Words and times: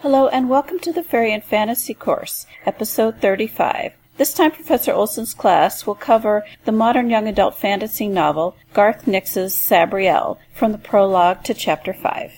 Hello 0.00 0.28
and 0.28 0.50
welcome 0.50 0.78
to 0.80 0.92
the 0.92 1.02
Fairy 1.02 1.32
and 1.32 1.42
Fantasy 1.42 1.94
course, 1.94 2.46
episode 2.66 3.18
35. 3.22 3.94
This 4.18 4.34
time 4.34 4.50
Professor 4.50 4.92
Olson's 4.92 5.32
class 5.32 5.86
will 5.86 5.94
cover 5.94 6.44
the 6.66 6.70
modern 6.70 7.08
young 7.08 7.26
adult 7.26 7.56
fantasy 7.56 8.06
novel 8.06 8.54
Garth 8.74 9.06
Nix's 9.06 9.54
Sabriel 9.54 10.36
from 10.52 10.72
the 10.72 10.78
prologue 10.78 11.42
to 11.44 11.54
chapter 11.54 11.94
5. 11.94 12.34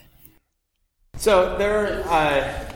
So 1.17 1.59
there, 1.59 2.05
uh, 2.07 2.71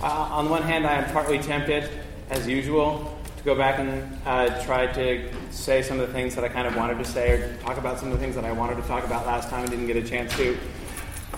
uh, 0.00 0.06
on 0.06 0.48
one 0.48 0.62
hand, 0.62 0.86
I 0.86 1.02
am 1.02 1.12
partly 1.12 1.40
tempted, 1.40 1.90
as 2.30 2.46
usual, 2.46 3.18
to 3.38 3.42
go 3.42 3.56
back 3.56 3.80
and 3.80 4.18
uh, 4.24 4.62
try 4.62 4.86
to 4.86 5.28
say 5.50 5.82
some 5.82 5.98
of 5.98 6.06
the 6.06 6.14
things 6.14 6.36
that 6.36 6.44
I 6.44 6.48
kind 6.48 6.68
of 6.68 6.76
wanted 6.76 6.98
to 6.98 7.04
say, 7.04 7.32
or 7.32 7.56
talk 7.56 7.76
about 7.76 7.98
some 7.98 8.12
of 8.12 8.14
the 8.14 8.20
things 8.20 8.36
that 8.36 8.44
I 8.44 8.52
wanted 8.52 8.76
to 8.76 8.82
talk 8.82 9.04
about 9.04 9.26
last 9.26 9.50
time 9.50 9.62
and 9.62 9.70
didn't 9.70 9.88
get 9.88 9.96
a 9.96 10.08
chance 10.08 10.32
to. 10.36 10.56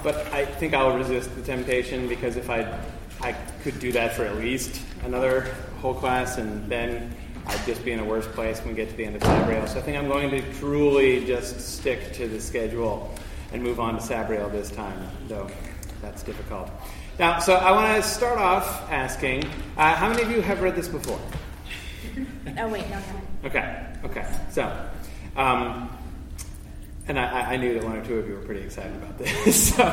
But 0.03 0.17
I 0.33 0.45
think 0.45 0.75
I'll 0.75 0.97
resist 0.97 1.35
the 1.35 1.43
temptation 1.43 2.09
because 2.09 2.37
if 2.37 2.51
I, 2.51 2.79
I 3.21 3.33
could 3.63 3.79
do 3.81 3.93
that 3.93 4.15
for 4.15 4.25
at 4.25 4.37
least 4.37 4.81
another 5.05 5.55
whole 5.81 5.95
class, 5.95 6.39
and 6.39 6.69
then 6.71 7.15
I'd 7.47 7.65
just 7.67 7.85
be 7.85 7.93
in 7.93 8.01
a 8.01 8.05
worse 8.05 8.27
place 8.29 8.59
when 8.61 8.69
we 8.69 8.75
get 8.75 8.91
to 8.91 8.97
the 8.97 9.05
end 9.05 9.17
of 9.17 9.23
Sabriel. 9.23 9.69
So 9.69 9.79
I 9.79 9.83
think 9.83 9.97
I'm 9.97 10.09
going 10.09 10.31
to 10.31 10.43
truly 10.55 11.25
just 11.25 11.61
stick 11.61 12.13
to 12.15 12.29
the 12.29 12.41
schedule 12.41 13.15
and 13.53 13.63
move 13.63 13.81
on 13.81 13.95
to 13.95 14.01
Sabriel 14.01 14.51
this 14.51 14.71
time, 14.71 15.09
though 15.29 15.49
that's 16.03 16.23
difficult. 16.23 16.71
Now, 17.19 17.39
so 17.39 17.55
I 17.55 17.71
want 17.71 18.03
to 18.03 18.09
start 18.09 18.39
off 18.39 18.91
asking 18.91 19.45
uh, 19.77 19.95
how 19.95 20.09
many 20.09 20.23
of 20.23 20.31
you 20.31 20.41
have 20.43 20.61
read 20.61 20.75
this 20.75 20.89
before? 20.89 21.21
Oh, 22.59 22.69
wait, 22.69 22.89
no, 22.91 22.99
no. 22.99 23.49
Okay, 23.49 23.87
okay. 24.05 24.27
So, 24.51 24.71
um, 25.37 25.94
and 27.07 27.19
I, 27.19 27.53
I, 27.53 27.57
knew 27.57 27.75
that 27.75 27.85
one 27.85 27.97
or 27.97 28.05
two 28.05 28.19
of 28.19 28.27
you 28.27 28.35
were 28.35 28.41
pretty 28.41 28.63
excited 28.63 28.95
about 28.97 29.19
this. 29.19 29.75
so, 29.77 29.85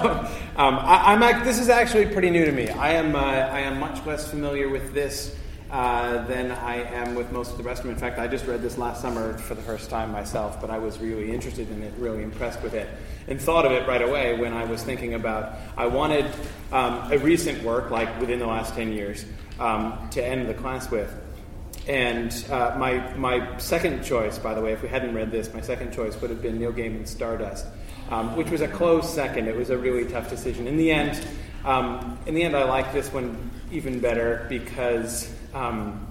um, 0.55 0.79
I, 0.79 1.13
am 1.13 1.45
this 1.45 1.59
is 1.59 1.67
actually 1.67 2.05
pretty 2.05 2.29
new 2.29 2.45
to 2.45 2.51
me. 2.51 2.69
I 2.69 2.91
am 2.93 3.15
uh, 3.15 3.19
I 3.19 3.61
am 3.61 3.79
much 3.79 4.05
less 4.05 4.29
familiar 4.29 4.69
with 4.69 4.93
this 4.93 5.35
uh, 5.69 6.25
than 6.27 6.51
I 6.51 6.83
am 6.83 7.15
with 7.15 7.31
most 7.31 7.51
of 7.51 7.57
the 7.57 7.63
rest 7.63 7.79
of 7.79 7.87
them. 7.87 7.93
In 7.93 7.99
fact, 7.99 8.17
I 8.17 8.27
just 8.27 8.45
read 8.45 8.61
this 8.61 8.77
last 8.77 9.01
summer 9.01 9.37
for 9.37 9.55
the 9.55 9.61
first 9.61 9.89
time 9.89 10.11
myself, 10.11 10.61
but 10.61 10.69
I 10.69 10.77
was 10.77 10.99
really 10.99 11.31
interested 11.31 11.69
in 11.69 11.81
it, 11.83 11.93
really 11.97 12.23
impressed 12.23 12.61
with 12.61 12.73
it, 12.73 12.89
and 13.27 13.41
thought 13.41 13.65
of 13.65 13.73
it 13.73 13.87
right 13.87 14.01
away 14.01 14.37
when 14.39 14.53
I 14.53 14.63
was 14.63 14.83
thinking 14.83 15.13
about 15.13 15.55
I 15.75 15.87
wanted 15.87 16.25
um, 16.71 17.11
a 17.11 17.17
recent 17.17 17.61
work, 17.63 17.91
like 17.91 18.19
within 18.21 18.39
the 18.39 18.47
last 18.47 18.73
ten 18.73 18.93
years, 18.93 19.25
um, 19.59 20.09
to 20.11 20.25
end 20.25 20.47
the 20.47 20.53
class 20.53 20.89
with. 20.89 21.13
And 21.87 22.31
uh, 22.49 22.75
my, 22.77 23.13
my 23.15 23.57
second 23.57 24.03
choice, 24.03 24.37
by 24.37 24.53
the 24.53 24.61
way, 24.61 24.71
if 24.73 24.83
we 24.83 24.87
hadn't 24.87 25.15
read 25.15 25.31
this, 25.31 25.53
my 25.53 25.61
second 25.61 25.91
choice 25.91 26.19
would 26.21 26.29
have 26.29 26.41
been 26.41 26.59
Neil 26.59 26.71
Gaiman's 26.71 27.09
Stardust, 27.09 27.65
um, 28.09 28.35
which 28.35 28.49
was 28.49 28.61
a 28.61 28.67
close 28.67 29.11
second. 29.11 29.47
It 29.47 29.55
was 29.55 29.71
a 29.71 29.77
really 29.77 30.09
tough 30.09 30.29
decision. 30.29 30.67
In 30.67 30.77
the 30.77 30.91
end, 30.91 31.25
um, 31.65 32.19
in 32.25 32.35
the 32.35 32.43
end, 32.43 32.55
I 32.55 32.63
like 32.65 32.93
this 32.93 33.11
one 33.11 33.51
even 33.71 33.99
better 33.99 34.45
because, 34.47 35.33
um, 35.53 36.07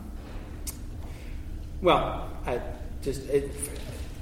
well, 1.83 2.29
I 2.47 2.61
just 3.03 3.29
it, 3.29 3.51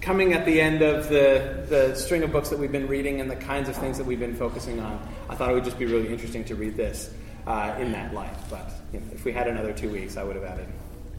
coming 0.03 0.35
at 0.35 0.45
the 0.45 0.61
end 0.61 0.83
of 0.83 1.09
the, 1.09 1.65
the 1.69 1.95
string 1.95 2.23
of 2.23 2.31
books 2.31 2.51
that 2.51 2.59
we've 2.59 2.73
been 2.73 2.89
reading 2.89 3.21
and 3.21 3.31
the 3.31 3.37
kinds 3.37 3.69
of 3.69 3.77
things 3.77 3.97
that 3.99 4.05
we've 4.05 4.21
been 4.21 4.37
focusing 4.37 4.81
on, 4.81 5.01
I 5.31 5.35
thought 5.35 5.51
it 5.51 5.55
would 5.55 5.65
just 5.65 5.79
be 5.79 5.87
really 5.87 6.09
interesting 6.09 6.45
to 6.45 6.55
read 6.55 6.77
this 6.77 7.11
uh, 7.47 7.75
in 7.79 7.93
that 7.93 8.13
light. 8.13 8.37
But 8.51 8.71
you 8.93 9.01
know, 9.01 9.07
if 9.13 9.25
we 9.25 9.33
had 9.33 9.49
another 9.49 9.73
two 9.73 9.91
weeks, 9.91 10.17
I 10.17 10.23
would 10.25 10.37
have 10.37 10.45
added 10.45 10.67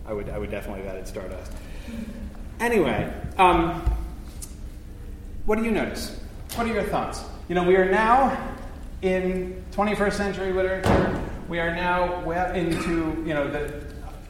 I 0.10 0.14
would, 0.14 0.28
I 0.28 0.40
would 0.40 0.50
definitely 0.50 0.86
have 0.86 0.96
added 0.96 1.08
Stardust. 1.08 1.52
Anyway, 2.60 3.14
um, 3.38 3.80
what 5.46 5.60
do 5.60 5.64
you 5.64 5.70
notice? 5.70 6.20
What 6.56 6.66
are 6.66 6.74
your 6.74 6.82
thoughts? 6.82 7.24
You 7.48 7.54
know, 7.54 7.64
we 7.64 7.76
are 7.76 7.88
now 7.88 8.56
in 9.04 9.64
21st 9.72 10.14
century 10.14 10.52
literature. 10.52 11.22
We 11.48 11.60
are 11.60 11.76
now 11.76 12.22
well 12.22 12.56
into, 12.56 13.24
you 13.24 13.36
know, 13.36 13.52
the, 13.52 13.84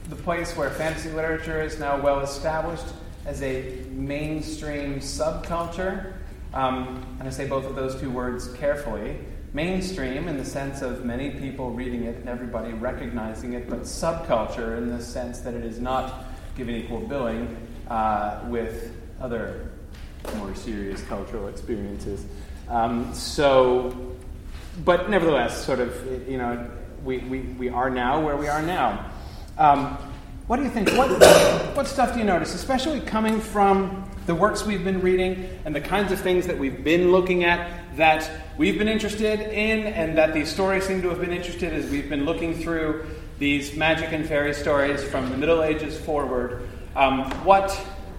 the 0.09 0.17
place 0.17 0.53
where 0.57 0.69
fantasy 0.69 1.11
literature 1.11 1.61
is 1.61 1.79
now 1.79 1.97
well 2.01 2.19
established 2.19 2.87
as 3.25 3.41
a 3.41 3.81
mainstream 3.89 4.99
subculture. 4.99 6.11
Um, 6.53 7.05
and 7.19 7.27
I 7.27 7.31
say 7.31 7.47
both 7.47 7.63
of 7.63 7.77
those 7.77 7.97
two 8.01 8.09
words 8.09 8.51
carefully 8.55 9.15
mainstream 9.53 10.27
in 10.27 10.37
the 10.37 10.45
sense 10.45 10.81
of 10.81 11.03
many 11.03 11.31
people 11.31 11.71
reading 11.71 12.03
it 12.03 12.15
and 12.17 12.29
everybody 12.29 12.71
recognizing 12.73 13.53
it, 13.53 13.69
but 13.69 13.81
subculture 13.81 14.77
in 14.77 14.89
the 14.89 15.01
sense 15.01 15.39
that 15.39 15.53
it 15.53 15.65
is 15.65 15.79
not 15.79 16.25
given 16.55 16.75
equal 16.75 16.99
billing 16.99 17.57
uh, 17.89 18.41
with 18.45 18.95
other 19.19 19.71
more 20.35 20.53
serious 20.55 21.01
cultural 21.03 21.47
experiences. 21.47 22.25
Um, 22.67 23.13
so, 23.13 24.15
but 24.85 25.09
nevertheless, 25.09 25.65
sort 25.65 25.79
of, 25.79 26.29
you 26.29 26.37
know, 26.37 26.69
we, 27.03 27.19
we, 27.19 27.39
we 27.39 27.69
are 27.69 27.89
now 27.89 28.23
where 28.23 28.37
we 28.37 28.47
are 28.47 28.61
now. 28.61 29.11
Um, 29.57 29.97
what 30.47 30.57
do 30.57 30.63
you 30.63 30.69
think? 30.69 30.89
What, 30.91 31.09
what 31.75 31.87
stuff 31.87 32.13
do 32.13 32.19
you 32.19 32.25
notice, 32.25 32.53
especially 32.53 32.99
coming 33.01 33.39
from 33.39 34.09
the 34.25 34.35
works 34.35 34.65
we've 34.65 34.83
been 34.83 35.01
reading 35.01 35.47
and 35.65 35.75
the 35.75 35.81
kinds 35.81 36.11
of 36.11 36.19
things 36.19 36.47
that 36.47 36.57
we've 36.57 36.83
been 36.83 37.11
looking 37.11 37.43
at 37.43 37.78
that 37.95 38.29
we've 38.57 38.77
been 38.77 38.87
interested 38.87 39.39
in 39.39 39.87
and 39.87 40.17
that 40.17 40.33
these 40.33 40.49
stories 40.49 40.85
seem 40.85 41.01
to 41.01 41.09
have 41.09 41.19
been 41.19 41.31
interested 41.33 41.73
as 41.73 41.89
we've 41.89 42.09
been 42.09 42.25
looking 42.25 42.53
through 42.55 43.05
these 43.39 43.75
magic 43.75 44.11
and 44.11 44.27
fairy 44.27 44.53
stories 44.53 45.03
from 45.03 45.29
the 45.29 45.37
Middle 45.37 45.63
Ages 45.63 45.97
forward. 45.97 46.69
Um, 46.95 47.29
what, 47.45 47.71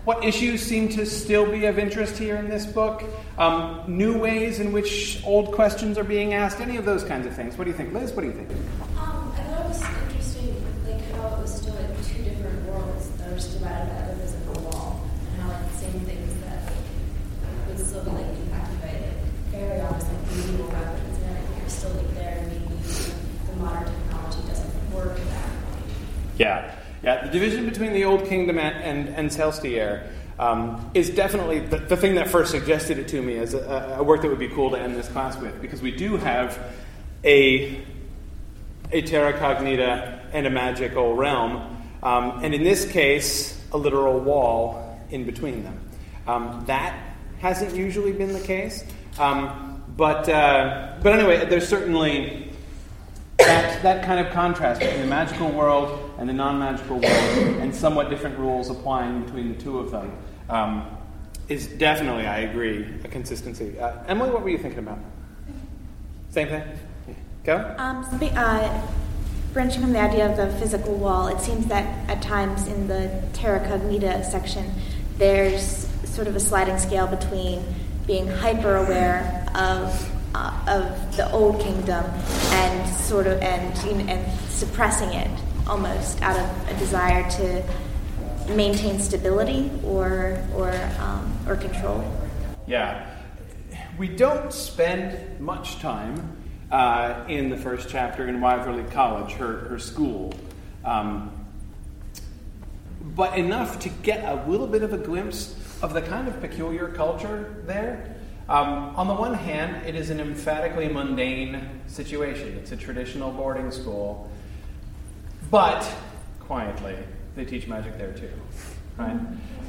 what 0.05 0.25
issues 0.25 0.63
seem 0.63 0.89
to 0.91 1.05
still 1.07 1.51
be 1.51 1.67
of 1.67 1.79
interest 1.79 2.17
here 2.19 2.37
in 2.37 2.49
this 2.49 2.67
book? 2.67 3.05
Um, 3.39 3.85
new 3.87 4.19
ways 4.19 4.61
in 4.61 4.73
which 4.73 5.23
old 5.25 5.53
questions 5.53 5.99
are 5.99 6.05
being 6.05 6.35
asked? 6.35 6.61
Any 6.61 6.77
of 6.77 6.85
those 6.85 7.05
kinds 7.05 7.27
of 7.27 7.35
things. 7.35 7.57
What 7.57 7.65
do 7.65 7.71
you 7.71 7.77
think? 7.77 7.93
Liz, 7.93 8.13
what 8.13 8.23
do 8.23 8.29
you 8.29 8.35
think? 8.35 8.51
Um, 8.99 9.33
I 9.37 9.41
thought 9.43 9.65
it 9.65 9.69
was 9.69 9.83
interesting, 9.83 10.65
like 10.87 11.11
how 11.13 11.37
it 11.37 11.43
was 11.43 11.55
still 11.55 11.75
like 11.75 12.07
two 12.07 12.23
different 12.23 12.67
worlds 12.67 13.09
that 13.11 13.29
are 13.29 13.37
divided 13.37 13.89
by 13.95 14.13
the 14.13 14.21
physical 14.21 14.63
wall, 14.63 15.07
and 15.33 15.43
how 15.43 15.49
like 15.49 15.71
the 15.71 15.79
same 15.79 16.01
things 16.01 16.41
that 16.45 16.73
would 17.69 17.79
still 17.79 18.05
be 18.05 18.11
like 18.11 18.27
very 19.51 19.81
obviously 19.81 20.15
medieval 20.37 20.67
weapons 20.69 21.19
and 21.19 21.37
everything 21.37 21.67
are 21.67 21.69
still 21.69 21.91
like 21.91 22.15
there, 22.15 22.39
and 22.39 22.49
maybe 22.49 22.75
the 23.47 23.57
modern 23.57 23.85
technology 23.85 24.49
doesn't 24.49 24.93
work 24.95 25.17
that 25.17 25.51
Yeah. 26.41 26.75
Yeah, 27.03 27.27
the 27.27 27.31
division 27.31 27.67
between 27.67 27.93
the 27.93 28.05
Old 28.05 28.27
Kingdom 28.27 28.59
and, 28.59 29.09
and, 29.09 29.33
and 29.33 30.11
um, 30.39 30.91
is 30.95 31.11
definitely 31.11 31.59
the, 31.61 31.77
the, 31.77 31.97
thing 31.99 32.15
that 32.15 32.29
first 32.29 32.51
suggested 32.51 32.99
it 32.99 33.09
to 33.09 33.21
me 33.21 33.37
as 33.37 33.53
a, 33.53 33.97
a, 33.99 34.03
work 34.03 34.23
that 34.23 34.29
would 34.29 34.39
be 34.39 34.49
cool 34.49 34.71
to 34.71 34.79
end 34.79 34.97
this 34.97 35.09
class 35.09 35.37
with, 35.37 35.61
because 35.61 35.83
we 35.83 35.91
do 35.91 36.17
have 36.17 36.59
a, 37.25 37.85
a 38.91 39.03
terra 39.03 39.35
cognita 39.35 40.25
and 40.33 40.47
a 40.47 40.51
magical 40.51 41.15
realm, 41.15 41.77
um, 42.03 42.43
and 42.43 42.55
in 42.55 42.65
this 42.65 42.91
case, 42.91 43.63
a 43.73 43.77
literal 43.77 44.19
wall 44.19 44.99
in 45.11 45.25
between 45.25 45.63
them. 45.63 45.79
Um, 46.27 46.65
that 46.67 46.99
hasn't 47.39 47.75
usually 47.75 48.13
been 48.13 48.33
the 48.33 48.41
case. 48.41 48.85
Um, 49.19 49.83
but, 49.95 50.27
uh, 50.29 50.95
but 51.03 51.13
anyway, 51.13 51.45
there's 51.47 51.69
certainly 51.69 52.51
that, 53.39 53.83
that 53.83 54.05
kind 54.05 54.25
of 54.25 54.33
contrast 54.33 54.81
between 54.81 55.01
the 55.01 55.07
magical 55.07 55.51
world 55.51 56.10
and 56.21 56.29
the 56.29 56.35
non 56.35 56.59
magical 56.59 56.99
world, 56.99 57.05
and 57.61 57.75
somewhat 57.75 58.11
different 58.11 58.39
rules 58.39 58.69
applying 58.69 59.23
between 59.23 59.49
the 59.49 59.61
two 59.61 59.79
of 59.79 59.91
them, 59.91 60.13
um, 60.51 60.87
is 61.49 61.67
definitely, 61.67 62.27
I 62.27 62.41
agree, 62.41 62.87
a 63.03 63.09
consistency. 63.09 63.81
Uh, 63.81 64.05
Emily, 64.07 64.31
what 64.31 64.43
were 64.43 64.51
you 64.51 64.59
thinking 64.59 64.81
about? 64.81 64.99
Same 66.29 66.49
thing? 66.49 66.63
Go? 67.43 67.75
Um, 67.79 68.07
uh, 68.37 68.87
branching 69.55 69.81
from 69.81 69.95
the 69.95 69.99
idea 69.99 70.31
of 70.31 70.37
the 70.37 70.55
physical 70.59 70.95
wall, 70.95 71.29
it 71.29 71.41
seems 71.41 71.67
that 71.67 72.09
at 72.11 72.21
times 72.21 72.69
in 72.69 72.87
the 72.87 73.11
Terra 73.33 73.61
Cognita 73.67 74.23
section, 74.23 74.71
there's 75.17 75.89
sort 76.05 76.29
of 76.29 76.37
a 76.37 76.41
sliding 76.41 76.79
scale 76.79 77.07
between 77.07 77.65
being 78.07 78.29
hyper 78.29 78.77
aware 78.77 79.47
of 79.55 80.13
uh, 80.35 80.53
of 80.69 81.17
the 81.17 81.29
old 81.33 81.61
kingdom 81.61 82.05
and 82.53 82.95
sort 82.95 83.27
of 83.27 83.41
and 83.41 83.77
and 84.09 84.41
suppressing 84.49 85.13
it 85.13 85.31
almost 85.67 86.21
out 86.23 86.39
of 86.39 86.69
a 86.69 86.79
desire 86.79 87.29
to 87.31 87.65
maintain 88.55 88.99
stability 88.99 89.71
or 89.85 90.43
or 90.55 90.73
um, 90.99 91.37
or 91.47 91.57
control. 91.57 92.05
Yeah, 92.67 93.07
we 93.99 94.09
don't 94.09 94.53
spend 94.53 95.41
much 95.41 95.79
time 95.81 96.37
uh, 96.71 97.25
in 97.29 97.51
the 97.51 97.57
first 97.57 97.89
chapter 97.89 98.29
in 98.29 98.41
Wyverley 98.41 98.91
College, 98.91 99.33
her 99.33 99.69
her 99.69 99.79
school. 99.79 100.33
Um, 100.85 101.33
but 103.01 103.37
enough 103.37 103.81
to 103.81 103.89
get 103.89 104.25
a 104.25 104.49
little 104.49 104.67
bit 104.67 104.83
of 104.83 104.93
a 104.93 104.99
glimpse 104.99 105.55
of 105.83 105.95
the 105.95 106.03
kind 106.03 106.29
of 106.29 106.41
peculiar 106.41 106.89
culture 106.89 107.63
there. 107.67 108.17
Um, 108.49 108.97
on 108.97 109.07
the 109.07 109.15
one 109.15 109.35
hand, 109.35 109.87
it 109.87 109.95
is 109.95 110.11
an 110.11 110.21
emphatically 110.21 110.89
mundane 110.89 111.83
situation. 111.87 112.57
It's 112.59 112.73
a 112.73 112.77
traditional 112.77 113.31
boarding 113.31 113.71
school, 113.71 114.31
but 115.51 115.91
quietly, 116.41 116.97
they 117.37 117.45
teach 117.45 117.67
magic 117.67 117.97
there 117.99 118.13
too, 118.13 118.31
right? 118.97 119.17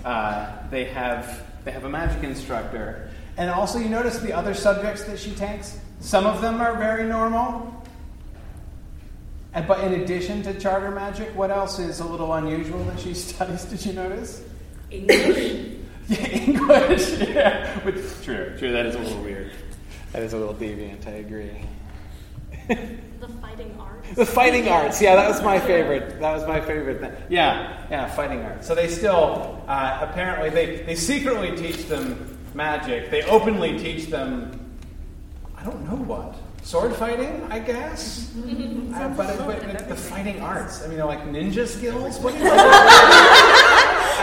Uh, 0.05 0.51
they 0.69 0.85
have 0.85 1.45
they 1.63 1.71
have 1.71 1.83
a 1.85 1.89
magic 1.89 2.23
instructor, 2.23 3.09
and 3.37 3.49
also 3.49 3.79
you 3.79 3.89
notice 3.89 4.19
the 4.19 4.33
other 4.33 4.53
subjects 4.53 5.03
that 5.05 5.19
she 5.19 5.31
takes. 5.31 5.79
Some 5.99 6.25
of 6.25 6.41
them 6.41 6.59
are 6.61 6.75
very 6.77 7.03
normal, 7.07 7.83
And, 9.53 9.67
but 9.67 9.83
in 9.83 10.01
addition 10.01 10.41
to 10.43 10.59
charter 10.59 10.89
magic, 10.91 11.29
what 11.35 11.51
else 11.51 11.77
is 11.77 11.99
a 11.99 12.05
little 12.05 12.33
unusual 12.33 12.83
that 12.85 12.99
she 12.99 13.13
studies? 13.27 13.65
Did 13.65 13.85
you 13.85 13.93
notice? 13.93 14.43
English. 14.89 15.77
yeah, 16.07 16.27
English. 16.27 17.09
Yeah, 17.19 17.79
but 17.83 17.95
true, 18.23 18.55
true. 18.57 18.71
That 18.71 18.85
is 18.87 18.95
a 18.95 18.99
little 18.99 19.21
weird. 19.21 19.51
That 20.13 20.23
is 20.23 20.33
a 20.33 20.37
little 20.37 20.55
deviant. 20.55 21.07
I 21.07 21.11
agree. 21.21 21.51
The 22.67 23.27
fighting 23.41 23.75
arts. 23.79 24.15
The 24.15 24.25
fighting 24.25 24.67
arts. 24.67 25.01
Yeah, 25.01 25.15
that 25.15 25.29
was 25.29 25.41
my 25.41 25.59
favorite. 25.59 26.19
That 26.19 26.33
was 26.33 26.47
my 26.47 26.61
favorite 26.61 26.99
thing. 26.99 27.11
Yeah, 27.29 27.85
yeah, 27.89 28.07
fighting 28.09 28.41
arts. 28.43 28.67
So 28.67 28.75
they 28.75 28.87
still, 28.87 29.63
uh, 29.67 29.99
apparently, 30.01 30.49
they, 30.49 30.83
they 30.83 30.95
secretly 30.95 31.55
teach 31.55 31.87
them 31.87 32.37
magic. 32.53 33.09
They 33.09 33.23
openly 33.23 33.77
teach 33.79 34.07
them, 34.07 34.77
I 35.57 35.63
don't 35.63 35.85
know 35.89 35.97
what. 35.97 36.35
Sword 36.63 36.95
fighting, 36.95 37.47
I 37.49 37.57
guess? 37.57 38.31
uh, 38.37 39.13
but, 39.17 39.37
but, 39.39 39.47
but 39.65 39.89
the 39.89 39.95
fighting 39.95 40.41
arts. 40.41 40.83
I 40.83 40.87
mean, 40.87 40.97
they're 40.97 41.05
like 41.05 41.23
ninja 41.23 41.65
skills? 41.67 42.19
What 42.19 42.33
do 42.33 42.39
you 42.39 42.49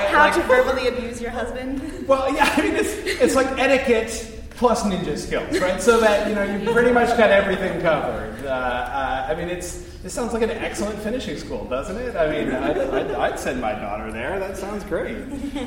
How 0.08 0.26
like, 0.26 0.34
to 0.34 0.42
verbally 0.42 0.86
abuse 0.86 1.20
your 1.20 1.32
husband? 1.32 2.06
Well, 2.06 2.32
yeah, 2.32 2.52
I 2.56 2.62
mean, 2.62 2.76
it's, 2.76 2.92
it's 3.20 3.34
like 3.34 3.46
etiquette 3.58 4.37
plus 4.58 4.82
ninja 4.82 5.16
skills, 5.16 5.60
right? 5.60 5.80
So 5.80 6.00
that 6.00 6.28
you 6.28 6.34
know 6.34 6.42
you 6.42 6.70
pretty 6.72 6.90
much 6.92 7.16
got 7.16 7.30
everything 7.30 7.80
covered. 7.80 8.44
Uh, 8.44 8.48
uh, 8.50 9.26
I 9.30 9.34
mean, 9.34 9.48
it's 9.48 9.84
this 10.02 10.12
sounds 10.12 10.32
like 10.32 10.42
an 10.42 10.50
excellent 10.50 10.98
finishing 10.98 11.38
school, 11.38 11.64
doesn't 11.64 11.96
it? 11.96 12.16
I 12.16 12.28
mean, 12.28 12.52
I'd, 12.54 13.12
I'd, 13.12 13.38
send 13.38 13.60
my 13.60 13.72
daughter 13.72 14.10
there. 14.12 14.38
That 14.38 14.56
sounds 14.56 14.84
great. 14.84 15.16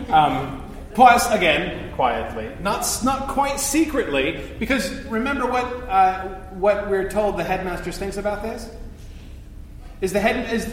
Um, 0.09 0.69
plus, 0.93 1.31
again, 1.31 1.93
quietly, 1.93 2.51
not 2.61 2.85
not 3.03 3.29
quite 3.29 3.59
secretly, 3.59 4.41
because 4.59 4.91
remember 5.05 5.47
what 5.47 5.65
uh, 5.87 6.27
what 6.51 6.89
we're 6.89 7.09
told 7.09 7.37
the 7.37 7.43
headmistress 7.43 7.97
thinks 7.97 8.17
about 8.17 8.43
this. 8.43 8.69
Is 10.01 10.11
the 10.11 10.19
head 10.19 10.53
is 10.53 10.67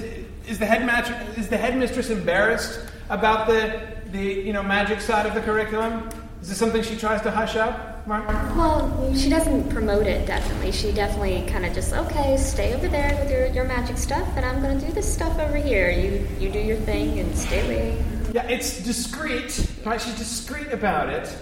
is 0.49 0.59
the 0.59 0.67
headmaster 0.67 1.17
is 1.37 1.49
the 1.49 1.56
headmistress 1.56 2.11
embarrassed 2.11 2.81
about 3.11 3.47
the 3.47 3.81
the 4.11 4.23
you 4.23 4.53
know 4.53 4.62
magic 4.62 5.00
side 5.00 5.26
of 5.26 5.35
the 5.35 5.41
curriculum? 5.41 6.09
Is 6.41 6.49
this 6.49 6.59
something 6.59 6.82
she 6.82 6.97
tries 6.97 7.20
to 7.23 7.31
hush 7.31 7.56
up, 7.56 7.97
Mark? 8.08 8.26
Well, 8.56 9.14
she 9.14 9.28
doesn't 9.28 9.69
promote 9.69 10.06
it, 10.06 10.26
definitely. 10.26 10.72
She 10.72 10.93
definitely 10.93 11.44
kind 11.46 11.66
of 11.66 11.75
just, 11.75 11.93
okay, 11.93 12.38
stay 12.38 12.72
over 12.72 12.88
there 12.88 13.14
with 13.20 13.31
your, 13.31 13.46
your 13.49 13.64
magic 13.64 13.99
stuff, 13.99 14.26
and 14.34 14.46
I'm 14.46 14.62
going 14.62 14.81
to 14.81 14.87
do 14.87 14.93
this 14.94 15.12
stuff 15.12 15.38
over 15.38 15.58
here. 15.58 15.90
You, 15.90 16.26
you 16.40 16.50
do 16.50 16.58
your 16.58 16.78
thing 16.78 17.19
and 17.19 17.37
stay 17.37 17.64
away. 17.66 18.05
Yeah, 18.32 18.49
it's 18.49 18.82
discreet, 18.82 19.70
right? 19.84 20.00
She's 20.00 20.16
discreet 20.16 20.72
about 20.72 21.10
it, 21.10 21.37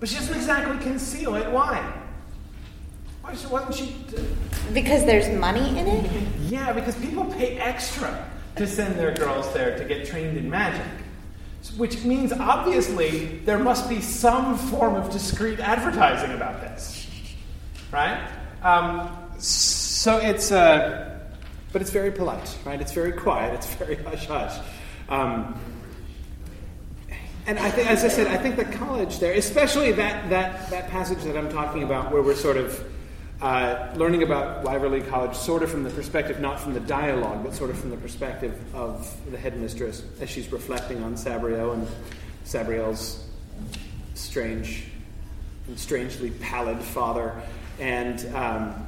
but 0.00 0.08
she 0.08 0.16
doesn't 0.16 0.34
exactly 0.34 0.78
conceal 0.78 1.36
it. 1.36 1.48
Why? 1.52 1.80
Why 3.22 3.36
wasn't 3.48 3.74
she? 3.76 3.94
Because 4.74 5.04
there's 5.04 5.28
money 5.38 5.78
in 5.78 5.86
it? 5.86 6.10
Yeah, 6.40 6.72
because 6.72 6.96
people 6.96 7.26
pay 7.26 7.58
extra 7.58 8.28
to 8.56 8.66
send 8.66 8.98
their 8.98 9.14
girls 9.14 9.52
there 9.54 9.78
to 9.78 9.84
get 9.84 10.04
trained 10.04 10.36
in 10.36 10.50
magic 10.50 10.84
which 11.76 12.04
means 12.04 12.32
obviously 12.32 13.40
there 13.44 13.58
must 13.58 13.88
be 13.88 14.00
some 14.00 14.56
form 14.56 14.94
of 14.94 15.10
discreet 15.10 15.60
advertising 15.60 16.32
about 16.32 16.60
this, 16.60 17.06
right? 17.92 18.28
Um, 18.62 19.10
so 19.38 20.18
it's, 20.18 20.50
uh, 20.50 21.20
but 21.72 21.82
it's 21.82 21.90
very 21.90 22.10
polite, 22.10 22.56
right? 22.64 22.80
It's 22.80 22.92
very 22.92 23.12
quiet. 23.12 23.54
It's 23.54 23.74
very 23.74 23.96
hush 23.96 24.26
hush. 24.26 24.58
Um, 25.08 25.58
and 27.46 27.58
I 27.58 27.70
think, 27.70 27.90
as 27.90 28.04
I 28.04 28.08
said, 28.08 28.26
I 28.26 28.36
think 28.36 28.56
the 28.56 28.64
college 28.64 29.20
there, 29.20 29.32
especially 29.32 29.92
that, 29.92 30.28
that, 30.28 30.68
that 30.70 30.90
passage 30.90 31.22
that 31.24 31.36
I'm 31.36 31.48
talking 31.48 31.82
about, 31.82 32.12
where 32.12 32.22
we're 32.22 32.34
sort 32.34 32.58
of 32.58 32.84
uh, 33.40 33.92
learning 33.94 34.24
about 34.24 34.64
Wyverley 34.64 35.08
College 35.08 35.36
sort 35.36 35.62
of 35.62 35.70
from 35.70 35.84
the 35.84 35.90
perspective, 35.90 36.40
not 36.40 36.58
from 36.58 36.74
the 36.74 36.80
dialogue, 36.80 37.44
but 37.44 37.54
sort 37.54 37.70
of 37.70 37.78
from 37.78 37.90
the 37.90 37.96
perspective 37.96 38.58
of 38.74 39.16
the 39.30 39.38
headmistress 39.38 40.02
as 40.20 40.28
she's 40.28 40.50
reflecting 40.50 41.02
on 41.04 41.16
Sabriel 41.16 41.72
and 41.72 41.86
Sabriel's 42.44 43.24
strange 44.14 44.84
and 45.68 45.78
strangely 45.78 46.30
pallid 46.30 46.78
father. 46.78 47.40
And 47.78 48.26
um, 48.34 48.87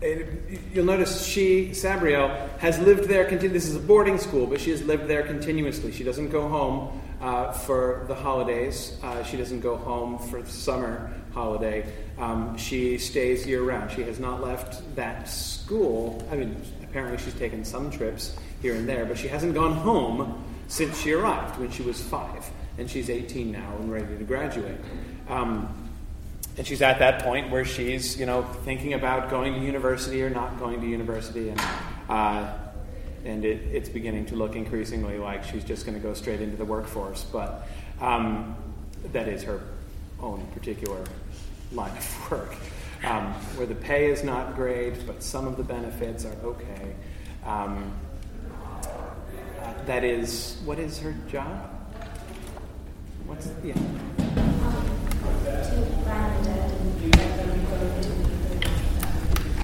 you'll 0.00 0.84
notice 0.84 1.24
she, 1.24 1.70
Sabriel, 1.70 2.30
has 2.58 2.78
lived 2.78 3.04
there. 3.04 3.24
Continu- 3.24 3.52
this 3.52 3.66
is 3.66 3.76
a 3.76 3.80
boarding 3.80 4.18
school, 4.18 4.46
but 4.46 4.60
she 4.60 4.70
has 4.70 4.82
lived 4.84 5.08
there 5.08 5.22
continuously. 5.22 5.92
She 5.92 6.04
doesn't 6.04 6.30
go 6.30 6.48
home 6.48 7.00
uh, 7.20 7.52
for 7.52 8.04
the 8.08 8.14
holidays. 8.14 8.98
Uh, 9.02 9.22
she 9.24 9.36
doesn't 9.36 9.60
go 9.60 9.76
home 9.76 10.18
for 10.18 10.42
the 10.42 10.50
summer 10.50 11.12
holiday. 11.32 11.86
Um, 12.18 12.56
she 12.56 12.98
stays 12.98 13.46
year 13.46 13.62
round. 13.62 13.90
She 13.90 14.02
has 14.02 14.18
not 14.20 14.42
left 14.42 14.94
that 14.96 15.28
school. 15.28 16.26
I 16.30 16.36
mean, 16.36 16.60
apparently 16.82 17.18
she's 17.18 17.34
taken 17.34 17.64
some 17.64 17.90
trips 17.90 18.36
here 18.62 18.74
and 18.74 18.88
there, 18.88 19.04
but 19.04 19.18
she 19.18 19.28
hasn't 19.28 19.54
gone 19.54 19.74
home 19.74 20.44
since 20.68 21.00
she 21.00 21.12
arrived 21.12 21.58
when 21.58 21.70
she 21.70 21.82
was 21.82 22.00
five. 22.00 22.48
And 22.78 22.88
she's 22.88 23.10
18 23.10 23.50
now 23.50 23.76
and 23.80 23.90
ready 23.90 24.16
to 24.16 24.24
graduate. 24.24 24.78
Um, 25.28 25.87
and 26.58 26.66
she's 26.66 26.82
at 26.82 26.98
that 26.98 27.22
point 27.22 27.50
where 27.50 27.64
she's, 27.64 28.18
you 28.18 28.26
know, 28.26 28.42
thinking 28.42 28.94
about 28.94 29.30
going 29.30 29.54
to 29.54 29.60
university 29.60 30.22
or 30.22 30.28
not 30.28 30.58
going 30.58 30.80
to 30.80 30.86
university, 30.88 31.50
and 31.50 31.60
uh, 32.08 32.52
and 33.24 33.44
it, 33.44 33.62
it's 33.72 33.88
beginning 33.88 34.26
to 34.26 34.34
look 34.34 34.56
increasingly 34.56 35.18
like 35.18 35.44
she's 35.44 35.62
just 35.62 35.86
going 35.86 35.96
to 35.96 36.02
go 36.02 36.14
straight 36.14 36.40
into 36.40 36.56
the 36.56 36.64
workforce. 36.64 37.24
But 37.24 37.68
um, 38.00 38.56
that 39.12 39.28
is 39.28 39.44
her 39.44 39.60
own 40.20 40.46
particular 40.52 41.04
line 41.70 41.96
of 41.96 42.30
work, 42.30 42.54
um, 43.04 43.32
where 43.56 43.66
the 43.66 43.76
pay 43.76 44.10
is 44.10 44.24
not 44.24 44.56
great, 44.56 45.06
but 45.06 45.22
some 45.22 45.46
of 45.46 45.56
the 45.56 45.64
benefits 45.64 46.24
are 46.24 46.36
okay. 46.42 46.94
Um, 47.46 47.92
that 49.86 50.02
is, 50.02 50.60
what 50.64 50.78
is 50.78 50.98
her 50.98 51.14
job? 51.28 51.70
What's 53.26 53.48
yeah? 53.62 53.74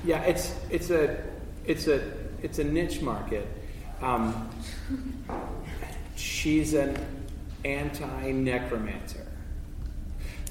Yeah, 0.05 0.23
it's 0.25 0.55
it's 0.71 0.91
a 0.91 1.17
it's 1.65 1.87
a 1.87 2.13
it's 2.43 2.59
a 2.59 2.65
niche 2.65 3.01
market. 3.01 3.47
Um, 4.03 4.51
she's 6.15 6.75
an 6.75 6.97
anti 7.65 8.33
necromancer. 8.33 9.27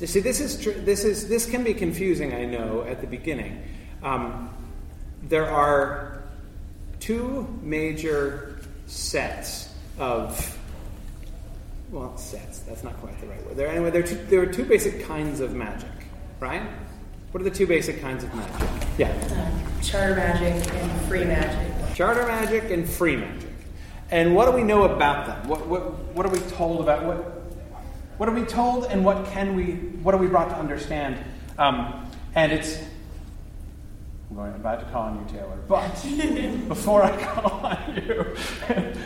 See, 0.03 0.19
this 0.19 0.41
is 0.41 0.59
tr- 0.59 0.71
this 0.71 1.05
is 1.05 1.29
this 1.29 1.49
can 1.49 1.63
be 1.63 1.73
confusing. 1.73 2.33
I 2.33 2.45
know 2.45 2.81
at 2.81 2.99
the 3.01 3.07
beginning. 3.07 3.63
Um, 4.01 4.49
there 5.21 5.49
are 5.49 6.23
two 6.99 7.47
major 7.61 8.59
sets 8.87 9.73
of 9.97 10.57
well, 11.93 12.17
sets. 12.17 12.59
That's 12.59 12.83
not 12.83 12.97
quite 12.97 13.19
the 13.21 13.27
right 13.27 13.45
word. 13.45 13.55
There, 13.55 13.67
anyway, 13.67 13.91
there 13.91 14.03
are, 14.03 14.07
two, 14.07 14.15
there 14.15 14.41
are 14.41 14.47
two 14.47 14.65
basic 14.65 15.05
kinds 15.05 15.39
of 15.39 15.53
magic, 15.53 15.89
right? 16.39 16.63
What 17.31 17.41
are 17.41 17.43
the 17.43 17.51
two 17.51 17.67
basic 17.67 18.01
kinds 18.01 18.23
of 18.23 18.33
magic? 18.33 18.67
Yeah. 18.97 19.09
Uh, 19.09 19.81
charter 19.81 20.15
magic 20.15 20.73
and 20.73 21.01
free 21.03 21.23
magic. 21.23 21.95
Charter 21.95 22.25
magic 22.25 22.71
and 22.71 22.89
free 22.89 23.15
magic. 23.15 23.49
And 24.09 24.35
what 24.35 24.47
do 24.47 24.51
we 24.53 24.63
know 24.63 24.85
about 24.85 25.27
them? 25.27 25.47
What, 25.47 25.67
what, 25.67 25.93
what 26.15 26.25
are 26.25 26.31
we 26.31 26.39
told 26.39 26.81
about 26.81 27.05
what? 27.05 27.29
What 28.17 28.29
are 28.29 28.33
we 28.35 28.43
told, 28.43 28.85
and 28.85 29.03
what 29.03 29.25
can 29.27 29.55
we? 29.55 29.73
What 30.03 30.13
are 30.13 30.19
we 30.19 30.27
brought 30.27 30.49
to 30.49 30.55
understand? 30.55 31.17
Um, 31.57 32.07
and 32.35 32.51
it's. 32.51 32.77
I'm 34.29 34.35
going 34.35 34.53
about 34.53 34.79
to 34.79 34.85
call 34.91 35.03
on 35.03 35.19
you, 35.19 35.33
Taylor, 35.35 35.57
but 35.67 35.89
before 36.67 37.03
I 37.03 37.23
call 37.23 37.51
on 37.65 37.95
you, 37.95 38.35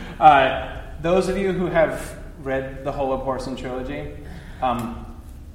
uh, 0.20 0.82
those 1.02 1.30
of 1.30 1.38
you 1.38 1.54
who 1.54 1.68
have 1.68 2.18
read 2.48 2.84
the 2.86 2.92
whole 2.92 3.20
Abhorsen 3.20 3.58
trilogy, 3.58 4.12
um, 4.62 5.06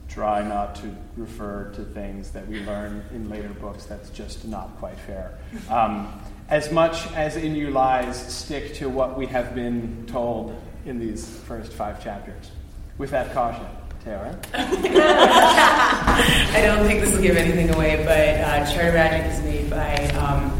try 0.08 0.42
not 0.42 0.74
to 0.76 0.94
refer 1.16 1.70
to 1.74 1.82
things 1.82 2.30
that 2.32 2.46
we 2.46 2.60
learn 2.60 3.02
in 3.14 3.30
later 3.30 3.48
books. 3.48 3.86
That's 3.86 4.10
just 4.10 4.46
not 4.46 4.76
quite 4.78 4.98
fair. 5.00 5.38
Um, 5.70 6.20
as 6.50 6.70
much 6.70 7.10
as 7.14 7.36
in 7.36 7.56
you 7.56 7.70
lies, 7.70 8.20
stick 8.32 8.74
to 8.74 8.90
what 8.90 9.16
we 9.16 9.24
have 9.26 9.54
been 9.54 10.04
told 10.06 10.54
in 10.84 10.98
these 10.98 11.26
first 11.48 11.72
five 11.72 12.04
chapters. 12.04 12.50
With 12.98 13.08
that 13.10 13.32
caution, 13.32 13.64
Tara. 14.04 14.38
I 14.52 16.60
don't 16.62 16.86
think 16.86 17.00
this 17.00 17.14
will 17.14 17.22
give 17.22 17.38
anything 17.38 17.74
away, 17.74 18.04
but 18.04 18.40
uh, 18.46 18.66
Charter 18.70 18.92
Magic 18.92 19.32
is 19.32 19.40
made 19.44 19.70
by 19.70 19.94
um, 20.18 20.52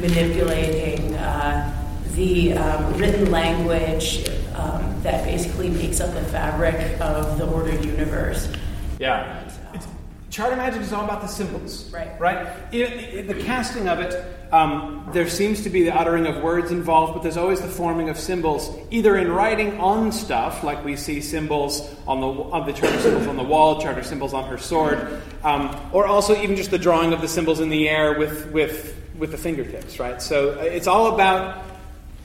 manipulating 0.00 1.16
uh, 1.16 1.81
the 2.14 2.54
um, 2.54 2.94
written 2.98 3.30
language 3.30 4.28
um, 4.54 5.00
that 5.02 5.24
basically 5.24 5.70
makes 5.70 6.00
up 6.00 6.12
the 6.14 6.22
fabric 6.24 7.00
of 7.00 7.38
the 7.38 7.46
ordered 7.46 7.84
universe. 7.84 8.52
Yeah. 8.98 9.42
It's, 9.74 9.86
charter 10.30 10.56
magic 10.56 10.80
is 10.82 10.92
all 10.92 11.04
about 11.04 11.20
the 11.20 11.26
symbols. 11.26 11.90
Right. 11.92 12.18
Right? 12.20 12.46
In, 12.72 12.92
in 12.92 13.26
the 13.26 13.34
casting 13.34 13.88
of 13.88 14.00
it, 14.00 14.24
um, 14.52 15.08
there 15.12 15.28
seems 15.28 15.62
to 15.62 15.70
be 15.70 15.84
the 15.84 15.98
uttering 15.98 16.26
of 16.26 16.42
words 16.42 16.70
involved, 16.70 17.14
but 17.14 17.22
there's 17.22 17.38
always 17.38 17.62
the 17.62 17.68
forming 17.68 18.10
of 18.10 18.18
symbols, 18.18 18.70
either 18.90 19.16
in 19.16 19.32
writing 19.32 19.80
on 19.80 20.12
stuff, 20.12 20.62
like 20.62 20.84
we 20.84 20.94
see 20.94 21.22
symbols 21.22 21.94
on 22.06 22.20
the 22.20 22.26
of 22.26 22.66
the 22.66 22.72
charter 22.74 22.98
symbols 23.00 23.26
on 23.26 23.36
the 23.36 23.42
wall, 23.42 23.80
charter 23.80 24.02
symbols 24.02 24.34
on 24.34 24.46
her 24.48 24.58
sword, 24.58 25.22
um, 25.42 25.74
or 25.92 26.06
also 26.06 26.36
even 26.36 26.54
just 26.54 26.70
the 26.70 26.78
drawing 26.78 27.14
of 27.14 27.22
the 27.22 27.28
symbols 27.28 27.60
in 27.60 27.70
the 27.70 27.88
air 27.88 28.18
with 28.18 28.50
with 28.52 28.94
with 29.16 29.30
the 29.30 29.38
fingertips, 29.38 29.98
right? 29.98 30.20
So 30.20 30.50
uh, 30.50 30.64
it's 30.64 30.86
all 30.86 31.14
about 31.14 31.71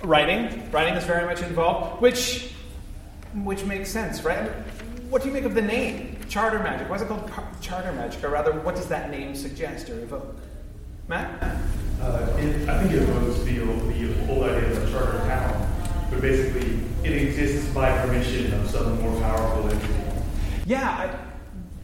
writing. 0.03 0.69
Writing 0.71 0.95
is 0.95 1.03
very 1.03 1.25
much 1.25 1.41
involved, 1.41 2.01
which 2.01 2.51
which 3.43 3.63
makes 3.65 3.89
sense, 3.89 4.23
right? 4.23 4.49
What 5.09 5.21
do 5.21 5.27
you 5.27 5.33
make 5.33 5.43
of 5.43 5.53
the 5.53 5.61
name 5.61 6.17
Charter 6.27 6.59
Magic? 6.59 6.89
Why 6.89 6.95
is 6.95 7.01
it 7.01 7.07
called 7.07 7.31
Charter 7.61 7.91
Magic, 7.93 8.23
or 8.23 8.29
rather, 8.29 8.51
what 8.51 8.75
does 8.75 8.87
that 8.87 9.09
name 9.09 9.35
suggest 9.35 9.89
or 9.89 9.99
evoke? 9.99 10.35
Matt? 11.07 11.41
Uh, 12.01 12.27
it, 12.37 12.67
I 12.67 12.81
think 12.81 12.93
it 12.93 13.03
evokes 13.03 13.43
the, 13.43 13.59
the 13.59 14.25
whole 14.25 14.43
idea 14.43 14.71
of 14.71 14.87
a 14.87 14.91
charter 14.91 15.19
town, 15.19 16.07
but 16.09 16.21
basically 16.21 16.79
it 17.03 17.13
exists 17.13 17.73
by 17.73 17.97
permission 18.05 18.53
of 18.53 18.69
some 18.69 19.01
more 19.01 19.19
powerful 19.21 19.69
entity. 19.69 19.93
Yeah, 20.65 20.89
I, 20.89 21.17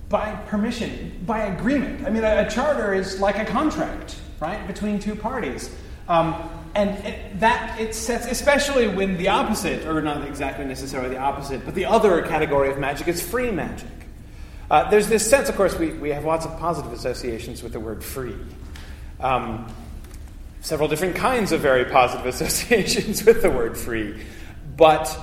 by 0.09 0.35
permission, 0.47 1.23
by 1.25 1.45
agreement. 1.45 2.05
I 2.05 2.09
mean, 2.09 2.23
a, 2.23 2.45
a, 2.45 2.49
charter 2.49 2.93
is 2.93 3.19
like 3.19 3.39
a 3.39 3.45
contract, 3.45 4.17
right, 4.39 4.67
between 4.67 4.99
two 4.99 5.15
parties. 5.15 5.73
Um, 6.09 6.49
and 6.75 6.89
it, 7.05 7.39
that 7.39 7.79
it 7.79 7.93
sets, 7.93 8.25
especially 8.25 8.87
when 8.87 9.17
the 9.17 9.27
opposite, 9.27 9.85
or 9.85 10.01
not 10.01 10.27
exactly 10.27 10.65
necessarily 10.65 11.09
the 11.09 11.19
opposite, 11.19 11.65
but 11.65 11.75
the 11.75 11.85
other 11.85 12.21
category 12.23 12.71
of 12.71 12.79
magic 12.79 13.07
is 13.07 13.21
free 13.21 13.51
magic. 13.51 13.89
Uh, 14.71 14.89
there's 14.89 15.07
this 15.07 15.29
sense, 15.29 15.49
of 15.49 15.55
course, 15.55 15.77
we, 15.77 15.91
we 15.93 16.09
have 16.09 16.25
lots 16.25 16.45
of 16.45 16.57
positive 16.57 16.91
associations 16.91 17.61
with 17.61 17.73
the 17.73 17.79
word 17.79 18.03
free. 18.03 18.35
Um, 19.19 19.71
several 20.61 20.87
different 20.87 21.15
kinds 21.15 21.51
of 21.51 21.61
very 21.61 21.85
positive 21.85 22.25
associations 22.33 23.23
with 23.23 23.41
the 23.41 23.51
word 23.51 23.77
free. 23.77 24.19
But 24.75 25.15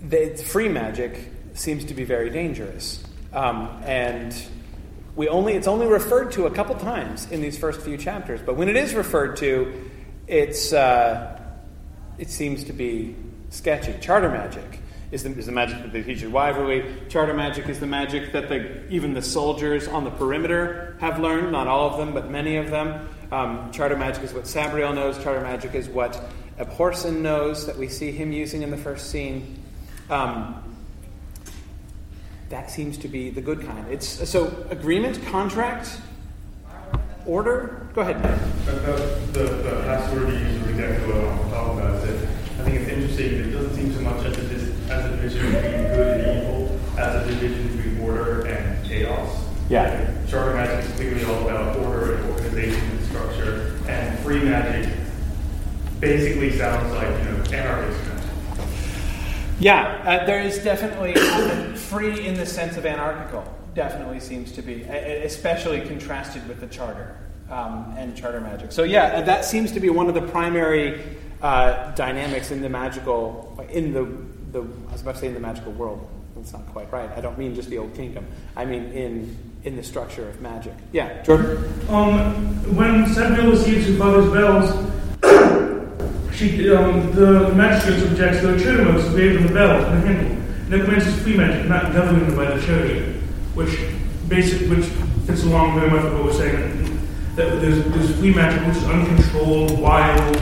the, 0.00 0.36
free 0.36 0.68
magic 0.68 1.30
seems 1.52 1.84
to 1.86 1.94
be 1.94 2.04
very 2.04 2.30
dangerous. 2.30 3.04
Um, 3.34 3.68
and 3.84 4.34
we 5.16 5.28
only, 5.28 5.54
it's 5.54 5.66
only 5.66 5.86
referred 5.86 6.32
to 6.32 6.46
a 6.46 6.50
couple 6.50 6.74
times 6.76 7.30
in 7.30 7.42
these 7.42 7.58
first 7.58 7.82
few 7.82 7.98
chapters. 7.98 8.40
But 8.40 8.56
when 8.56 8.68
it 8.68 8.76
is 8.76 8.94
referred 8.94 9.36
to, 9.38 9.90
it's, 10.26 10.72
uh, 10.72 11.40
it 12.18 12.30
seems 12.30 12.64
to 12.64 12.72
be 12.72 13.16
sketchy. 13.50 13.94
Charter 14.00 14.28
magic 14.28 14.80
is 15.12 15.22
the, 15.22 15.30
is 15.30 15.46
the 15.46 15.52
magic 15.52 15.82
that 15.82 15.92
they 15.92 16.02
teach 16.02 16.22
at 16.22 16.30
Wyverley. 16.30 17.08
Charter 17.08 17.34
magic 17.34 17.68
is 17.68 17.78
the 17.80 17.86
magic 17.86 18.32
that 18.32 18.48
the, 18.48 18.88
even 18.88 19.14
the 19.14 19.22
soldiers 19.22 19.86
on 19.88 20.04
the 20.04 20.10
perimeter 20.10 20.96
have 21.00 21.20
learned. 21.20 21.52
Not 21.52 21.66
all 21.66 21.90
of 21.90 21.98
them, 21.98 22.12
but 22.12 22.30
many 22.30 22.56
of 22.56 22.70
them. 22.70 23.08
Um, 23.30 23.72
charter 23.72 23.96
magic 23.96 24.22
is 24.22 24.32
what 24.32 24.44
Sabriel 24.44 24.94
knows. 24.94 25.22
Charter 25.22 25.40
magic 25.40 25.74
is 25.74 25.88
what 25.88 26.20
Abhorsen 26.58 27.20
knows 27.20 27.66
that 27.66 27.76
we 27.76 27.88
see 27.88 28.12
him 28.12 28.32
using 28.32 28.62
in 28.62 28.70
the 28.70 28.76
first 28.76 29.10
scene. 29.10 29.62
Um, 30.08 30.62
that 32.48 32.70
seems 32.70 32.96
to 32.98 33.08
be 33.08 33.30
the 33.30 33.40
good 33.40 33.62
kind. 33.62 33.86
It's 33.90 34.28
so 34.28 34.66
agreement, 34.70 35.24
contract, 35.26 36.00
order. 37.26 37.86
Go 37.94 38.02
ahead. 38.02 38.22
The, 38.66 38.72
the, 39.32 39.44
the 39.44 39.72
last 39.86 40.12
word 40.12 40.32
you 40.32 40.38
used 40.38 40.70
exactly 40.70 41.12
what 41.12 41.24
I'm 41.24 41.50
talking 41.50 41.78
about. 41.80 41.94
Is 41.96 42.20
that 42.20 42.28
I 42.60 42.64
think 42.64 42.76
it's 42.80 42.90
interesting. 42.90 43.26
It 43.26 43.50
doesn't 43.52 43.74
seem 43.74 43.92
so 43.92 44.00
much 44.00 44.24
as 44.26 44.38
a, 44.38 44.92
as 44.92 45.04
a 45.04 45.16
division 45.16 45.52
between 45.52 45.82
good 45.94 46.20
and 46.20 46.42
evil 46.42 46.80
as 46.98 47.26
a 47.26 47.30
division 47.30 47.76
between 47.76 48.00
order 48.00 48.46
and 48.46 48.84
chaos. 48.86 49.44
Yeah. 49.68 50.12
Charter 50.28 50.54
magic 50.54 50.90
is 50.90 50.96
clearly 50.96 51.24
all 51.24 51.48
about 51.48 51.76
order 51.76 52.16
and 52.16 52.30
organization 52.30 52.82
and 52.90 53.04
structure, 53.06 53.80
and 53.88 54.18
free 54.20 54.42
magic 54.42 54.92
basically 56.00 56.56
sounds 56.56 56.92
like 56.92 57.08
you 57.08 57.24
know 57.24 57.42
anarchist 57.52 58.00
Yeah, 59.58 60.02
uh, 60.04 60.26
there 60.26 60.40
is 60.40 60.58
definitely 60.62 61.14
free 61.76 62.26
in 62.26 62.34
the 62.34 62.46
sense 62.46 62.76
of 62.76 62.86
anarchical. 62.86 63.44
Definitely 63.76 64.20
seems 64.20 64.52
to 64.52 64.62
be, 64.62 64.82
especially 64.82 65.82
contrasted 65.82 66.48
with 66.48 66.60
the 66.60 66.66
charter 66.66 67.14
um, 67.50 67.94
and 67.98 68.16
charter 68.16 68.40
magic. 68.40 68.72
So 68.72 68.84
yeah, 68.84 69.20
that 69.20 69.44
seems 69.44 69.70
to 69.72 69.80
be 69.80 69.90
one 69.90 70.08
of 70.08 70.14
the 70.14 70.22
primary 70.22 71.00
uh, 71.42 71.90
dynamics 71.92 72.50
in 72.50 72.62
the 72.62 72.70
magical, 72.70 73.62
in 73.70 73.92
the, 73.92 74.04
the 74.52 74.66
I 74.88 74.92
was 74.92 75.02
about 75.02 75.16
to 75.16 75.20
say 75.20 75.26
in 75.26 75.34
the 75.34 75.40
magical 75.40 75.72
world. 75.72 76.08
That's 76.34 76.54
not 76.54 76.66
quite 76.68 76.90
right. 76.90 77.10
I 77.16 77.20
don't 77.20 77.38
mean 77.38 77.54
just 77.54 77.68
the 77.68 77.76
old 77.76 77.94
kingdom. 77.94 78.26
I 78.56 78.64
mean 78.64 78.84
in 78.92 79.36
in 79.64 79.76
the 79.76 79.82
structure 79.82 80.26
of 80.26 80.40
magic. 80.40 80.72
Yeah, 80.92 81.22
Jordan. 81.22 81.58
Um, 81.90 82.76
when 82.76 83.04
Sabriel 83.06 83.50
receives 83.50 83.88
her 83.88 83.94
father's 83.98 84.32
bells, 84.32 84.70
she 86.36 86.70
um, 86.74 87.12
the 87.14 87.52
magistrate 87.54 88.00
subjects 88.00 88.40
the 88.40 88.58
cherubim 88.58 88.94
to 88.94 89.36
in 89.36 89.46
the 89.46 89.52
bells 89.52 89.84
and 89.84 90.02
the 90.02 90.06
handle. 90.06 90.32
And 90.66 90.74
it 90.74 90.84
commences 90.84 91.22
free 91.22 91.36
magic, 91.36 91.68
not 91.68 91.92
governed 91.92 92.34
by 92.36 92.56
the 92.56 92.64
chariot, 92.64 93.15
which 93.56 93.80
basic 94.28 94.68
which 94.68 94.84
fits 95.26 95.42
along 95.44 95.80
very 95.80 95.90
much 95.90 96.04
with 96.04 96.12
what 96.12 96.24
we're 96.24 96.32
saying. 96.32 96.84
That 97.36 97.60
there's, 97.60 97.84
there's 97.84 98.18
free 98.18 98.34
magic 98.34 98.66
which 98.66 98.76
is 98.76 98.84
uncontrolled, 98.84 99.78
wild, 99.80 100.36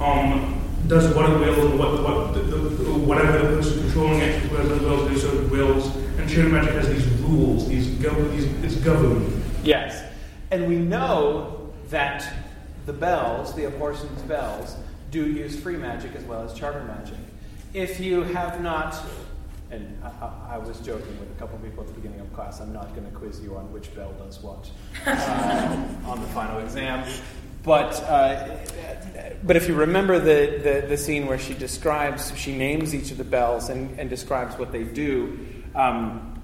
um, 0.00 0.60
does 0.86 1.14
what 1.14 1.30
it 1.30 1.38
wills, 1.38 1.78
what, 1.78 2.02
what 2.02 2.34
the, 2.34 2.40
the, 2.40 2.92
whatever 2.92 3.38
the 3.38 3.56
person 3.56 3.80
controlling 3.82 4.20
it 4.20 4.50
wills, 4.50 5.08
do 5.08 5.18
so 5.18 5.28
it 5.38 5.50
wills. 5.50 5.86
And 6.18 6.28
Charter 6.28 6.48
Magic 6.48 6.72
has 6.72 6.88
these 6.88 7.06
rules, 7.20 7.68
these, 7.68 7.88
gov- 7.98 8.30
these 8.32 8.46
it's 8.64 8.84
governed. 8.84 9.42
Yes. 9.62 10.04
And 10.50 10.66
we 10.66 10.76
know 10.76 11.72
that 11.90 12.32
the 12.86 12.92
bells, 12.92 13.54
the 13.54 13.62
Abhorsen's 13.66 14.22
bells, 14.22 14.76
do 15.10 15.26
use 15.26 15.58
free 15.58 15.76
magic 15.76 16.14
as 16.14 16.24
well 16.24 16.42
as 16.42 16.54
charter 16.54 16.82
magic. 16.84 17.18
If 17.74 18.00
you 18.00 18.22
have 18.22 18.60
not, 18.60 19.00
and 19.70 20.02
I, 20.02 20.54
I, 20.54 20.58
was 20.58 20.80
joking 20.80 21.18
with 21.20 21.30
a 21.30 21.38
couple 21.38 21.56
of 21.56 21.62
people 21.62 21.82
at 21.82 21.88
the 21.88 21.94
beginning 21.94 22.20
of 22.20 22.32
class, 22.32 22.60
I'm 22.60 22.72
not 22.72 22.94
going 22.94 23.08
to 23.08 23.16
quiz 23.16 23.40
you 23.40 23.56
on 23.56 23.72
which 23.72 23.94
bell 23.94 24.12
does 24.18 24.42
what 24.42 24.70
uh, 25.06 25.86
on 26.06 26.20
the 26.20 26.26
final 26.28 26.58
exam. 26.58 27.08
But, 27.62 28.02
uh, 28.04 28.56
but 29.42 29.56
if 29.56 29.68
you 29.68 29.74
remember 29.74 30.18
the, 30.18 30.60
the, 30.62 30.86
the, 30.88 30.96
scene 30.96 31.26
where 31.26 31.38
she 31.38 31.52
describes, 31.52 32.36
she 32.36 32.56
names 32.56 32.94
each 32.94 33.10
of 33.10 33.18
the 33.18 33.24
bells 33.24 33.68
and, 33.68 33.98
and 34.00 34.08
describes 34.08 34.58
what 34.58 34.72
they 34.72 34.82
do, 34.82 35.38
um, 35.74 36.42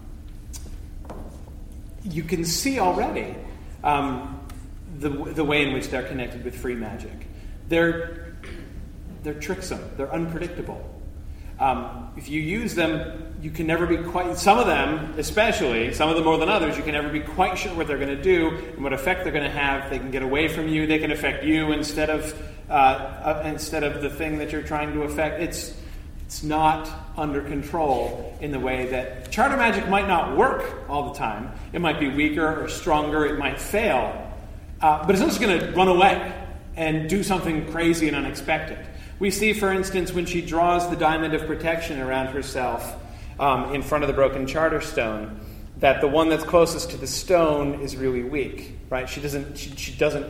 you 2.05 2.23
can 2.23 2.45
see 2.45 2.79
already 2.79 3.35
um, 3.83 4.47
the, 4.99 5.09
the 5.09 5.45
way 5.45 5.67
in 5.67 5.73
which 5.73 5.89
they're 5.89 6.07
connected 6.07 6.45
with 6.45 6.55
free 6.55 6.75
magic. 6.75 7.27
They're, 7.69 8.37
they're 9.23 9.35
tricksome, 9.35 9.81
they're 9.97 10.13
unpredictable. 10.13 10.96
Um, 11.59 12.13
if 12.17 12.29
you 12.29 12.41
use 12.41 12.75
them, 12.75 13.35
you 13.41 13.51
can 13.51 13.67
never 13.67 13.87
be 13.87 13.97
quite, 13.97 14.37
some 14.37 14.59
of 14.59 14.67
them, 14.67 15.15
especially, 15.19 15.95
some 15.95 16.11
of 16.11 16.17
them 16.17 16.25
more 16.25 16.37
than 16.37 16.51
others, 16.51 16.77
you 16.77 16.83
can 16.83 16.93
never 16.93 17.09
be 17.09 17.21
quite 17.21 17.57
sure 17.57 17.75
what 17.75 17.87
they're 17.87 17.99
going 17.99 18.15
to 18.15 18.23
do 18.23 18.49
and 18.75 18.83
what 18.83 18.93
effect 18.93 19.25
they're 19.25 19.33
going 19.33 19.45
to 19.45 19.59
have. 19.59 19.89
They 19.89 19.99
can 19.99 20.11
get 20.11 20.23
away 20.23 20.49
from 20.49 20.69
you, 20.69 20.87
they 20.87 20.99
can 20.99 21.13
affect 21.13 21.45
you 21.45 21.73
instead 21.73 22.11
of, 22.11 22.43
uh, 22.69 22.73
uh, 22.73 23.43
instead 23.47 23.85
of 23.85 24.03
the 24.03 24.11
thing 24.11 24.39
that 24.39 24.53
you're 24.53 24.63
trying 24.63 24.93
to 24.93 25.03
affect. 25.03 25.41
It's, 25.41 25.75
it's 26.27 26.43
not 26.43 26.91
under 27.17 27.41
control 27.41 28.37
in 28.41 28.51
the 28.51 28.61
way 28.61 28.87
that 28.87 29.31
charter 29.31 29.57
magic 29.57 29.89
might 29.89 30.09
not 30.09 30.37
work 30.37 30.89
all 30.91 31.13
the 31.13 31.19
time. 31.19 31.53
It 31.73 31.81
might 31.81 32.01
be 32.01 32.09
weaker 32.09 32.65
or 32.65 32.69
stronger, 32.69 33.25
it 33.25 33.39
might 33.39 33.61
fail, 33.61 34.31
uh, 34.83 35.07
but 35.07 35.11
it's 35.11 35.21
not 35.21 35.29
just 35.29 35.41
going 35.41 35.59
to 35.59 35.73
run 35.73 35.89
away 35.89 36.35
and 36.75 37.09
do 37.09 37.23
something 37.23 37.71
crazy 37.71 38.09
and 38.09 38.17
unexpected. 38.17 38.79
We 39.19 39.31
see, 39.31 39.55
for 39.55 39.73
instance, 39.73 40.13
when 40.13 40.27
she 40.27 40.43
draws 40.43 40.91
the 40.91 40.97
diamond 40.97 41.33
of 41.33 41.47
protection 41.47 42.01
around 42.01 42.29
herself 42.29 42.97
um, 43.41 43.75
in 43.75 43.83
front 43.83 44.05
of 44.05 44.09
the 44.09 44.15
broken 44.15 44.47
charter 44.47 44.81
stone, 44.83 45.41
that 45.79 46.01
the 46.01 46.09
one 46.09 46.29
that's 46.29 46.45
closest 46.45 46.91
to 46.91 46.97
the 46.99 47.07
stone 47.07 47.81
is 47.81 47.97
really 47.97 48.23
weak, 48.23 48.79
right? 48.91 49.09
She 49.09 49.21
doesn't, 49.21 49.57
she, 49.57 49.71
she 49.77 49.93
doesn't 49.93 50.27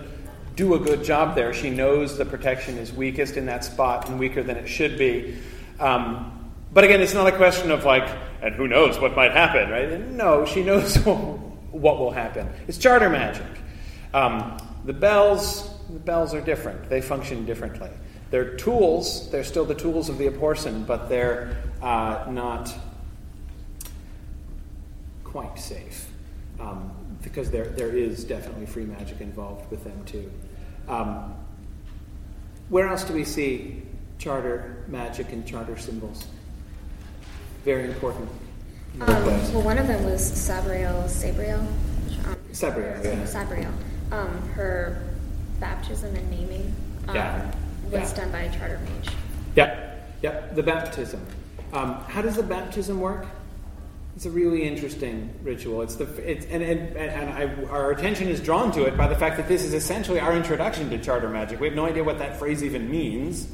do 0.55 0.75
a 0.75 0.79
good 0.79 1.05
job 1.05 1.35
there. 1.35 1.53
She 1.53 1.71
knows 1.71 2.17
the 2.17 2.25
protection 2.25 2.79
is 2.79 2.93
weakest 2.93 3.37
in 3.37 3.47
that 3.47 3.65
spot 3.65 4.09
and 4.09 4.19
weaker 4.19 4.43
than 4.43 4.57
it 4.57 4.69
should 4.69 4.97
be. 4.99 5.37
Um, 5.81 6.53
but 6.73 6.85
again, 6.85 7.01
it's 7.01 7.15
not 7.15 7.27
a 7.27 7.37
question 7.37 7.71
of 7.71 7.85
like, 7.85 8.09
and 8.41 8.55
who 8.55 8.69
knows 8.69 8.99
what 8.99 9.17
might 9.17 9.33
happen, 9.33 9.71
right? 9.71 10.01
No, 10.11 10.45
she 10.45 10.63
knows 10.63 10.97
what 11.07 11.99
will 11.99 12.13
happen. 12.13 12.49
It's 12.69 12.79
charter 12.79 13.11
magic. 13.11 13.47
Um, 14.15 14.59
the 14.85 14.93
bells, 14.93 15.69
the 15.91 15.99
bells 15.99 16.35
are 16.35 16.41
different. 16.41 16.89
They 16.89 17.01
function 17.01 17.45
differently. 17.45 17.91
They're 18.31 18.57
tools. 18.57 19.31
They're 19.31 19.45
still 19.45 19.65
the 19.65 19.75
tools 19.75 20.09
of 20.09 20.19
the 20.19 20.27
Abhorsen, 20.27 20.87
but 20.87 21.09
they're 21.09 21.57
uh, 21.81 22.27
not 22.29 22.75
quite 25.23 25.59
safe 25.59 26.11
um, 26.59 26.91
because 27.23 27.51
there, 27.51 27.67
there 27.67 27.95
is 27.95 28.25
definitely 28.25 28.67
free 28.67 28.85
magic 28.85 29.21
involved 29.21 29.71
with 29.71 29.85
them 29.85 30.05
too. 30.05 30.31
Um, 30.89 31.35
where 32.69 32.89
else 32.89 33.05
do 33.05 33.15
we 33.15 33.25
see 33.25 33.83
charter 34.19 34.85
magic 34.89 35.31
and 35.33 35.47
charter 35.47 35.77
symbols? 35.77 36.27
Very 37.65 37.85
important. 37.85 38.29
Um, 39.01 39.09
well, 39.09 39.63
one 39.63 39.79
of 39.79 39.87
them 39.87 40.05
was 40.05 40.21
Sabriel, 40.21 41.05
Sabriel. 41.05 41.61
Um, 41.61 42.37
Sabriel, 42.53 43.05
yeah. 43.05 43.25
Sabriel. 43.25 43.73
Um, 44.11 44.49
her 44.51 45.03
baptism 45.61 46.17
and 46.17 46.31
naming. 46.31 46.75
Um, 47.09 47.15
yeah 47.15 47.53
was 47.91 48.13
yeah. 48.13 48.17
done 48.17 48.33
by 48.33 48.43
a 48.43 48.59
charter 48.59 48.79
mage. 48.79 49.15
Yep, 49.57 50.13
yep, 50.23 50.55
the 50.55 50.63
baptism. 50.63 51.25
Um, 51.73 51.95
how 52.09 52.23
does 52.23 52.37
the 52.37 52.43
baptism 52.43 53.01
work? 53.01 53.27
It's 54.15 54.25
a 54.25 54.31
really 54.31 54.63
interesting 54.67 55.31
ritual. 55.43 55.83
It's 55.83 55.97
the 55.97 56.05
it's, 56.29 56.47
and 56.47 56.63
and, 56.63 56.97
and 56.97 57.31
I, 57.31 57.69
our 57.69 57.91
attention 57.91 58.29
is 58.29 58.41
drawn 58.41 58.73
to 58.73 58.85
it 58.85 58.97
by 58.97 59.09
the 59.09 59.17
fact 59.17 59.37
that 59.37 59.47
this 59.47 59.63
is 59.63 59.75
essentially 59.75 60.21
our 60.21 60.35
introduction 60.35 60.89
to 60.91 60.99
charter 60.99 61.29
magic. 61.29 61.61
We 61.61 61.67
have 61.67 61.77
no 61.77 61.85
idea 61.85 62.03
what 62.03 62.19
that 62.19 62.39
phrase 62.39 62.65
even 62.65 62.91
means 62.91 63.47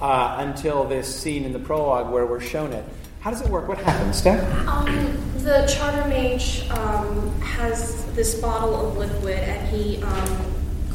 uh, 0.00 0.36
until 0.40 0.84
this 0.84 1.14
scene 1.14 1.44
in 1.44 1.52
the 1.52 1.60
prologue 1.60 2.12
where 2.12 2.26
we're 2.26 2.40
shown 2.40 2.72
it. 2.72 2.84
How 3.20 3.30
does 3.30 3.42
it 3.42 3.48
work? 3.48 3.68
What 3.68 3.78
happens, 3.78 4.16
Steph? 4.16 4.42
Um, 4.66 4.86
the 5.38 5.66
charter 5.72 6.08
mage 6.08 6.68
um, 6.70 7.40
has 7.40 8.06
this 8.14 8.40
bottle 8.40 8.88
of 8.88 8.96
liquid, 8.96 9.38
and 9.38 9.68
he 9.68 10.02
um, 10.02 10.49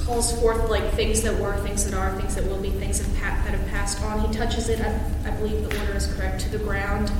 calls 0.05 0.39
forth 0.39 0.69
like 0.69 0.91
things 0.93 1.21
that 1.23 1.39
were, 1.39 1.57
things 1.57 1.83
that 1.85 1.93
are, 1.95 2.15
things 2.19 2.35
that 2.35 2.45
will 2.45 2.61
be, 2.61 2.69
things 2.69 2.99
that 2.99 3.07
have, 3.17 3.35
passed 3.69 4.01
on. 4.03 4.19
He 4.21 4.33
touches 4.33 4.69
it, 4.69 4.79
I, 4.79 4.99
I 5.25 5.31
believe 5.31 5.69
the 5.69 5.79
order 5.79 5.95
is 5.95 6.11
correct, 6.13 6.41
to 6.41 6.49
the 6.49 6.57
ground, 6.59 7.11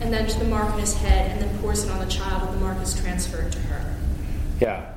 and 0.00 0.12
then 0.12 0.26
to 0.26 0.38
the 0.38 0.44
mark 0.44 0.70
on 0.72 0.78
his 0.78 0.94
head, 0.94 1.30
and 1.30 1.40
then 1.40 1.58
pours 1.58 1.84
it 1.84 1.90
on 1.90 1.98
the 1.98 2.10
child, 2.10 2.48
and 2.48 2.54
the 2.54 2.60
mark 2.64 2.80
is 2.82 2.98
transferred 3.00 3.52
to 3.52 3.58
her. 3.60 3.96
Yeah. 4.60 4.92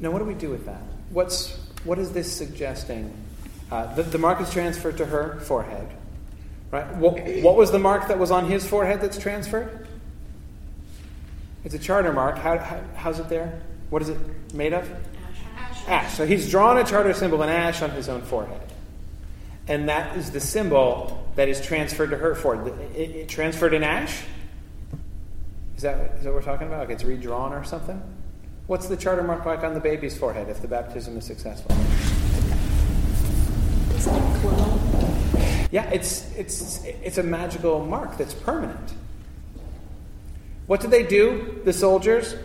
Now, 0.00 0.10
what 0.10 0.18
do 0.18 0.24
we 0.24 0.34
do 0.34 0.50
with 0.50 0.66
that? 0.66 0.82
What's 1.10 1.58
what 1.84 1.98
is 1.98 2.12
this 2.12 2.34
suggesting? 2.34 3.14
Uh, 3.70 3.94
the, 3.94 4.02
the 4.02 4.18
mark 4.18 4.40
is 4.40 4.50
transferred 4.50 4.96
to 4.98 5.06
her 5.06 5.40
forehead, 5.40 5.88
right? 6.70 6.86
What, 6.96 7.18
what 7.42 7.56
was 7.56 7.70
the 7.70 7.78
mark 7.78 8.08
that 8.08 8.18
was 8.18 8.30
on 8.30 8.48
his 8.48 8.66
forehead 8.66 9.00
that's 9.00 9.18
transferred? 9.18 9.86
It's 11.64 11.74
a 11.74 11.78
charter 11.78 12.12
mark. 12.12 12.36
How, 12.38 12.58
how, 12.58 12.80
how's 12.94 13.18
it 13.18 13.28
there? 13.28 13.60
What 13.90 14.02
is 14.02 14.08
it 14.08 14.18
made 14.54 14.72
of? 14.72 14.90
Ash. 15.86 16.14
So 16.14 16.26
he's 16.26 16.50
drawn 16.50 16.78
a 16.78 16.84
charter 16.84 17.12
symbol, 17.12 17.42
an 17.42 17.48
ash, 17.48 17.82
on 17.82 17.90
his 17.90 18.08
own 18.08 18.22
forehead. 18.22 18.60
And 19.66 19.88
that 19.88 20.16
is 20.16 20.30
the 20.30 20.40
symbol 20.40 21.26
that 21.36 21.48
is 21.48 21.60
transferred 21.60 22.10
to 22.10 22.16
her 22.16 22.34
forehead. 22.34 22.78
It, 22.94 23.10
it 23.10 23.28
transferred 23.28 23.74
in 23.74 23.82
ash? 23.82 24.22
Is 25.76 25.82
that, 25.82 26.16
is 26.16 26.24
that 26.24 26.30
what 26.30 26.34
we're 26.34 26.42
talking 26.42 26.66
about? 26.66 26.80
Like 26.80 26.90
it's 26.90 27.04
redrawn 27.04 27.52
or 27.52 27.64
something? 27.64 28.00
What's 28.66 28.88
the 28.88 28.96
charter 28.96 29.22
mark 29.22 29.44
like 29.44 29.62
on 29.62 29.74
the 29.74 29.80
baby's 29.80 30.16
forehead 30.16 30.48
if 30.48 30.62
the 30.62 30.68
baptism 30.68 31.16
is 31.18 31.24
successful? 31.24 31.74
Isn't 33.94 34.14
it 34.14 34.40
glow? 34.40 34.80
Yeah, 35.70 35.90
it's, 35.90 36.30
it's, 36.36 36.84
it's 36.84 37.18
a 37.18 37.22
magical 37.22 37.84
mark 37.84 38.16
that's 38.16 38.34
permanent. 38.34 38.94
What 40.66 40.80
did 40.80 40.90
they 40.90 41.02
do, 41.02 41.60
the 41.64 41.72
soldiers, 41.72 42.36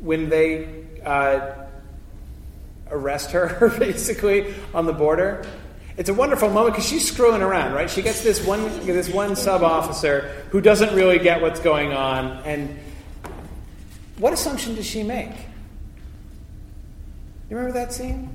when 0.00 0.28
they 0.28 0.84
uh, 1.04 1.52
arrest 2.90 3.30
her, 3.32 3.74
basically, 3.78 4.54
on 4.74 4.86
the 4.86 4.92
border? 4.92 5.46
It's 5.96 6.08
a 6.08 6.14
wonderful 6.14 6.48
moment 6.48 6.74
because 6.74 6.88
she's 6.88 7.06
screwing 7.06 7.42
around, 7.42 7.74
right? 7.74 7.90
She 7.90 8.00
gets 8.00 8.22
this 8.22 8.44
one, 8.46 8.62
this 8.86 9.08
one 9.08 9.36
sub 9.36 9.62
officer 9.62 10.44
who 10.50 10.60
doesn't 10.60 10.94
really 10.94 11.18
get 11.18 11.42
what's 11.42 11.60
going 11.60 11.92
on, 11.92 12.42
and 12.44 12.78
what 14.16 14.32
assumption 14.32 14.74
does 14.76 14.86
she 14.86 15.02
make? 15.02 15.30
You 17.48 17.56
remember 17.56 17.72
that 17.72 17.92
scene? 17.92 18.30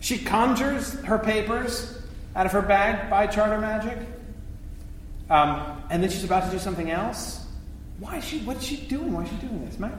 She 0.00 0.18
conjures 0.18 0.92
her 1.00 1.18
papers 1.18 2.00
out 2.36 2.46
of 2.46 2.52
her 2.52 2.62
bag 2.62 3.10
by 3.10 3.26
charter 3.26 3.58
magic, 3.58 3.98
um, 5.30 5.82
and 5.90 6.02
then 6.02 6.10
she's 6.10 6.24
about 6.24 6.44
to 6.44 6.50
do 6.50 6.58
something 6.58 6.90
else. 6.90 7.44
Why 7.98 8.18
is 8.18 8.24
she? 8.24 8.38
What's 8.40 8.64
she 8.64 8.76
doing? 8.76 9.12
Why 9.12 9.24
is 9.24 9.30
she 9.30 9.36
doing 9.36 9.64
this, 9.64 9.78
Matt? 9.78 9.98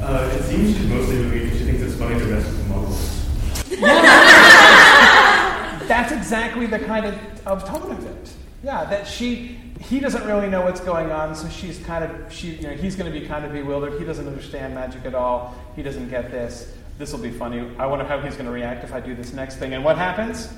Uh, 0.00 0.30
it 0.34 0.42
seems 0.44 0.76
she's 0.76 0.86
mostly 0.88 1.16
doing 1.16 1.32
it 1.32 1.44
because 1.44 1.58
she 1.58 1.64
thinks 1.64 1.82
it's 1.82 1.94
funny 1.96 2.18
to 2.18 2.24
mess 2.26 2.44
with 2.46 2.68
the 2.68 2.74
muggles. 2.74 3.80
That's 5.88 6.12
exactly 6.12 6.66
the 6.66 6.78
kind 6.78 7.06
of, 7.06 7.46
of 7.46 7.68
tone 7.68 7.90
of 7.92 8.06
it. 8.06 8.32
Yeah, 8.62 8.84
that 8.84 9.06
she 9.06 9.58
he 9.80 9.98
doesn't 9.98 10.26
really 10.26 10.48
know 10.48 10.62
what's 10.62 10.80
going 10.80 11.10
on, 11.10 11.34
so 11.34 11.48
she's 11.48 11.78
kind 11.80 12.04
of 12.04 12.32
she 12.32 12.54
you 12.56 12.62
know 12.62 12.74
he's 12.74 12.96
going 12.96 13.12
to 13.12 13.18
be 13.18 13.26
kind 13.26 13.44
of 13.44 13.52
bewildered. 13.52 13.98
He 13.98 14.04
doesn't 14.04 14.26
understand 14.26 14.74
magic 14.74 15.04
at 15.04 15.14
all. 15.14 15.54
He 15.76 15.82
doesn't 15.82 16.10
get 16.10 16.30
this. 16.30 16.72
This 16.98 17.12
will 17.12 17.20
be 17.20 17.30
funny. 17.30 17.60
I 17.78 17.86
wonder 17.86 18.04
how 18.04 18.20
he's 18.20 18.34
going 18.34 18.46
to 18.46 18.52
react 18.52 18.84
if 18.84 18.92
I 18.92 19.00
do 19.00 19.14
this 19.14 19.32
next 19.32 19.56
thing. 19.56 19.72
And 19.72 19.82
what 19.82 19.96
happens? 19.96 20.52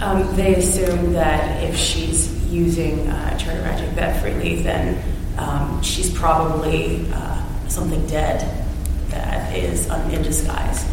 Um, 0.00 0.34
they 0.34 0.56
assume 0.56 1.12
that 1.12 1.62
if 1.62 1.76
she's 1.76 2.32
using 2.52 3.08
uh, 3.08 3.38
charter 3.38 3.62
magic 3.62 3.94
that 3.94 4.20
freely, 4.20 4.62
then 4.62 5.00
um, 5.38 5.80
she's 5.80 6.12
probably 6.12 7.06
uh, 7.12 7.41
something 7.68 8.04
dead 8.06 8.40
that 9.08 9.54
is 9.56 9.88
um, 9.90 10.10
in 10.10 10.22
disguise. 10.22 10.86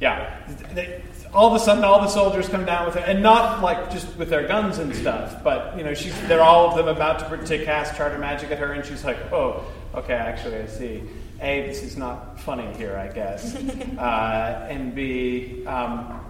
Yeah. 0.00 0.38
They, 0.74 1.02
all 1.32 1.48
of 1.48 1.54
a 1.54 1.64
sudden, 1.64 1.82
all 1.82 2.00
the 2.02 2.08
soldiers 2.08 2.48
come 2.48 2.64
down 2.66 2.86
with 2.86 2.96
it, 2.96 3.04
and 3.06 3.22
not 3.22 3.62
like 3.62 3.90
just 3.90 4.14
with 4.16 4.28
their 4.28 4.46
guns 4.46 4.78
and 4.78 4.94
stuff, 4.94 5.42
but 5.42 5.76
you 5.78 5.84
know, 5.84 5.94
she's 5.94 6.18
they're 6.28 6.42
all 6.42 6.68
of 6.68 6.76
them 6.76 6.94
about 6.94 7.30
to, 7.30 7.56
to 7.58 7.64
cast 7.64 7.96
charter 7.96 8.18
magic 8.18 8.50
at 8.50 8.58
her, 8.58 8.72
and 8.72 8.84
she's 8.84 9.04
like, 9.04 9.16
"Oh, 9.32 9.64
okay, 9.94 10.14
actually, 10.14 10.56
I 10.56 10.66
see. 10.66 11.02
A, 11.40 11.66
this 11.66 11.82
is 11.82 11.96
not 11.96 12.38
funny 12.40 12.72
here, 12.74 12.96
I 12.96 13.12
guess, 13.12 13.56
uh, 13.98 14.66
and 14.68 14.94
B, 14.94 15.66
um, 15.66 16.20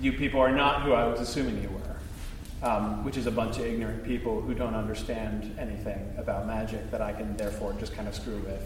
you 0.00 0.12
people 0.12 0.40
are 0.40 0.50
not 0.50 0.82
who 0.82 0.92
I 0.92 1.06
was 1.06 1.20
assuming 1.20 1.62
you 1.62 1.68
were." 1.68 1.80
Um, 2.62 3.06
which 3.06 3.16
is 3.16 3.26
a 3.26 3.30
bunch 3.30 3.56
of 3.58 3.64
ignorant 3.64 4.04
people 4.04 4.42
who 4.42 4.52
don't 4.52 4.74
understand 4.74 5.56
anything 5.58 6.12
about 6.18 6.46
magic 6.46 6.90
that 6.90 7.00
I 7.00 7.10
can 7.10 7.34
therefore 7.38 7.72
just 7.80 7.94
kind 7.94 8.06
of 8.06 8.14
screw 8.14 8.36
with. 8.40 8.62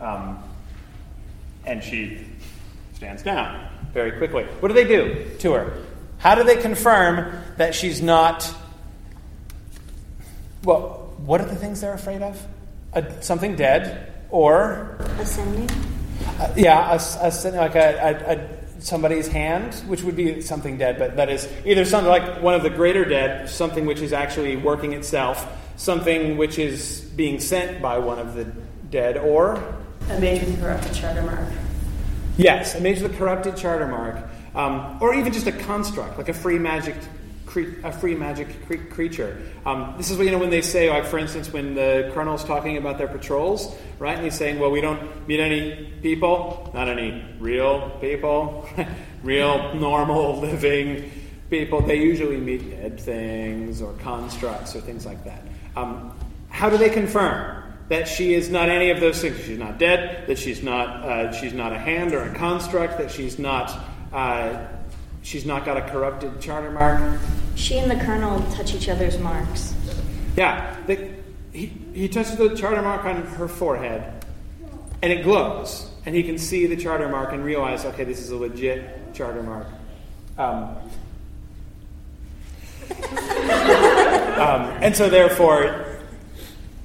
Um, 0.00 0.42
and 1.64 1.82
she 1.82 2.26
stands 2.94 3.22
down 3.22 3.68
very 3.92 4.12
quickly. 4.12 4.44
What 4.60 4.68
do 4.68 4.74
they 4.74 4.86
do 4.86 5.30
to 5.40 5.52
her? 5.52 5.82
How 6.18 6.34
do 6.34 6.44
they 6.44 6.56
confirm 6.56 7.42
that 7.56 7.74
she's 7.74 8.00
not. 8.00 8.52
Well, 10.64 11.14
what 11.18 11.40
are 11.40 11.46
the 11.46 11.56
things 11.56 11.80
they're 11.80 11.92
afraid 11.92 12.22
of? 12.22 12.44
A, 12.92 13.22
something 13.22 13.56
dead, 13.56 14.12
or. 14.30 14.96
Ascending? 15.18 15.70
Uh, 16.38 16.52
yeah, 16.56 16.92
a, 16.92 17.26
a, 17.26 17.50
like 17.52 17.74
a, 17.74 18.48
a, 18.80 18.82
somebody's 18.82 19.28
hand, 19.28 19.74
which 19.86 20.02
would 20.02 20.16
be 20.16 20.40
something 20.40 20.78
dead, 20.78 20.98
but 20.98 21.16
that 21.16 21.28
is 21.28 21.48
either 21.64 21.84
something 21.84 22.10
like 22.10 22.42
one 22.42 22.54
of 22.54 22.62
the 22.62 22.70
greater 22.70 23.04
dead, 23.04 23.48
something 23.48 23.86
which 23.86 24.00
is 24.00 24.12
actually 24.12 24.56
working 24.56 24.92
itself, 24.92 25.46
something 25.76 26.36
which 26.36 26.58
is 26.58 27.00
being 27.16 27.38
sent 27.40 27.82
by 27.82 27.98
one 27.98 28.18
of 28.18 28.34
the 28.34 28.44
dead, 28.90 29.16
or. 29.16 29.75
A 30.08 30.20
mage 30.20 30.40
with 30.40 30.56
a 30.56 30.62
corrupted 30.62 30.94
charter 30.94 31.22
mark. 31.22 31.48
Yes, 32.36 32.76
a 32.76 32.80
mage 32.80 33.00
with 33.00 33.12
a 33.12 33.16
corrupted 33.16 33.56
charter 33.56 33.88
mark, 33.88 34.16
um, 34.54 34.98
or 35.00 35.14
even 35.14 35.32
just 35.32 35.48
a 35.48 35.52
construct, 35.52 36.16
like 36.16 36.28
a 36.28 36.34
free 36.34 36.60
magic, 36.60 36.94
a 37.82 37.90
free 37.90 38.14
magic 38.14 38.66
cre- 38.66 38.88
creature. 38.88 39.36
Um, 39.64 39.94
this 39.96 40.10
is 40.10 40.16
what 40.16 40.26
you 40.26 40.30
know 40.30 40.38
when 40.38 40.50
they 40.50 40.62
say, 40.62 40.90
like 40.90 41.06
for 41.06 41.18
instance, 41.18 41.52
when 41.52 41.74
the 41.74 42.12
colonel's 42.14 42.44
talking 42.44 42.76
about 42.76 42.98
their 42.98 43.08
patrols, 43.08 43.74
right? 43.98 44.14
And 44.14 44.24
he's 44.24 44.36
saying, 44.36 44.60
"Well, 44.60 44.70
we 44.70 44.80
don't 44.80 45.26
meet 45.26 45.40
any 45.40 45.92
people, 46.02 46.70
not 46.72 46.88
any 46.88 47.24
real 47.40 47.90
people, 48.00 48.68
real 49.24 49.74
normal 49.74 50.38
living 50.38 51.10
people. 51.50 51.80
They 51.80 51.96
usually 51.96 52.36
meet 52.36 52.70
dead 52.70 53.00
things 53.00 53.82
or 53.82 53.92
constructs 53.94 54.76
or 54.76 54.80
things 54.82 55.04
like 55.04 55.24
that." 55.24 55.42
Um, 55.74 56.16
how 56.48 56.70
do 56.70 56.76
they 56.76 56.90
confirm? 56.90 57.65
That 57.88 58.08
she 58.08 58.34
is 58.34 58.50
not 58.50 58.68
any 58.68 58.90
of 58.90 59.00
those 59.00 59.20
things. 59.20 59.38
She's 59.44 59.58
not 59.58 59.78
dead. 59.78 60.26
That 60.26 60.38
she's 60.38 60.62
not 60.62 60.88
uh, 61.04 61.32
she's 61.32 61.52
not 61.52 61.72
a 61.72 61.78
hand 61.78 62.14
or 62.14 62.22
a 62.24 62.34
construct. 62.34 62.98
That 62.98 63.10
she's 63.10 63.38
not 63.38 63.78
uh, 64.12 64.66
she's 65.22 65.46
not 65.46 65.64
got 65.64 65.76
a 65.76 65.82
corrupted 65.82 66.40
charter 66.40 66.70
mark. 66.70 67.20
She 67.54 67.78
and 67.78 67.90
the 67.90 68.04
colonel 68.04 68.40
touch 68.52 68.74
each 68.74 68.88
other's 68.88 69.18
marks. 69.18 69.74
Yeah, 70.36 70.76
the, 70.86 71.10
he 71.52 71.66
he 71.94 72.08
touches 72.08 72.36
the 72.36 72.54
charter 72.54 72.82
mark 72.82 73.04
on 73.04 73.22
her 73.22 73.48
forehead, 73.48 74.24
and 75.02 75.12
it 75.12 75.22
glows, 75.22 75.90
and 76.04 76.14
he 76.14 76.22
can 76.22 76.38
see 76.38 76.66
the 76.66 76.76
charter 76.76 77.08
mark 77.08 77.32
and 77.32 77.44
realize, 77.44 77.84
okay, 77.84 78.04
this 78.04 78.18
is 78.20 78.30
a 78.30 78.36
legit 78.36 79.14
charter 79.14 79.42
mark. 79.42 79.66
Um, 80.36 80.76
um, 84.38 84.70
and 84.82 84.94
so, 84.94 85.08
therefore, 85.08 85.85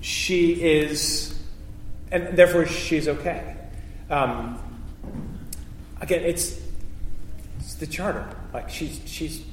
she 0.02 0.62
is, 0.62 1.40
and 2.12 2.36
therefore 2.36 2.66
she's 2.66 3.08
okay. 3.08 3.56
Um, 4.10 4.60
again, 6.02 6.24
it's, 6.24 6.60
it's 7.60 7.76
the 7.76 7.88
charter. 7.88 8.28
Like 8.54 8.70
she's 8.70 9.00
she's 9.06 9.46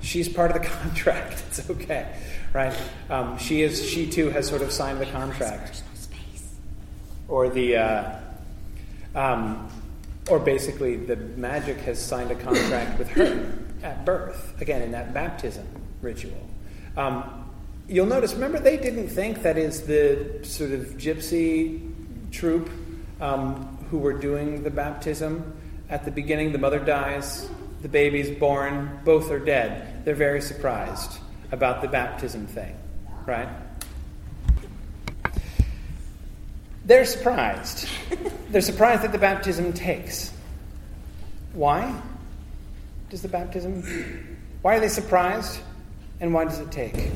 she's 0.00 0.28
part 0.28 0.50
of 0.50 0.60
the 0.60 0.68
contract. 0.68 1.44
It's 1.48 1.70
okay, 1.70 2.16
right? 2.52 2.76
Um, 3.08 3.38
she 3.38 3.62
is. 3.62 3.88
She 3.88 4.08
too 4.08 4.30
has 4.30 4.48
sort 4.48 4.62
of 4.62 4.72
signed 4.72 5.00
the 5.00 5.06
contract, 5.06 5.82
or 7.28 7.48
the, 7.48 7.76
uh, 7.76 8.20
um, 9.14 9.70
or 10.28 10.38
basically 10.38 10.96
the 10.96 11.16
magic 11.16 11.76
has 11.78 12.02
signed 12.02 12.30
a 12.30 12.34
contract 12.34 12.98
with 12.98 13.08
her 13.10 13.52
at 13.82 14.04
birth. 14.04 14.60
Again, 14.60 14.82
in 14.82 14.90
that 14.92 15.12
baptism 15.14 15.66
ritual. 16.02 16.48
Um, 16.96 17.39
you'll 17.90 18.06
notice, 18.06 18.32
remember, 18.34 18.60
they 18.60 18.76
didn't 18.76 19.08
think 19.08 19.42
that 19.42 19.58
is 19.58 19.82
the 19.82 20.38
sort 20.42 20.70
of 20.70 20.80
gypsy 20.96 21.90
troop 22.30 22.70
um, 23.20 23.78
who 23.90 23.98
were 23.98 24.12
doing 24.12 24.62
the 24.62 24.70
baptism. 24.70 25.52
At 25.90 26.04
the 26.04 26.12
beginning, 26.12 26.52
the 26.52 26.58
mother 26.58 26.78
dies, 26.78 27.50
the 27.82 27.88
baby's 27.88 28.30
born, 28.38 29.00
both 29.04 29.32
are 29.32 29.40
dead. 29.40 30.04
They're 30.04 30.14
very 30.14 30.40
surprised 30.40 31.18
about 31.50 31.82
the 31.82 31.88
baptism 31.88 32.46
thing, 32.46 32.76
right? 33.26 33.48
They're 36.84 37.04
surprised. 37.04 37.88
They're 38.50 38.60
surprised 38.60 39.02
that 39.02 39.10
the 39.10 39.18
baptism 39.18 39.72
takes. 39.72 40.32
Why 41.54 42.00
does 43.10 43.22
the 43.22 43.28
baptism? 43.28 44.38
Why 44.62 44.76
are 44.76 44.80
they 44.80 44.88
surprised? 44.88 45.58
And 46.20 46.32
why 46.32 46.44
does 46.44 46.60
it 46.60 46.70
take? 46.70 47.10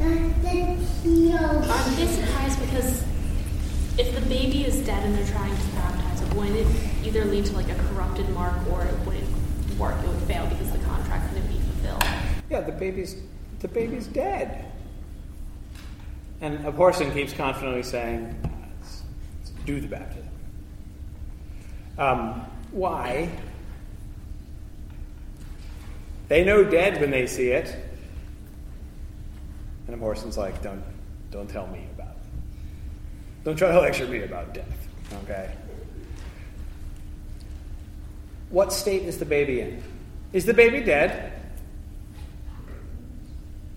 Are 0.00 1.90
they 1.96 2.06
surprised 2.06 2.60
because 2.60 3.02
if 3.98 4.14
the 4.14 4.20
baby 4.28 4.64
is 4.64 4.84
dead 4.84 5.02
and 5.04 5.14
they're 5.14 5.26
trying 5.26 5.56
to 5.56 5.66
baptize 5.68 6.20
it, 6.20 6.34
wouldn't 6.34 6.56
it 6.56 6.66
either 7.04 7.24
lead 7.24 7.46
to 7.46 7.54
like 7.54 7.68
a 7.70 7.74
corrupted 7.74 8.28
mark 8.30 8.54
or 8.70 8.84
it 8.84 8.94
wouldn't 9.06 9.78
work? 9.78 9.96
It 10.02 10.08
would 10.08 10.18
fail 10.22 10.46
because 10.46 10.70
the 10.72 10.78
contract 10.78 11.32
couldn't 11.32 11.48
be 11.48 11.58
fulfilled. 11.58 12.04
Yeah, 12.50 12.60
the 12.60 12.72
baby's 12.72 13.16
the 13.60 13.68
baby's 13.68 14.06
dead. 14.06 14.66
And 16.42 16.58
Abhorsen 16.60 17.12
keeps 17.14 17.32
confidently 17.32 17.82
saying, 17.82 18.36
let's, 18.42 19.02
let's 19.38 19.50
do 19.64 19.80
the 19.80 19.88
baptism. 19.88 20.28
Um, 21.96 22.46
why? 22.72 23.30
They 26.28 26.44
know 26.44 26.62
dead 26.62 27.00
when 27.00 27.10
they 27.10 27.26
see 27.26 27.48
it. 27.48 27.74
And 29.86 29.94
Abhorsen's 29.96 30.36
like, 30.36 30.62
don't, 30.62 30.82
don't 31.30 31.48
tell 31.48 31.66
me 31.68 31.86
about 31.94 32.08
it. 32.10 33.44
Don't 33.44 33.56
try 33.56 33.70
to 33.70 33.80
lecture 33.80 34.06
me 34.08 34.22
about 34.22 34.52
death, 34.54 34.88
okay? 35.24 35.52
What 38.50 38.72
state 38.72 39.02
is 39.02 39.18
the 39.18 39.24
baby 39.24 39.60
in? 39.60 39.82
Is 40.32 40.44
the 40.44 40.54
baby 40.54 40.80
dead? 40.80 41.32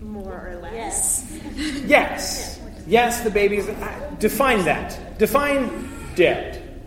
More 0.00 0.48
or 0.50 0.56
less. 0.60 1.26
Yes. 1.56 1.76
Yes, 1.86 2.60
yes 2.86 3.20
the 3.20 3.30
baby 3.30 3.58
is. 3.58 3.68
uh, 3.68 4.10
Define 4.18 4.64
that. 4.64 5.18
Define 5.18 5.90
dead. 6.14 6.80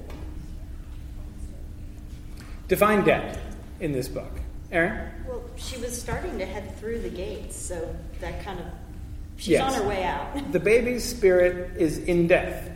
Define 2.67 3.03
dead 3.03 3.39
in 3.79 3.91
this 3.91 4.07
book. 4.07 4.31
Aaron? 4.71 5.12
Well, 5.27 5.43
she 5.55 5.77
was 5.77 5.99
starting 5.99 6.38
to 6.39 6.45
head 6.45 6.75
through 6.79 6.99
the 6.99 7.09
gates, 7.09 7.55
so 7.55 7.95
that 8.19 8.43
kind 8.43 8.59
of. 8.59 8.65
She's 9.38 9.50
Yes. 9.50 9.74
on 9.76 9.82
her 9.82 9.88
way 9.88 10.04
out. 10.04 10.52
The 10.52 10.60
baby's 10.60 11.04
spirit 11.04 11.78
is 11.78 11.98
in 11.98 12.28
death. 12.28 12.69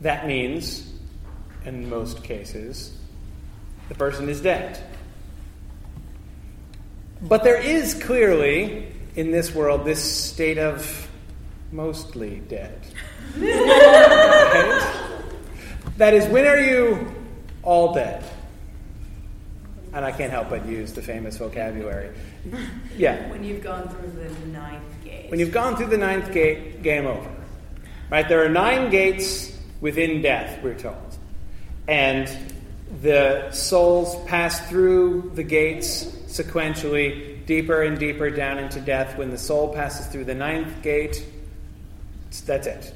That 0.00 0.26
means, 0.26 0.90
in 1.64 1.88
most 1.90 2.22
cases, 2.24 2.96
the 3.88 3.94
person 3.94 4.28
is 4.28 4.40
dead. 4.40 4.78
But 7.22 7.44
there 7.44 7.60
is 7.60 7.94
clearly, 7.94 8.86
in 9.14 9.30
this 9.30 9.54
world, 9.54 9.84
this 9.84 10.02
state 10.02 10.58
of 10.58 11.08
mostly 11.72 12.40
dead. 12.48 12.80
Right? 13.36 15.06
That 15.98 16.14
is, 16.14 16.26
when 16.26 16.46
are 16.46 16.58
you 16.58 17.14
all 17.62 17.92
dead? 17.94 18.24
And 19.92 20.04
I 20.04 20.12
can't 20.12 20.30
help 20.30 20.50
but 20.50 20.66
use 20.66 20.92
the 20.92 21.02
famous 21.02 21.36
vocabulary. 21.36 22.10
Yeah. 22.96 23.28
When 23.30 23.42
you've 23.42 23.62
gone 23.62 23.88
through 23.88 24.10
the 24.10 24.46
ninth 24.46 25.04
gate. 25.04 25.30
When 25.30 25.40
you've 25.40 25.52
gone 25.52 25.76
through 25.76 25.88
the 25.88 25.98
ninth 25.98 26.32
gate, 26.32 26.82
game 26.82 27.06
over. 27.06 27.30
Right? 28.08 28.28
There 28.28 28.44
are 28.44 28.48
nine 28.48 28.90
gates 28.90 29.56
within 29.80 30.22
death, 30.22 30.62
we're 30.62 30.78
told. 30.78 31.16
And 31.88 32.30
the 33.02 33.50
souls 33.52 34.16
pass 34.26 34.68
through 34.68 35.32
the 35.34 35.42
gates 35.42 36.04
sequentially, 36.26 37.44
deeper 37.46 37.82
and 37.82 37.98
deeper 37.98 38.30
down 38.30 38.58
into 38.58 38.80
death. 38.80 39.16
When 39.16 39.30
the 39.30 39.38
soul 39.38 39.72
passes 39.74 40.06
through 40.06 40.24
the 40.24 40.34
ninth 40.34 40.82
gate, 40.82 41.24
that's 42.46 42.66
it. 42.66 42.94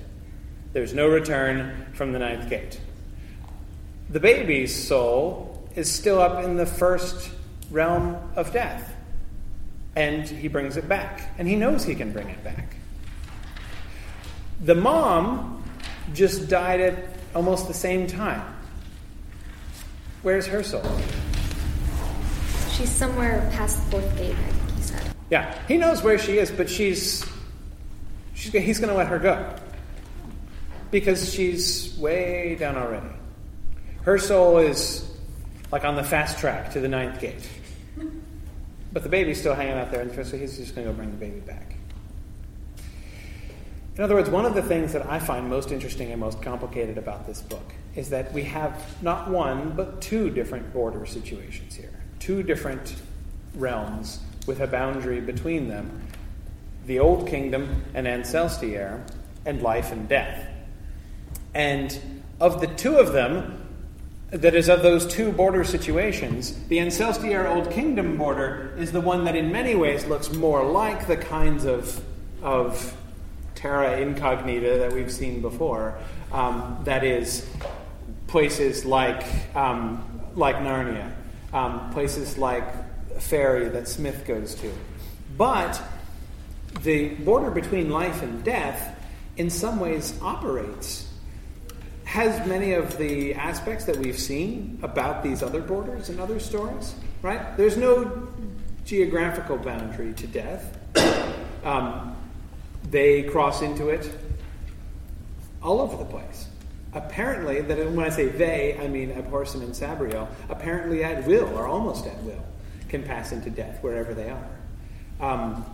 There's 0.73 0.95
no 0.95 1.09
return 1.09 1.87
from 1.95 2.13
the 2.13 2.19
ninth 2.19 2.49
gate. 2.49 2.81
The 4.11 4.21
baby's 4.21 4.75
soul 4.89 5.54
is 5.75 5.91
still 5.91 6.21
up 6.21 6.45
in 6.45 6.57
the 6.57 6.67
first 6.67 7.31
realm 7.71 8.17
of 8.37 8.53
death. 8.53 8.95
And 9.97 10.27
he 10.27 10.49
brings 10.49 10.77
it 10.77 10.89
back. 10.89 11.35
And 11.39 11.47
he 11.47 11.57
knows 11.57 11.85
he 11.85 11.95
can 11.95 12.13
bring 12.13 12.29
it 12.29 12.43
back. 12.43 12.77
The 14.61 14.75
mom 14.75 15.63
just 16.13 16.49
died 16.49 16.81
at 16.81 17.05
almost 17.35 17.69
the 17.69 17.75
same 17.75 18.07
time. 18.07 18.43
Where's 20.23 20.47
her 20.47 20.63
soul? 20.63 20.83
She's 22.71 22.91
somewhere 22.91 23.49
past 23.53 23.85
the 23.85 24.01
fourth 24.01 24.17
gate, 24.17 24.33
I 24.33 24.51
think 24.51 24.77
he 24.77 24.83
said. 24.83 25.15
Yeah, 25.31 25.59
he 25.69 25.77
knows 25.77 26.03
where 26.03 26.19
she 26.19 26.39
is, 26.39 26.51
but 26.51 26.69
she's, 26.69 27.25
she's 28.35 28.53
he's 28.53 28.79
going 28.79 28.91
to 28.91 28.97
let 28.97 29.09
her 29.09 29.19
go 29.19 29.55
because 30.91 31.33
she's 31.33 31.97
way 31.99 32.57
down 32.59 32.77
already. 32.77 33.07
Her 34.03 34.19
soul 34.19 34.59
is 34.59 35.14
like 35.75 35.85
on 35.85 35.97
the 35.97 36.05
fast 36.05 36.39
track 36.39 36.71
to 36.71 36.79
the 36.79 36.87
ninth 36.87 37.21
gate, 37.21 37.49
but 38.93 39.03
the 39.03 39.09
baby's 39.09 39.41
still 39.41 39.57
hanging 39.57 39.73
out 39.73 39.91
there, 39.91 40.03
and 40.03 40.15
so 40.25 40.37
he's 40.37 40.57
just 40.57 40.73
going 40.73 40.87
to 40.87 40.93
go 40.93 40.97
bring 40.97 41.11
the 41.11 41.17
baby 41.17 41.41
back. 41.41 41.75
In 43.97 44.05
other 44.05 44.15
words, 44.15 44.31
one 44.31 44.47
of 44.47 44.55
the 44.55 44.63
things 44.63 44.93
that 44.93 45.05
I 45.11 45.19
find 45.19 45.51
most 45.51 45.73
interesting 45.73 46.13
and 46.13 46.21
most 46.21 46.41
complicated 46.41 46.97
about 46.97 47.27
this 47.27 47.41
book 47.41 47.73
is 47.97 48.09
that 48.11 48.33
we 48.33 48.45
have 48.45 49.03
not 49.03 49.29
one, 49.29 49.75
but 49.75 50.01
two 50.01 50.31
different 50.31 50.73
border 50.73 51.07
situations 51.07 51.75
here. 51.75 51.99
Two 52.21 52.45
different 52.45 52.95
realms 53.57 54.21
with 54.47 54.61
a 54.61 54.69
boundary 54.69 55.21
between 55.21 55.67
them 55.67 56.03
the 56.87 57.01
Old 57.01 57.27
Kingdom 57.27 57.83
and 57.95 58.07
Ancelstierre, 58.07 59.05
and 59.45 59.61
life 59.61 59.91
and 59.91 60.09
death. 60.09 60.47
And 61.53 62.23
of 62.39 62.61
the 62.61 62.69
two 62.69 62.95
of 62.95 63.13
them, 63.13 63.64
that 64.35 64.55
is, 64.57 64.69
of 64.69 64.83
those 64.83 65.07
two 65.07 65.31
border 65.31 65.63
situations, 65.63 66.59
the 66.67 66.79
Ancelstierre 66.79 67.49
Old 67.49 67.71
Kingdom 67.71 68.17
border 68.17 68.75
is 68.77 68.91
the 68.91 69.01
one 69.01 69.25
that 69.25 69.37
in 69.37 69.53
many 69.53 69.77
ways 69.77 70.05
looks 70.07 70.33
more 70.33 70.65
like 70.65 71.07
the 71.07 71.17
kinds 71.17 71.65
of, 71.65 72.03
of 72.43 72.97
terra 73.55 74.01
incognita 74.01 74.79
that 74.79 74.93
we've 74.93 75.13
seen 75.13 75.41
before. 75.41 75.97
Um, 76.33 76.81
that 76.83 77.05
is, 77.05 77.49
places 78.27 78.85
like, 78.85 79.25
um, 79.55 80.21
like 80.35 80.57
Narnia, 80.57 81.13
um, 81.53 81.93
places 81.93 82.37
like 82.37 82.65
Fairy 83.21 83.69
that 83.69 83.87
Smith 83.87 84.27
goes 84.27 84.57
to. 84.57 84.73
But 85.39 85.81
the 86.83 87.11
border 87.11 87.53
between 87.53 87.89
life 87.91 88.21
and 88.23 88.43
death, 88.43 88.99
in 89.37 89.49
some 89.49 89.79
ways, 89.79 90.19
operates, 90.21 91.09
has 92.15 92.47
many 92.47 92.75
of 92.75 92.97
the 92.97 93.35
aspects 93.35 93.87
that 93.87 93.97
we've 93.97 94.21
seen 94.21 94.79
about 94.85 95.21
these 95.25 95.43
other 95.43 95.61
borders 95.61 96.11
and 96.11 96.21
other 96.21 96.39
stories, 96.39 96.95
right? 97.23 97.57
There's 97.57 97.77
no 97.77 98.29
geographical 98.85 99.57
boundary 99.57 100.15
to 100.15 100.27
death. 100.29 100.79
Um, 101.65 102.15
they 102.91 103.23
cross 103.23 103.63
into 103.63 103.89
it 103.89 104.15
all 105.63 105.81
over 105.81 105.97
the 105.97 106.05
place. 106.05 106.47
Apparently, 106.93 107.63
that 107.63 107.79
when 107.91 108.05
I 108.05 108.11
say 108.11 108.29
they, 108.29 108.79
I 108.79 108.87
mean 108.87 109.15
Abhorsen 109.15 109.63
and 109.63 109.73
Sabriel, 109.73 110.29
apparently 110.51 111.03
at 111.03 111.27
will, 111.27 111.49
or 111.57 111.67
almost 111.67 112.07
at 112.07 112.23
will, 112.23 112.45
can 112.91 113.03
pass 113.03 113.33
into 113.33 113.49
death 113.49 113.79
wherever 113.83 114.13
they 114.13 114.29
are. 114.29 114.51
Um, 115.21 115.65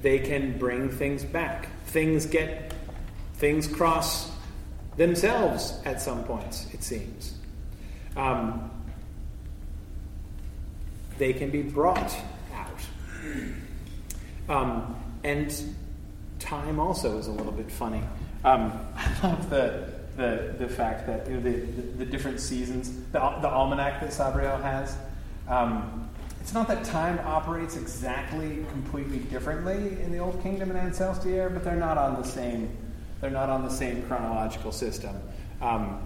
they 0.00 0.18
can 0.18 0.56
bring 0.56 0.88
things 0.88 1.24
back. 1.24 1.68
Things 1.88 2.24
get, 2.24 2.72
things 3.34 3.66
cross 3.66 4.30
themselves 4.98 5.78
at 5.84 6.02
some 6.02 6.24
points, 6.24 6.66
it 6.74 6.82
seems. 6.82 7.34
Um, 8.16 8.70
they 11.16 11.32
can 11.32 11.50
be 11.50 11.62
brought 11.62 12.14
out. 12.52 12.68
Um, 14.48 14.96
and 15.24 15.54
time 16.40 16.80
also 16.80 17.16
is 17.18 17.28
a 17.28 17.32
little 17.32 17.52
bit 17.52 17.70
funny. 17.70 18.02
Um, 18.44 18.72
I 18.96 19.26
love 19.26 19.48
the, 19.50 19.88
the, 20.16 20.54
the 20.58 20.68
fact 20.68 21.06
that 21.06 21.28
you 21.28 21.34
know, 21.34 21.40
the, 21.40 21.60
the, 21.60 21.82
the 21.98 22.04
different 22.04 22.40
seasons, 22.40 22.90
the, 23.12 23.18
the 23.18 23.48
almanac 23.48 24.00
that 24.00 24.10
Sabriel 24.10 24.60
has, 24.60 24.96
um, 25.48 26.10
it's 26.40 26.54
not 26.54 26.66
that 26.68 26.84
time 26.84 27.20
operates 27.24 27.76
exactly 27.76 28.64
completely 28.70 29.18
differently 29.18 30.00
in 30.02 30.10
the 30.10 30.18
Old 30.18 30.42
Kingdom 30.42 30.70
and 30.70 30.92
Ancelstierre, 30.92 31.52
but 31.52 31.62
they're 31.62 31.76
not 31.76 31.98
on 31.98 32.20
the 32.20 32.26
same 32.26 32.74
they're 33.20 33.30
not 33.30 33.48
on 33.48 33.64
the 33.64 33.70
same 33.70 34.02
chronological 34.04 34.72
system. 34.72 35.14
Um, 35.60 36.00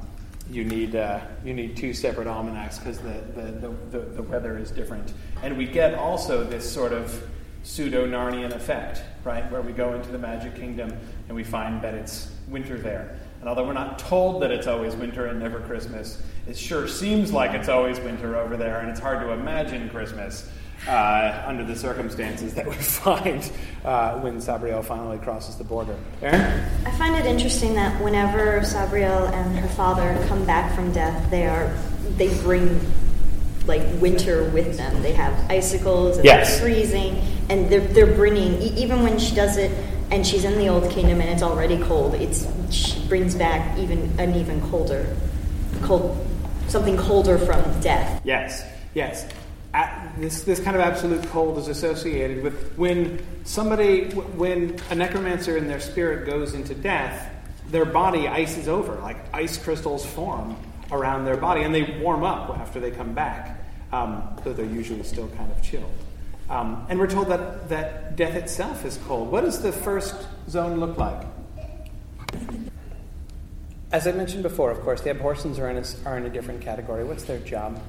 you 0.50 0.64
need 0.64 0.96
uh, 0.96 1.20
you 1.44 1.54
need 1.54 1.76
two 1.76 1.94
separate 1.94 2.26
almanacs 2.26 2.78
because 2.78 2.98
the, 2.98 3.22
the, 3.34 3.42
the, 3.42 3.68
the, 3.90 3.98
the 4.16 4.22
weather 4.22 4.58
is 4.58 4.70
different, 4.70 5.12
and 5.42 5.56
we 5.56 5.66
get 5.66 5.94
also 5.94 6.44
this 6.44 6.70
sort 6.70 6.92
of 6.92 7.28
pseudo 7.62 8.06
Narnian 8.06 8.52
effect, 8.52 9.02
right, 9.24 9.50
where 9.52 9.62
we 9.62 9.72
go 9.72 9.94
into 9.94 10.10
the 10.10 10.18
Magic 10.18 10.56
Kingdom 10.56 10.92
and 11.28 11.36
we 11.36 11.44
find 11.44 11.80
that 11.82 11.94
it's 11.94 12.32
winter 12.48 12.76
there. 12.76 13.16
And 13.40 13.48
although 13.48 13.64
we're 13.64 13.72
not 13.72 13.98
told 13.98 14.42
that 14.42 14.50
it's 14.50 14.66
always 14.66 14.94
winter 14.94 15.26
and 15.26 15.38
never 15.38 15.60
Christmas, 15.60 16.22
it 16.48 16.56
sure 16.56 16.88
seems 16.88 17.32
like 17.32 17.52
it's 17.52 17.68
always 17.68 17.98
winter 18.00 18.36
over 18.36 18.56
there, 18.56 18.80
and 18.80 18.90
it's 18.90 19.00
hard 19.00 19.20
to 19.20 19.30
imagine 19.30 19.88
Christmas 19.90 20.50
uh, 20.88 21.42
under 21.46 21.64
the 21.64 21.76
circumstances 21.76 22.54
that 22.54 22.66
we 22.66 22.74
find 22.74 23.50
uh, 23.84 24.18
when 24.20 24.38
Sabriel 24.38 24.84
finally 24.84 25.18
crosses 25.18 25.56
the 25.56 25.64
border. 25.64 25.96
Aaron? 26.22 26.64
I 26.86 26.90
find 26.92 27.14
it 27.14 27.26
interesting 27.26 27.74
that 27.74 28.02
whenever 28.02 28.60
Sabriel 28.60 29.30
and 29.32 29.56
her 29.58 29.68
father 29.68 30.22
come 30.28 30.44
back 30.44 30.74
from 30.74 30.92
death, 30.92 31.30
they 31.30 31.46
are 31.46 31.76
they 32.16 32.28
bring 32.42 32.80
like 33.66 33.82
winter 34.00 34.48
with 34.50 34.76
them. 34.76 35.02
They 35.02 35.12
have 35.12 35.50
icicles 35.50 36.16
and 36.16 36.24
Yes. 36.24 36.50
they're 36.50 36.60
freezing, 36.68 37.22
and 37.48 37.70
they're 37.70 37.80
they're 37.80 38.14
bringing 38.14 38.60
even 38.60 39.02
when 39.02 39.18
she 39.18 39.34
does 39.34 39.56
it 39.56 39.70
and 40.10 40.26
she's 40.26 40.44
in 40.44 40.58
the 40.58 40.68
old 40.68 40.90
kingdom 40.90 41.20
and 41.20 41.30
it's 41.30 41.42
already 41.42 41.78
cold. 41.84 42.14
It's 42.14 42.46
she 42.70 43.06
brings 43.06 43.34
back 43.34 43.78
even 43.78 44.12
an 44.18 44.34
even 44.34 44.60
colder, 44.70 45.06
cold 45.82 46.18
something 46.68 46.96
colder 46.96 47.38
from 47.38 47.80
death. 47.80 48.20
Yes, 48.24 48.64
yes. 48.94 49.28
At, 49.74 50.01
this, 50.18 50.42
this 50.42 50.60
kind 50.60 50.76
of 50.76 50.82
absolute 50.82 51.26
cold 51.28 51.58
is 51.58 51.68
associated 51.68 52.42
with 52.42 52.74
when 52.76 53.24
somebody, 53.44 54.10
when 54.10 54.78
a 54.90 54.94
necromancer 54.94 55.56
in 55.56 55.68
their 55.68 55.80
spirit 55.80 56.26
goes 56.26 56.54
into 56.54 56.74
death, 56.74 57.30
their 57.68 57.84
body 57.84 58.28
ices 58.28 58.68
over, 58.68 58.96
like 58.96 59.16
ice 59.34 59.56
crystals 59.56 60.04
form 60.04 60.56
around 60.90 61.24
their 61.24 61.36
body, 61.36 61.62
and 61.62 61.74
they 61.74 61.98
warm 62.00 62.22
up 62.22 62.50
after 62.58 62.80
they 62.80 62.90
come 62.90 63.14
back, 63.14 63.64
um, 63.92 64.22
though 64.44 64.52
they're 64.52 64.66
usually 64.66 65.02
still 65.02 65.28
kind 65.28 65.50
of 65.50 65.62
chilled. 65.62 65.90
Um, 66.50 66.86
and 66.90 66.98
we're 66.98 67.06
told 67.06 67.28
that, 67.28 67.68
that 67.70 68.16
death 68.16 68.34
itself 68.34 68.84
is 68.84 68.98
cold. 69.06 69.30
What 69.30 69.44
does 69.44 69.62
the 69.62 69.72
first 69.72 70.14
zone 70.50 70.80
look 70.80 70.98
like? 70.98 71.26
As 73.90 74.06
I 74.06 74.12
mentioned 74.12 74.42
before, 74.42 74.70
of 74.70 74.80
course, 74.80 75.00
the 75.02 75.10
Abhorsens 75.10 75.58
are 75.58 75.70
in 75.70 75.76
a, 75.76 76.08
are 76.08 76.18
in 76.18 76.26
a 76.26 76.30
different 76.30 76.60
category. 76.60 77.04
What's 77.04 77.24
their 77.24 77.38
job? 77.38 77.80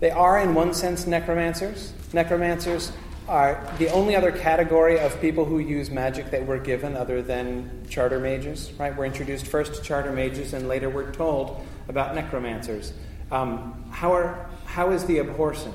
They 0.00 0.10
are, 0.10 0.38
in 0.38 0.54
one 0.54 0.74
sense, 0.74 1.06
necromancers. 1.06 1.92
Necromancers 2.12 2.92
are 3.28 3.60
the 3.78 3.90
only 3.90 4.14
other 4.14 4.30
category 4.30 4.98
of 5.00 5.20
people 5.20 5.44
who 5.44 5.58
use 5.58 5.90
magic 5.90 6.30
that 6.30 6.46
we're 6.46 6.58
given 6.58 6.96
other 6.96 7.22
than 7.22 7.86
charter 7.88 8.20
mages, 8.20 8.72
right? 8.78 8.96
We're 8.96 9.06
introduced 9.06 9.46
first 9.46 9.74
to 9.74 9.82
charter 9.82 10.12
mages 10.12 10.52
and 10.52 10.68
later 10.68 10.88
we're 10.88 11.12
told 11.12 11.66
about 11.88 12.14
necromancers. 12.14 12.92
Um, 13.32 13.84
how, 13.90 14.12
are, 14.12 14.48
how 14.64 14.90
is 14.90 15.04
the 15.06 15.18
Abhorsen 15.18 15.72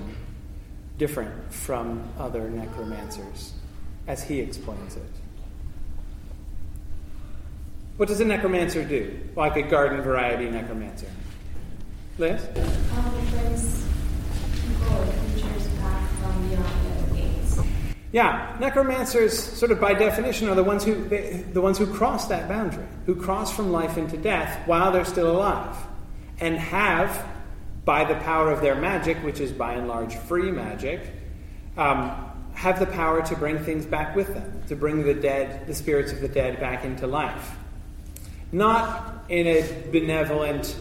different 0.98 1.52
from 1.52 2.08
other 2.18 2.50
necromancers, 2.50 3.54
as 4.08 4.24
he 4.24 4.40
explains 4.40 4.96
it? 4.96 5.04
What 7.98 8.08
does 8.08 8.22
a 8.22 8.26
necromancer 8.26 8.84
do, 8.84 9.20
like 9.36 9.58
a 9.58 9.62
garden 9.62 10.02
variety 10.02 10.50
necromancer? 10.50 11.10
Liz? 12.18 12.42
Um, 12.96 13.91
Yeah, 18.12 18.58
necromancers, 18.60 19.38
sort 19.38 19.72
of 19.72 19.80
by 19.80 19.94
definition, 19.94 20.50
are 20.50 20.56
the 20.56 20.64
ones 20.64 20.84
who 20.84 20.96
they, 21.08 21.46
the 21.54 21.62
ones 21.62 21.78
who 21.78 21.88
cross 21.88 22.28
that 22.28 22.50
boundary, 22.50 22.86
who 23.06 23.16
cross 23.16 23.56
from 23.56 23.72
life 23.72 23.98
into 23.98 24.18
death 24.18 24.68
while 24.68 24.92
they're 24.92 25.06
still 25.06 25.32
alive, 25.32 25.78
and 26.40 26.58
have, 26.58 27.26
by 27.86 28.04
the 28.04 28.16
power 28.16 28.52
of 28.52 28.60
their 28.60 28.76
magic, 28.76 29.16
which 29.20 29.40
is 29.40 29.54
by 29.54 29.76
and 29.76 29.88
large 29.88 30.16
free 30.16 30.52
magic, 30.52 31.10
um, 31.78 32.14
have 32.54 32.80
the 32.80 32.86
power 32.86 33.22
to 33.22 33.36
bring 33.38 33.58
things 33.60 33.86
back 33.86 34.14
with 34.14 34.34
them, 34.34 34.62
to 34.68 34.76
bring 34.76 35.04
the 35.04 35.14
dead, 35.14 35.66
the 35.66 35.74
spirits 35.74 36.12
of 36.12 36.20
the 36.20 36.28
dead, 36.28 36.60
back 36.60 36.84
into 36.84 37.08
life. 37.08 37.52
Not 38.52 39.24
in 39.30 39.48
a 39.48 39.90
benevolent, 39.90 40.76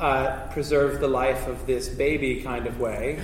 uh, 0.00 0.48
preserve 0.50 1.00
the 1.00 1.08
life 1.08 1.46
of 1.46 1.66
this 1.66 1.88
baby 1.88 2.42
kind 2.42 2.66
of 2.66 2.80
way, 2.80 3.20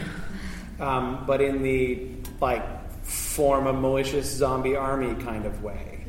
um, 0.78 1.24
but 1.26 1.40
in 1.40 1.62
the 1.62 2.06
like 2.40 2.64
form 3.04 3.66
a 3.66 3.72
malicious 3.72 4.30
zombie 4.30 4.76
army 4.76 5.14
kind 5.22 5.46
of 5.46 5.62
way. 5.62 6.04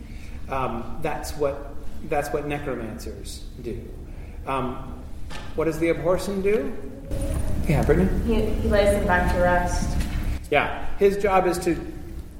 Um, 0.49 0.99
that's 1.01 1.35
what 1.37 1.75
that's 2.09 2.29
what 2.29 2.47
necromancers 2.47 3.43
do. 3.61 3.81
Um, 4.45 5.01
what 5.55 5.65
does 5.65 5.79
the 5.79 5.89
abhorsen 5.89 6.41
do? 6.43 6.73
Yeah, 7.67 7.83
Brittany. 7.83 8.09
He, 8.25 8.45
he 8.61 8.67
lays 8.67 8.91
them 8.91 9.05
back 9.05 9.33
to 9.33 9.41
rest. 9.41 9.97
Yeah, 10.49 10.85
his 10.97 11.17
job 11.17 11.47
is 11.47 11.57
to 11.59 11.79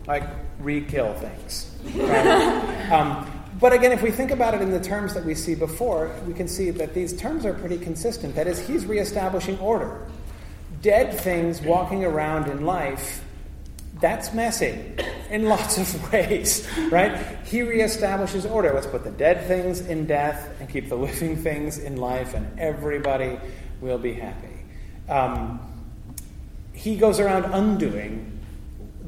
like 0.08 0.24
re-kill 0.60 1.14
things. 1.16 1.76
right? 1.96 3.31
But 3.62 3.74
again, 3.74 3.92
if 3.92 4.02
we 4.02 4.10
think 4.10 4.32
about 4.32 4.56
it 4.56 4.62
in 4.62 4.72
the 4.72 4.80
terms 4.80 5.14
that 5.14 5.24
we 5.24 5.36
see 5.36 5.54
before, 5.54 6.14
we 6.26 6.34
can 6.34 6.48
see 6.48 6.72
that 6.72 6.96
these 6.96 7.16
terms 7.16 7.46
are 7.46 7.54
pretty 7.54 7.78
consistent. 7.78 8.34
That 8.34 8.48
is, 8.48 8.60
he's 8.68 8.88
reestablishing 8.88 9.60
order. 9.60 10.08
Dead 10.82 11.18
things 11.20 11.62
walking 11.62 12.04
around 12.04 12.50
in 12.50 12.66
life, 12.66 13.24
that's 14.00 14.34
messy 14.34 14.80
in 15.30 15.46
lots 15.46 15.78
of 15.78 16.12
ways, 16.12 16.68
right? 16.90 17.38
He 17.46 17.60
reestablishes 17.60 18.50
order. 18.50 18.74
Let's 18.74 18.88
put 18.88 19.04
the 19.04 19.12
dead 19.12 19.46
things 19.46 19.82
in 19.82 20.08
death 20.08 20.50
and 20.60 20.68
keep 20.68 20.90
the 20.90 20.96
living 20.96 21.38
things 21.38 21.78
in 21.78 21.98
life, 21.98 22.34
and 22.34 22.60
everybody 22.60 23.40
will 23.80 24.00
be 24.00 24.14
happy. 24.14 24.48
Um, 25.08 25.60
he 26.74 26.96
goes 26.96 27.20
around 27.20 27.46
undoing 27.46 28.31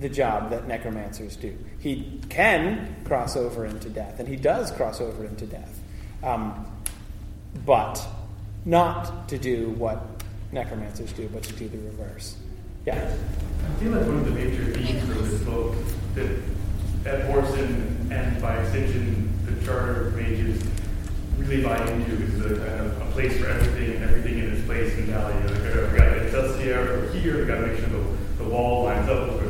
the 0.04 0.10
job 0.10 0.50
that 0.50 0.68
necromancers 0.68 1.38
do. 1.38 1.58
He 1.80 2.20
can 2.28 2.94
cross 3.06 3.38
over 3.38 3.66
into 3.66 3.89
death, 3.89 4.20
and 4.20 4.28
he 4.28 4.36
does 4.36 4.70
cross 4.70 5.00
over 5.00 5.24
into 5.24 5.46
death, 5.46 5.80
um, 6.22 6.66
but 7.66 8.06
not 8.66 9.30
to 9.30 9.38
do 9.38 9.70
what 9.70 10.04
necromancers 10.52 11.13
do, 11.13 11.30
but 11.30 11.42
to 11.44 11.54
do 11.54 11.70
the 11.70 11.78
reverse. 11.78 12.36
Yeah. 12.86 12.96
I 12.96 13.80
feel 13.80 13.94
like 13.94 14.06
one 14.06 14.18
of 14.18 14.26
the 14.26 14.32
major 14.32 14.66
themes 14.74 15.10
of 15.10 15.32
this 15.32 15.39
book 15.44 15.74
that 16.16 16.30
Abhorsen 17.06 18.12
and 18.12 18.42
by 18.42 18.58
extension 18.58 19.32
the 19.46 19.66
charter 19.66 20.12
mages 20.12 20.62
really 21.38 21.63
buy 21.63 21.78
into 21.89 22.12
is 22.12 22.39
the 22.39 22.56
kind 22.56 22.82
of 22.82 23.02
a 23.02 23.12
place 23.12 23.39
for 23.39 23.48
everything 23.48 23.96
and 23.96 24.04
everything 24.04 24.39
in 24.39 24.54
its 24.54 24.66
place 24.66 24.94
and 24.96 25.06
value. 25.06 25.48
Like, 25.48 25.92
we 25.92 25.98
got 25.98 26.08
Ancelstierre 26.18 26.89
over 26.89 27.18
here, 27.18 27.39
we 27.39 27.46
got 27.46 27.62
to 27.62 27.68
make 27.68 27.80
sure 27.80 27.88
the, 27.88 28.44
the 28.44 28.50
wall 28.50 28.84
lines 28.84 29.08
up 29.08 29.42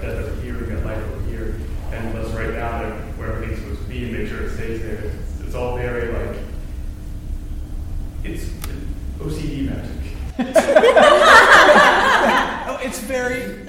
got 0.00 0.10
over 0.10 0.40
here, 0.42 0.58
we've 0.58 0.68
got 0.68 0.84
life 0.84 1.02
over 1.12 1.30
here, 1.30 1.60
and 1.92 2.14
let's 2.14 2.30
write 2.30 2.52
down 2.52 2.92
where 3.18 3.32
everything's 3.32 3.60
supposed 3.60 3.82
to 3.82 3.88
be 3.88 4.04
and 4.04 4.12
make 4.12 4.28
sure 4.28 4.42
it 4.42 4.50
stays 4.54 4.80
there. 4.80 4.94
It's, 4.94 5.40
it's 5.40 5.54
all 5.54 5.76
very 5.76 6.12
like 6.12 6.38
it's 8.24 8.44
OCD 9.18 9.66
magic. 9.66 9.90
oh, 12.66 12.78
it's 12.82 12.98
very, 13.00 13.64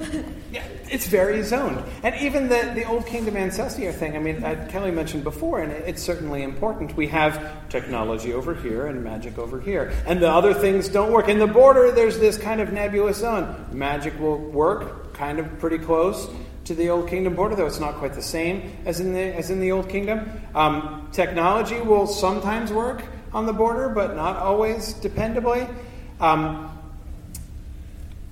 yeah, 0.51 0.63
it's 0.89 1.07
very 1.07 1.43
zoned. 1.43 1.83
And 2.03 2.15
even 2.21 2.49
the, 2.49 2.71
the 2.73 2.85
Old 2.85 3.05
Kingdom 3.05 3.35
Ancelstierre 3.35 3.93
thing, 3.93 4.15
I 4.15 4.19
mean, 4.19 4.43
uh, 4.43 4.67
Kelly 4.71 4.91
mentioned 4.91 5.23
before, 5.23 5.61
and 5.61 5.71
it's 5.71 6.01
certainly 6.01 6.43
important. 6.43 6.95
We 6.95 7.07
have 7.09 7.69
technology 7.69 8.33
over 8.33 8.55
here 8.55 8.87
and 8.87 9.03
magic 9.03 9.37
over 9.37 9.59
here. 9.59 9.93
And 10.07 10.21
the 10.21 10.31
other 10.31 10.53
things 10.53 10.89
don't 10.89 11.11
work. 11.11 11.27
In 11.27 11.37
the 11.37 11.47
border, 11.47 11.91
there's 11.91 12.17
this 12.17 12.37
kind 12.37 12.61
of 12.61 12.73
nebulous 12.73 13.17
zone. 13.17 13.67
Magic 13.71 14.17
will 14.19 14.37
work 14.37 15.04
kind 15.15 15.39
of 15.39 15.59
pretty 15.59 15.79
close 15.79 16.29
to 16.65 16.75
the 16.75 16.89
Old 16.89 17.09
Kingdom 17.09 17.35
border, 17.35 17.55
though 17.55 17.65
it's 17.65 17.79
not 17.79 17.95
quite 17.95 18.13
the 18.13 18.21
same 18.21 18.71
as 18.85 18.99
in 18.99 19.13
the, 19.13 19.35
as 19.35 19.49
in 19.49 19.59
the 19.59 19.71
Old 19.71 19.89
Kingdom. 19.89 20.29
Um, 20.53 21.09
technology 21.11 21.79
will 21.79 22.05
sometimes 22.05 22.71
work 22.71 23.03
on 23.33 23.45
the 23.45 23.53
border, 23.53 23.89
but 23.89 24.15
not 24.15 24.37
always 24.37 24.93
dependably. 24.95 25.73
Um, 26.19 26.71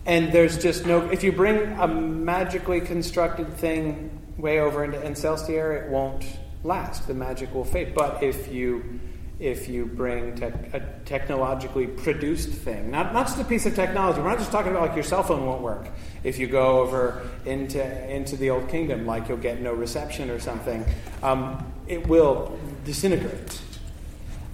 and 0.06 0.32
there's 0.32 0.58
just 0.58 0.86
no. 0.86 1.10
If 1.10 1.24
you 1.24 1.32
bring 1.32 1.80
a 1.80 1.88
magically 1.88 2.82
constructed 2.82 3.54
thing 3.54 4.10
way 4.38 4.60
over 4.60 4.84
into 4.84 4.98
Ancelstierre, 4.98 5.86
it 5.86 5.90
won't 5.90 6.26
last. 6.64 7.08
The 7.08 7.14
magic 7.14 7.54
will 7.54 7.64
fade. 7.64 7.96
But 7.96 8.22
if 8.22 8.52
you 8.52 9.00
if 9.40 9.68
you 9.68 9.86
bring 9.86 10.36
tech, 10.36 10.54
a 10.74 10.80
technologically 11.06 11.88
produced 11.88 12.50
thing, 12.50 12.92
not 12.92 13.14
not 13.14 13.28
just 13.28 13.40
a 13.40 13.44
piece 13.44 13.66
of 13.66 13.76
technology. 13.76 14.22
We're 14.22 14.30
not 14.30 14.40
just 14.40 14.52
talking 14.52 14.72
about 14.72 14.88
like 14.88 14.96
your 14.96 15.04
cell 15.04 15.24
phone 15.24 15.46
won't 15.46 15.62
work 15.62 15.88
if 16.24 16.40
you 16.40 16.48
go 16.48 16.80
over 16.80 17.28
into 17.46 17.82
into 18.10 18.36
the 18.38 18.50
old 18.50 18.70
kingdom, 18.70 19.06
like 19.06 19.28
you'll 19.28 19.38
get 19.38 19.62
no 19.62 19.74
reception 19.74 20.30
or 20.30 20.40
something. 20.40 20.86
Um, 21.22 21.74
it 21.88 22.08
will 22.08 22.58
disintegrate. 22.86 23.62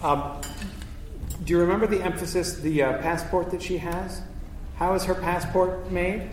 Um, 0.01 0.41
do 1.43 1.53
you 1.53 1.59
remember 1.59 1.87
the 1.87 2.01
emphasis, 2.01 2.55
the 2.55 2.83
uh, 2.83 2.97
passport 2.99 3.51
that 3.51 3.61
she 3.61 3.77
has? 3.77 4.21
How 4.77 4.93
is 4.93 5.03
her 5.03 5.15
passport 5.15 5.91
made? 5.91 6.29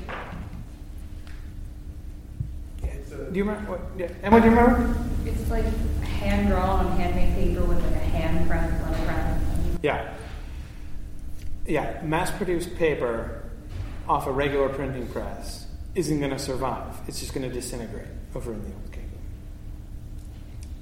Do 3.32 3.32
you 3.32 3.44
remember? 3.44 3.72
What, 3.72 3.80
yeah. 3.98 4.08
Emma, 4.22 4.40
do 4.40 4.48
you 4.48 4.54
remember? 4.54 4.94
It's 5.24 5.50
like 5.50 5.64
hand 6.26 6.48
drawn 6.48 6.86
on 6.86 6.98
handmade 6.98 7.34
paper 7.34 7.64
with 7.64 7.82
like 7.82 7.92
a 7.92 7.98
hand 7.98 8.48
print 8.48 8.72
on 8.82 8.92
the 8.92 8.98
front. 8.98 9.42
Yeah. 9.82 10.14
Yeah, 11.66 12.00
mass 12.02 12.30
produced 12.30 12.76
paper 12.76 13.44
off 14.08 14.26
a 14.26 14.32
regular 14.32 14.68
printing 14.68 15.06
press 15.08 15.66
isn't 15.94 16.18
going 16.18 16.30
to 16.30 16.38
survive. 16.38 16.94
It's 17.08 17.20
just 17.20 17.34
going 17.34 17.48
to 17.48 17.54
disintegrate 17.54 18.06
over 18.34 18.52
in 18.52 18.60
the 18.60 18.66
Old 18.66 18.92
Kingdom. 18.92 19.18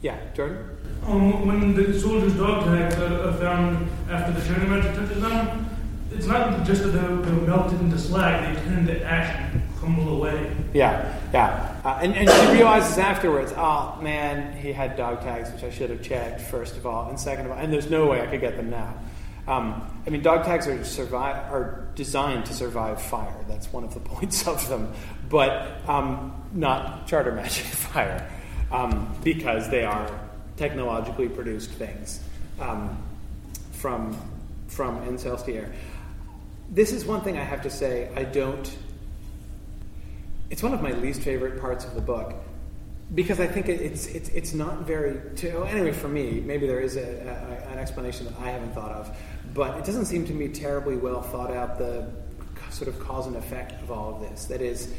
Yeah, 0.03 0.19
Jordan? 0.35 0.77
Um, 1.07 1.47
when 1.47 1.75
the 1.75 1.99
soldiers' 1.99 2.35
dog 2.35 2.65
tags 2.65 2.97
are, 2.97 3.29
are 3.29 3.33
found 3.35 3.89
after 4.11 4.33
the 4.33 4.47
Charter 4.47 4.67
magic 4.67 4.95
touches 4.95 5.23
them, 5.23 5.67
it's 6.13 6.27
not 6.27 6.67
just 6.67 6.83
that 6.83 6.89
they're, 6.89 7.17
they're 7.17 7.47
melted 7.47 7.81
into 7.81 7.99
slag, 7.99 8.55
they 8.55 8.63
turn 8.63 8.79
into 8.79 9.03
ash 9.05 9.53
and 9.53 9.63
crumble 9.85 10.17
away. 10.17 10.57
Yeah, 10.73 11.19
yeah. 11.33 11.81
Uh, 11.85 11.99
and, 12.03 12.15
and 12.15 12.31
she 12.31 12.57
realizes 12.57 12.99
afterwards, 12.99 13.53
oh 13.57 13.99
man, 14.01 14.57
he 14.57 14.73
had 14.73 14.97
dog 14.97 15.21
tags, 15.21 15.53
which 15.53 15.63
I 15.63 15.71
should 15.71 15.91
have 15.91 16.03
checked, 16.03 16.41
first 16.41 16.77
of 16.77 16.87
all. 16.87 17.09
And 17.09 17.19
second 17.21 17.47
of 17.47 17.53
all, 17.53 17.59
and 17.59 17.73
there's 17.73 17.91
no 17.91 18.07
way 18.07 18.23
I 18.23 18.27
could 18.27 18.41
get 18.41 18.57
them 18.57 18.71
now. 18.71 18.95
Um, 19.47 20.03
I 20.07 20.11
mean, 20.11 20.23
dog 20.23 20.45
tags 20.45 20.67
are, 20.67 20.83
survive, 20.85 21.37
are 21.53 21.89
designed 21.95 22.47
to 22.47 22.55
survive 22.55 23.03
fire. 23.03 23.45
That's 23.47 23.71
one 23.73 23.85
of 23.85 23.93
the 23.93 24.01
points 24.15 24.49
of 24.49 24.67
them. 24.69 24.93
But 25.29 25.89
um, 25.89 26.43
not 26.53 27.07
charter 27.07 27.33
magic 27.33 27.65
fire, 27.67 28.31
um, 28.73 29.15
because 29.23 29.69
they 29.69 29.85
are 29.85 30.11
technologically 30.57 31.29
produced 31.29 31.71
things 31.73 32.21
um, 32.61 32.97
from, 33.73 34.17
from 34.69 35.01
Ancelstierre. 35.07 35.71
This 36.71 36.93
is 36.93 37.05
one 37.05 37.21
thing 37.21 37.37
I 37.37 37.45
have 37.45 37.63
to 37.63 37.71
say 37.71 38.11
I 38.17 38.25
don't 38.25 38.75
it's 40.55 40.63
one 40.63 40.73
of 40.73 40.81
my 40.81 40.93
least 40.93 41.23
favorite 41.23 41.61
parts 41.61 41.85
of 41.85 41.97
the 41.97 42.01
book 42.01 42.33
because 43.13 43.41
I 43.41 43.47
think 43.49 43.69
it's 43.69 44.07
it's 44.07 44.29
it's 44.29 44.55
not 44.55 44.83
very. 44.83 45.19
To, 45.39 45.51
oh, 45.57 45.63
anyway, 45.65 45.91
for 45.91 46.07
me, 46.07 46.41
maybe 46.47 46.65
there 46.69 46.79
is 46.79 46.95
a, 46.95 47.01
a, 47.01 47.73
an 47.73 47.79
explanation 47.81 48.27
that 48.27 48.35
I 48.39 48.51
haven't 48.51 48.73
thought 48.73 48.93
of, 48.93 49.17
but 49.53 49.77
it 49.79 49.85
doesn't 49.85 50.05
seem 50.05 50.25
to 50.27 50.33
me 50.33 50.47
terribly 50.47 50.97
well 50.97 51.23
thought 51.23 51.51
out 51.51 51.77
the 51.77 52.09
sort 52.71 52.87
of 52.87 53.01
cause 53.01 53.27
and 53.27 53.35
effect 53.35 53.83
of 53.83 53.91
all 53.91 54.15
of 54.15 54.21
this. 54.21 54.45
That 54.45 54.61
is, 54.61 54.95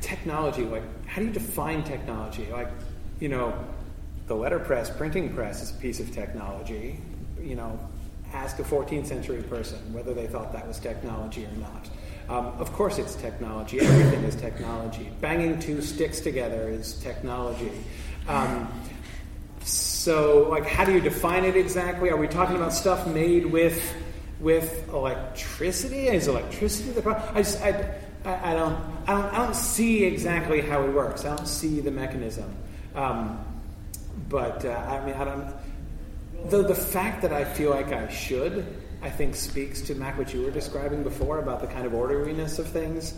technology. 0.00 0.64
Like, 0.64 0.84
how 1.06 1.20
do 1.20 1.26
you 1.26 1.32
define 1.32 1.84
technology? 1.84 2.46
Like, 2.50 2.70
you 3.20 3.28
know, 3.28 3.52
the 4.28 4.34
letterpress, 4.34 4.88
printing 4.88 5.34
press 5.34 5.62
is 5.62 5.72
a 5.72 5.74
piece 5.74 6.00
of 6.00 6.10
technology. 6.10 6.98
You 7.38 7.56
know, 7.56 7.78
ask 8.32 8.58
a 8.60 8.64
14th 8.64 9.08
century 9.08 9.42
person 9.42 9.92
whether 9.92 10.14
they 10.14 10.26
thought 10.26 10.54
that 10.54 10.66
was 10.66 10.78
technology 10.78 11.44
or 11.44 11.52
not. 11.58 11.90
Um, 12.28 12.46
of 12.58 12.72
course, 12.74 12.98
it's 12.98 13.14
technology. 13.14 13.80
Everything 13.80 14.24
is 14.24 14.36
technology. 14.36 15.10
Banging 15.20 15.58
two 15.58 15.80
sticks 15.80 16.20
together 16.20 16.68
is 16.68 16.94
technology. 16.94 17.72
Um, 18.28 18.70
so, 19.64 20.46
like, 20.50 20.66
how 20.66 20.84
do 20.84 20.92
you 20.92 21.00
define 21.00 21.44
it 21.44 21.56
exactly? 21.56 22.10
Are 22.10 22.16
we 22.16 22.28
talking 22.28 22.56
about 22.56 22.72
stuff 22.72 23.06
made 23.06 23.46
with 23.46 23.94
with 24.40 24.88
electricity? 24.90 26.08
Is 26.08 26.28
electricity 26.28 26.90
the 26.90 27.02
problem? 27.02 27.34
I 27.34 27.42
just, 27.42 27.60
I, 27.62 27.94
I, 28.24 28.52
I, 28.52 28.54
don't, 28.54 28.78
I 29.06 29.12
don't, 29.14 29.34
I 29.34 29.36
don't 29.38 29.56
see 29.56 30.04
exactly 30.04 30.60
how 30.60 30.82
it 30.84 30.92
works. 30.92 31.24
I 31.24 31.34
don't 31.34 31.48
see 31.48 31.80
the 31.80 31.90
mechanism. 31.90 32.54
Um, 32.94 33.44
but 34.28 34.64
uh, 34.64 34.70
I 34.70 35.04
mean, 35.06 35.14
I 35.14 35.24
don't. 35.24 35.54
The 36.50 36.62
the 36.62 36.74
fact 36.74 37.22
that 37.22 37.32
I 37.32 37.44
feel 37.44 37.70
like 37.70 37.92
I 37.92 38.08
should 38.08 38.66
I 39.02 39.10
think 39.10 39.36
speaks 39.36 39.80
to 39.82 39.94
Mac 39.94 40.18
what 40.18 40.34
you 40.34 40.42
were 40.42 40.50
describing 40.50 41.02
before 41.02 41.38
about 41.38 41.60
the 41.60 41.68
kind 41.68 41.86
of 41.86 41.94
orderliness 41.94 42.58
of 42.58 42.66
things. 42.66 43.14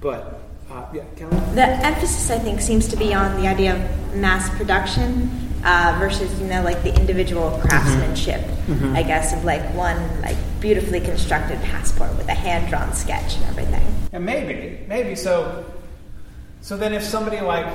But 0.00 0.40
uh, 0.70 0.86
yeah, 0.92 1.04
Kelly? 1.16 1.36
The 1.54 1.66
emphasis 1.66 2.30
I 2.30 2.38
think 2.38 2.60
seems 2.60 2.88
to 2.88 2.96
be 2.96 3.14
on 3.14 3.40
the 3.40 3.48
idea 3.48 3.74
of 3.74 4.16
mass 4.16 4.50
production 4.56 5.30
uh, 5.64 5.96
versus 5.98 6.38
you 6.40 6.46
know 6.46 6.62
like 6.62 6.82
the 6.82 6.94
individual 6.98 7.58
craftsmanship. 7.62 8.40
Mm-hmm. 8.40 8.96
I 8.96 9.02
guess 9.02 9.32
of 9.32 9.44
like 9.44 9.62
one 9.74 10.20
like 10.20 10.36
beautifully 10.60 11.00
constructed 11.00 11.60
passport 11.62 12.16
with 12.16 12.28
a 12.28 12.34
hand 12.34 12.68
drawn 12.68 12.92
sketch 12.92 13.36
and 13.36 13.44
everything. 13.46 13.82
And 14.12 14.24
maybe, 14.24 14.84
maybe 14.86 15.14
so. 15.14 15.64
So 16.60 16.76
then, 16.76 16.92
if 16.92 17.02
somebody 17.02 17.40
like 17.40 17.66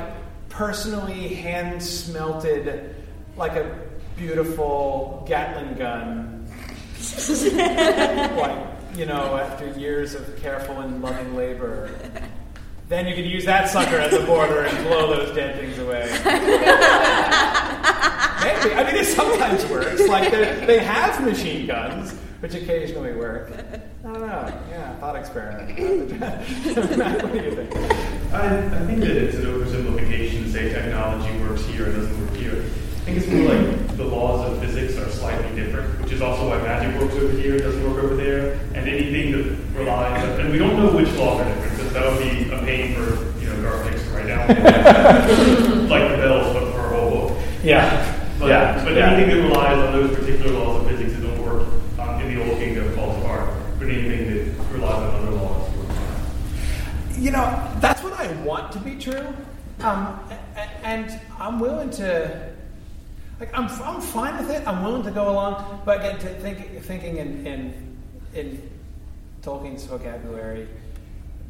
personally 0.49 1.29
hand 1.29 1.81
smelted 1.81 2.95
like 3.35 3.53
a 3.53 3.79
beautiful 4.15 5.23
Gatling 5.27 5.75
gun 5.75 6.36
like, 8.37 8.57
you 8.95 9.05
know, 9.05 9.37
after 9.37 9.67
years 9.79 10.15
of 10.15 10.35
careful 10.41 10.79
and 10.79 11.01
loving 11.01 11.35
labor, 11.35 11.91
then 12.89 13.05
you 13.05 13.13
can 13.15 13.25
use 13.25 13.45
that 13.45 13.69
sucker 13.69 13.97
as 13.97 14.13
a 14.13 14.25
border 14.25 14.61
and 14.61 14.87
blow 14.87 15.15
those 15.15 15.35
dead 15.35 15.59
things 15.59 15.77
away. 15.77 16.09
Maybe. 18.41 18.73
I 18.73 18.83
mean, 18.85 18.95
it 18.95 19.05
sometimes 19.05 19.65
works. 19.67 20.07
Like, 20.07 20.31
they 20.31 20.79
have 20.79 21.23
machine 21.23 21.67
guns, 21.67 22.13
which 22.39 22.55
occasionally 22.55 23.13
work. 23.13 23.51
I 23.51 24.07
don't 24.07 24.21
know. 24.21 24.61
Yeah, 24.69 24.95
thought 24.97 25.15
experiment. 25.15 25.69
what 25.79 27.33
do 27.33 27.43
you 27.43 27.55
think? 27.55 27.75
I, 28.33 28.57
I 28.57 28.85
think 28.85 28.99
that 29.01 29.17
it's 29.17 29.35
an 29.35 29.45
oversimplification 29.45 30.43
to 30.43 30.51
say 30.51 30.69
technology 30.69 31.37
works 31.41 31.65
here 31.65 31.85
and 31.85 31.95
doesn't 31.95 32.25
work 32.25 32.35
here. 32.35 32.63
I 33.07 33.09
think 33.11 33.23
it's 33.23 33.31
more 33.31 33.55
like 33.55 33.95
the 33.95 34.03
laws 34.03 34.51
of 34.51 34.59
physics 34.59 34.97
are 34.97 35.09
slightly 35.09 35.55
different, 35.55 36.01
which 36.01 36.11
is 36.11 36.21
also 36.21 36.49
why 36.49 36.61
magic 36.61 36.99
works 36.99 37.15
over 37.15 37.31
here, 37.37 37.53
and 37.53 37.61
doesn't 37.63 37.81
work 37.81 38.03
over 38.03 38.17
there, 38.17 38.59
and 38.73 38.85
anything 38.85 39.31
that 39.31 39.79
relies 39.79 40.25
on, 40.25 40.41
and 40.41 40.51
we 40.51 40.57
don't 40.57 40.75
know 40.75 40.91
which 40.91 41.07
laws 41.13 41.39
are 41.39 41.45
different, 41.45 41.77
because 41.77 41.93
that 41.93 42.03
would 42.05 42.19
be 42.19 42.51
a 42.51 42.59
pain 42.65 42.95
for, 42.95 43.39
you 43.39 43.47
know, 43.47 43.61
Garth 43.61 43.89
Nix 43.89 44.03
to 44.03 44.09
write 44.09 44.27
down. 44.27 44.47
like 45.89 46.11
the 46.11 46.17
bells, 46.17 46.53
but 46.53 46.69
for 46.73 46.79
a 46.79 46.99
whole 46.99 47.29
book. 47.29 47.39
Yeah. 47.63 48.35
But, 48.39 48.47
yeah. 48.47 48.83
but 48.83 48.93
yeah. 48.93 49.13
anything 49.13 49.37
that 49.37 49.41
relies 49.41 49.77
on 49.77 49.93
those 49.93 50.13
particular 50.13 50.51
laws 50.59 50.81
of 50.81 50.91
physics 50.91 51.13
that 51.13 51.21
don't 51.21 51.45
work 51.45 51.65
um, 51.99 52.19
in 52.19 52.35
the 52.35 52.43
Old 52.43 52.59
Kingdom 52.59 52.93
falls 52.93 53.23
apart, 53.23 53.49
but 53.79 53.87
anything 53.87 54.27
that 54.27 54.73
relies 54.73 55.13
on 55.13 55.15
other 55.15 55.31
laws 55.31 55.73
works 55.77 55.95
fine. 55.95 57.23
You 57.23 57.31
know, 57.31 57.71
that's 57.79 58.03
what 58.03 58.11
I 58.19 58.33
want 58.43 58.73
to 58.73 58.79
be 58.79 58.95
true. 58.95 59.33
Um, 59.79 60.19
and 60.83 61.21
I'm 61.39 61.61
willing 61.61 61.89
to 61.91 62.56
like 63.39 63.57
I'm, 63.57 63.67
I'm 63.83 64.01
fine 64.01 64.37
with 64.37 64.49
it. 64.49 64.67
I'm 64.67 64.83
willing 64.83 65.03
to 65.03 65.11
go 65.11 65.29
along, 65.29 65.81
but 65.85 65.99
again, 65.99 66.19
to 66.19 66.27
think, 66.41 66.81
thinking 66.83 67.17
in, 67.17 67.45
in, 67.45 67.97
in 68.33 68.69
Tolkien's 69.41 69.85
vocabulary, 69.85 70.67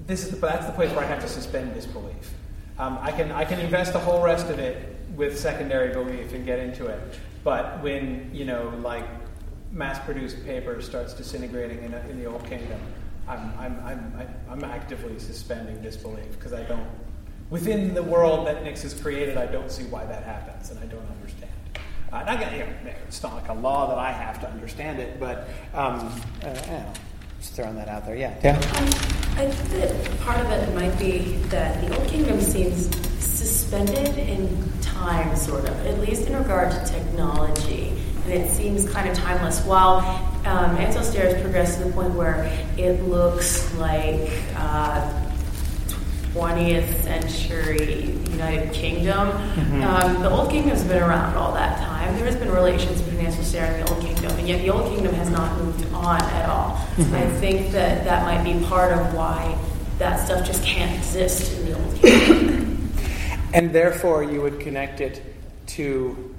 this 0.06 0.26
is 0.26 0.32
the, 0.32 0.38
that's 0.38 0.66
the 0.66 0.74
place 0.74 0.92
where 0.92 1.04
I 1.04 1.08
have 1.08 1.22
to 1.22 1.30
suspend 1.30 1.74
disbelief. 1.74 2.34
Um, 2.80 3.00
I 3.02 3.12
can 3.12 3.32
I 3.32 3.44
can 3.44 3.60
invest 3.60 3.94
the 3.94 4.00
whole 4.00 4.22
rest 4.22 4.50
of 4.50 4.60
it 4.60 4.96
with 5.16 5.40
secondary 5.40 5.94
belief 5.94 6.34
and 6.34 6.46
get 6.46 6.60
into 6.60 6.86
it, 6.86 7.20
but 7.44 7.82
when 7.82 8.30
you 8.34 8.46
know 8.46 8.72
like 8.84 9.06
mass-produced 9.72 10.46
paper 10.46 10.80
starts 10.82 11.14
disintegrating 11.14 11.84
in, 11.84 11.94
a, 11.94 12.00
in 12.10 12.20
the 12.20 12.26
Old 12.26 12.46
Kingdom, 12.46 12.80
I'm 13.28 13.52
I'm, 13.58 13.80
I'm, 13.84 14.36
I'm 14.48 14.64
actively 14.64 15.18
suspending 15.18 15.82
disbelief 15.82 16.32
because 16.34 16.54
I 16.54 16.64
don't 16.64 16.88
within 17.50 17.96
the 17.96 18.04
world 18.04 18.46
that 18.46 18.64
Nix 18.64 18.84
has 18.84 18.94
created, 18.94 19.38
I 19.38 19.48
don't 19.48 19.72
see 19.72 19.86
why 19.86 20.06
that 20.06 20.24
happens, 20.24 20.70
and 20.70 20.80
I 20.80 20.86
don't 20.86 21.10
understand. 21.10 21.52
Uh, 22.12 22.24
not 22.24 22.40
gonna, 22.40 22.56
you 22.56 22.64
know, 22.64 22.94
it's 23.06 23.22
not 23.22 23.36
like 23.36 23.50
a 23.50 23.54
law 23.54 23.88
that 23.88 23.98
I 23.98 24.12
have 24.12 24.40
to 24.42 24.50
understand 24.50 25.00
it, 25.00 25.20
but 25.20 25.50
um, 25.74 26.12
uh, 26.44 26.48
you 26.66 26.72
know, 26.72 26.94
just 27.40 27.54
throwing 27.54 27.76
that 27.76 27.90
out 27.90 28.06
there. 28.06 28.16
Yeah. 28.16 28.34
Yeah. 28.44 28.56
Um, 28.56 28.88
I 29.38 29.50
think 29.52 29.82
that 29.82 30.20
part 30.22 30.40
of 30.40 30.50
it 30.50 30.74
might 30.74 30.98
be 30.98 31.36
that 31.50 31.82
the 31.82 31.98
Old 31.98 32.08
Kingdom 32.08 32.40
seems 32.40 32.96
suspended 33.24 34.18
in 34.18 34.72
time, 34.82 35.36
sort 35.36 35.66
of, 35.66 35.86
at 35.86 36.00
least 36.00 36.28
in 36.28 36.38
regard 36.38 36.72
to 36.72 36.86
technology, 36.86 37.90
and 38.24 38.34
it 38.34 38.50
seems 38.52 38.90
kind 38.90 39.10
of 39.10 39.18
timeless. 39.18 39.64
While 39.66 40.00
um, 40.46 40.78
Ansel 40.78 41.04
has 41.04 41.42
progressed 41.42 41.80
to 41.80 41.86
the 41.86 41.92
point 41.92 42.14
where 42.14 42.46
it 42.78 43.04
looks 43.04 43.74
like. 43.76 44.32
Uh, 44.56 45.24
20th 46.38 47.02
century 47.02 48.12
United 48.30 48.72
Kingdom. 48.72 49.30
Mm-hmm. 49.30 49.82
Um, 49.82 50.22
the 50.22 50.30
Old 50.30 50.52
Kingdom's 50.52 50.84
been 50.84 51.02
around 51.02 51.36
all 51.36 51.52
that 51.54 51.80
time. 51.80 51.87
There 52.16 52.26
has 52.26 52.36
been 52.36 52.52
relations 52.52 53.02
between 53.02 53.18
Sarah 53.32 53.76
and 53.76 53.88
the 53.88 53.94
Old 53.94 54.04
Kingdom, 54.04 54.32
and 54.38 54.48
yet 54.48 54.62
the 54.62 54.70
Old 54.70 54.94
Kingdom 54.94 55.14
has 55.16 55.30
not 55.30 55.58
moved 55.58 55.86
on 55.94 56.22
at 56.22 56.50
all. 56.50 56.76
Mm-hmm. 56.96 57.16
I 57.16 57.28
think 57.40 57.72
that 57.72 58.04
that 58.04 58.24
might 58.24 58.44
be 58.44 58.64
part 58.66 58.92
of 58.92 59.14
why 59.14 59.58
that 59.98 60.24
stuff 60.26 60.46
just 60.46 60.64
can't 60.64 60.96
exist 60.96 61.58
in 61.58 61.66
the 61.66 61.80
Old 61.80 61.96
Kingdom. 61.96 62.92
and 63.54 63.74
therefore, 63.74 64.24
you 64.24 64.42
would 64.42 64.60
connect 64.60 65.02
it 65.02 65.24
to 65.68 66.36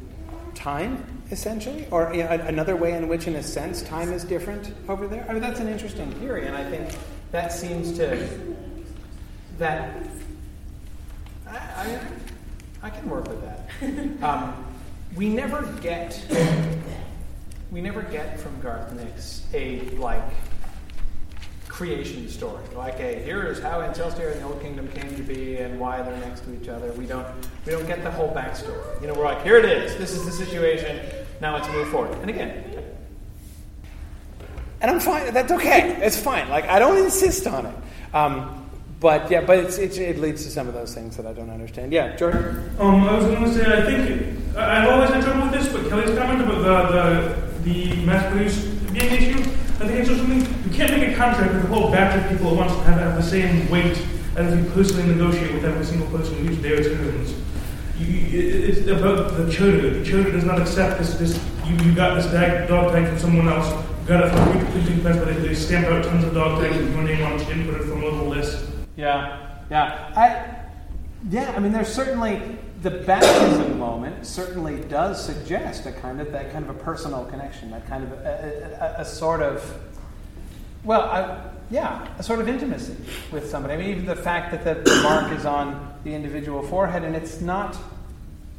time, 0.55 1.23
essentially, 1.31 1.87
or 1.91 2.13
you 2.15 2.23
know, 2.25 2.31
another 2.31 2.77
way 2.77 2.93
in 2.93 3.09
which, 3.09 3.27
in 3.27 3.35
a 3.37 3.43
sense, 3.43 3.83
time 3.83 4.13
is 4.13 4.25
different 4.25 4.75
over 4.89 5.09
there. 5.09 5.27
I 5.29 5.33
mean, 5.33 5.43
that's 5.43 5.61
an 5.61 5.69
interesting 5.69 6.13
theory, 6.13 6.47
and 6.47 6.57
I 6.57 6.69
think 6.71 6.89
that 7.33 7.53
seems 7.53 7.97
to 7.99 8.29
that 9.59 10.07
I, 11.47 11.57
I, 11.57 12.01
I 12.83 12.91
can 12.91 13.09
work 13.09 13.29
with 13.29 13.43
that. 13.43 13.69
Um, 14.23 14.68
we 15.17 15.29
never 15.29 15.63
get 15.81 16.21
we 17.71 17.81
never 17.81 18.03
get 18.03 18.39
from 18.41 18.61
Garth 18.61 18.93
Nix 18.93 19.47
a 19.55 19.81
like 19.97 20.23
creation 21.67 22.29
story. 22.29 22.65
Like 22.75 22.99
a 22.99 23.23
here 23.23 23.47
is 23.47 23.61
how 23.61 23.81
Ancelstierre 23.81 24.33
and 24.33 24.41
the 24.41 24.47
Old 24.47 24.61
Kingdom 24.61 24.89
came 24.89 25.15
to 25.15 25.23
be 25.23 25.59
and 25.59 25.79
why 25.79 26.03
they're 26.03 26.17
next 26.19 26.41
to 26.41 26.61
each 26.61 26.69
other. 26.69 26.93
We 26.93 27.07
don't 27.07 27.27
we 27.65 27.73
don't 27.73 27.87
get 27.87 28.03
the 28.03 28.11
whole 28.11 28.35
backstory. 28.35 29.01
You 29.01 29.07
know, 29.07 29.15
we're 29.15 29.25
like, 29.25 29.43
here 29.43 29.59
it 29.59 29.65
is, 29.65 29.97
this 29.97 30.13
is 30.13 30.25
the 30.25 30.33
situation, 30.33 31.01
now 31.41 31.55
let's 31.55 31.69
move 31.69 31.89
forward. 31.89 32.19
And 32.19 32.31
again, 32.31 32.65
and 34.81 34.91
I'm 34.91 35.01
fine, 35.01 35.33
that's 35.33 35.53
okay. 35.53 35.99
It's 36.03 36.19
fine. 36.19 36.49
Like 36.49 36.65
I 36.65 36.79
don't 36.79 36.99
insist 36.99 37.47
on 37.47 37.67
it. 37.67 37.75
Um, 38.15 38.68
but 39.01 39.31
yeah, 39.31 39.43
but 39.45 39.59
it's, 39.59 39.79
it's, 39.79 39.97
it 39.99 40.19
leads 40.19 40.45
to 40.45 40.51
some 40.51 40.67
of 40.69 40.75
those 40.75 40.95
things 40.95 41.17
that 41.17 41.27
I 41.27 41.33
don't 41.33 41.51
understand. 41.51 41.93
Yeah, 41.93 42.17
Jordan. 42.17 42.71
Um, 42.79 43.05
I 43.05 43.17
was 43.17 43.25
going 43.27 43.45
to 43.45 43.55
say, 43.55 43.65
I 43.67 43.83
think 43.85 44.57
I've 44.57 44.89
always 44.89 45.11
had 45.11 45.23
trouble 45.23 45.43
with 45.43 45.53
this, 45.53 45.73
but 45.73 45.89
Kelly's 45.89 46.17
comment 46.19 46.41
about 46.43 46.91
the 46.93 47.49
the, 47.63 47.95
the 47.95 48.05
mass 48.07 48.31
produce 48.33 48.65
being 48.93 49.07
an 49.09 49.13
issue, 49.15 49.41
I 49.81 49.87
think 49.87 49.93
it's 50.01 50.09
just 50.09 50.21
something 50.21 50.41
you 50.41 50.77
can't 50.77 50.91
make 50.99 51.13
a 51.13 51.15
contract 51.17 51.53
with 51.55 51.65
a 51.65 51.67
whole 51.69 51.91
batch 51.93 52.21
of 52.25 52.31
people 52.31 52.51
at 52.51 52.57
once 52.57 52.73
to 52.73 52.79
have, 52.83 52.99
have 53.01 53.17
the 53.17 53.23
same 53.23 53.69
weight 53.71 53.97
as 54.37 54.57
you 54.57 54.69
personally 54.71 55.15
negotiate 55.15 55.53
with 55.53 55.65
every 55.65 55.85
single 55.85 56.09
person 56.09 56.35
who 56.39 56.45
uses 56.45 56.63
their 56.63 56.83
citizens. 56.83 57.35
You, 57.99 58.07
you, 58.07 58.39
it- 58.39 58.69
it's 58.79 58.89
about 58.89 59.37
the 59.37 59.51
charter. 59.53 59.91
The 59.91 60.05
charter 60.05 60.33
does 60.33 60.45
not 60.45 60.61
accept 60.61 60.99
this. 60.99 61.15
This 61.15 61.45
you, 61.67 61.77
you 61.85 61.95
got 61.95 62.15
this 62.15 62.27
tag, 62.27 62.67
dog 62.69 62.93
tag 62.93 63.07
from 63.09 63.19
someone 63.19 63.49
else. 63.49 63.69
You 64.03 64.09
got 64.09 64.25
it 64.25 64.31
from 64.31 64.57
a 64.57 64.71
printing 64.73 65.01
press, 65.03 65.17
but 65.17 65.27
they, 65.27 65.35
they 65.35 65.55
stamp 65.55 65.87
out 65.89 66.03
tons 66.05 66.25
of 66.25 66.33
dog 66.35 66.63
tags 66.63 66.77
with 66.77 66.93
your 66.95 67.03
name 67.05 67.23
on 67.25 67.33
it 67.39 67.47
and 67.49 67.67
put 67.69 67.81
it 67.81 67.85
from 67.85 68.03
a 68.03 68.05
little 68.07 68.27
list. 68.27 68.65
Yeah, 68.99 69.61
yeah. 69.71 70.13
I, 70.17 71.31
yeah, 71.31 71.53
I 71.55 71.61
mean, 71.61 71.71
there's 71.71 71.87
certainly 71.87 72.59
the 72.83 72.91
baptism 72.91 73.79
moment 73.79 74.27
certainly 74.27 74.81
does 74.81 75.25
suggest 75.25 75.87
a 75.87 75.93
kind 75.93 76.21
of 76.21 76.33
that 76.33 76.53
kind 76.53 76.69
of 76.69 76.77
a 76.77 76.79
personal 76.81 77.25
connection, 77.27 77.71
that 77.71 77.87
kind 77.87 78.03
of 78.03 78.13
a, 78.13 78.97
a, 78.99 79.03
a, 79.03 79.05
sort 79.05 79.41
of, 79.41 79.73
well, 80.83 81.03
I, 81.03 81.49
yeah, 81.71 82.09
a 82.19 82.25
sort 82.25 82.41
of 82.41 82.49
intimacy 82.49 82.97
with 83.31 83.49
somebody. 83.49 83.75
I 83.75 83.77
mean, 83.77 83.91
even 83.91 84.05
the 84.05 84.17
fact 84.17 84.51
that 84.51 84.65
the, 84.65 84.91
the 84.91 85.01
mark 85.03 85.33
is 85.33 85.47
on 85.47 85.95
the 86.03 86.13
individual 86.13 86.63
forehead, 86.65 87.05
and 87.05 87.15
it's 87.15 87.41
not. 87.41 87.77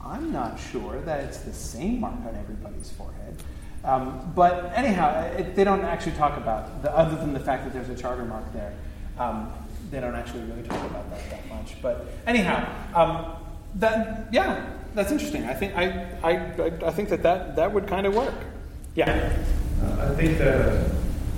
I'm 0.01 0.31
not 0.31 0.57
sure 0.71 1.01
that 1.01 1.25
it's 1.25 1.39
the 1.39 1.53
same 1.53 1.99
mark 1.99 2.15
on 2.25 2.35
everybody's 2.35 2.89
forehead. 2.91 3.43
Um, 3.83 4.31
but 4.33 4.71
anyhow, 4.73 5.21
it, 5.37 5.55
they 5.55 5.65
don't 5.65 5.83
actually 5.83 6.13
talk 6.13 6.37
about 6.37 6.81
the, 6.81 6.97
other 6.97 7.17
than 7.17 7.33
the 7.33 7.39
fact 7.39 7.65
that 7.65 7.73
there's 7.73 7.89
a 7.89 8.01
charter 8.01 8.23
mark 8.23 8.51
there. 8.53 8.73
Um, 9.19 9.51
they 9.91 9.99
don't 9.99 10.15
actually 10.15 10.43
really 10.43 10.63
talk 10.63 10.89
about 10.89 11.09
that 11.09 11.29
that 11.29 11.47
much. 11.49 11.75
But 11.81 12.07
anyhow, 12.27 12.67
um, 12.93 13.35
that 13.75 14.27
yeah, 14.31 14.69
that's 14.93 15.11
interesting. 15.11 15.45
I 15.45 15.53
think 15.53 15.75
I 15.75 16.07
I, 16.23 16.71
I, 16.85 16.91
think 16.91 17.09
that, 17.09 17.23
that 17.23 17.55
that 17.55 17.71
would 17.71 17.87
kind 17.87 18.05
of 18.05 18.15
work. 18.15 18.35
Yeah. 18.95 19.33
Uh, 19.83 20.11
I 20.11 20.15
think 20.15 20.37
that 20.39 20.91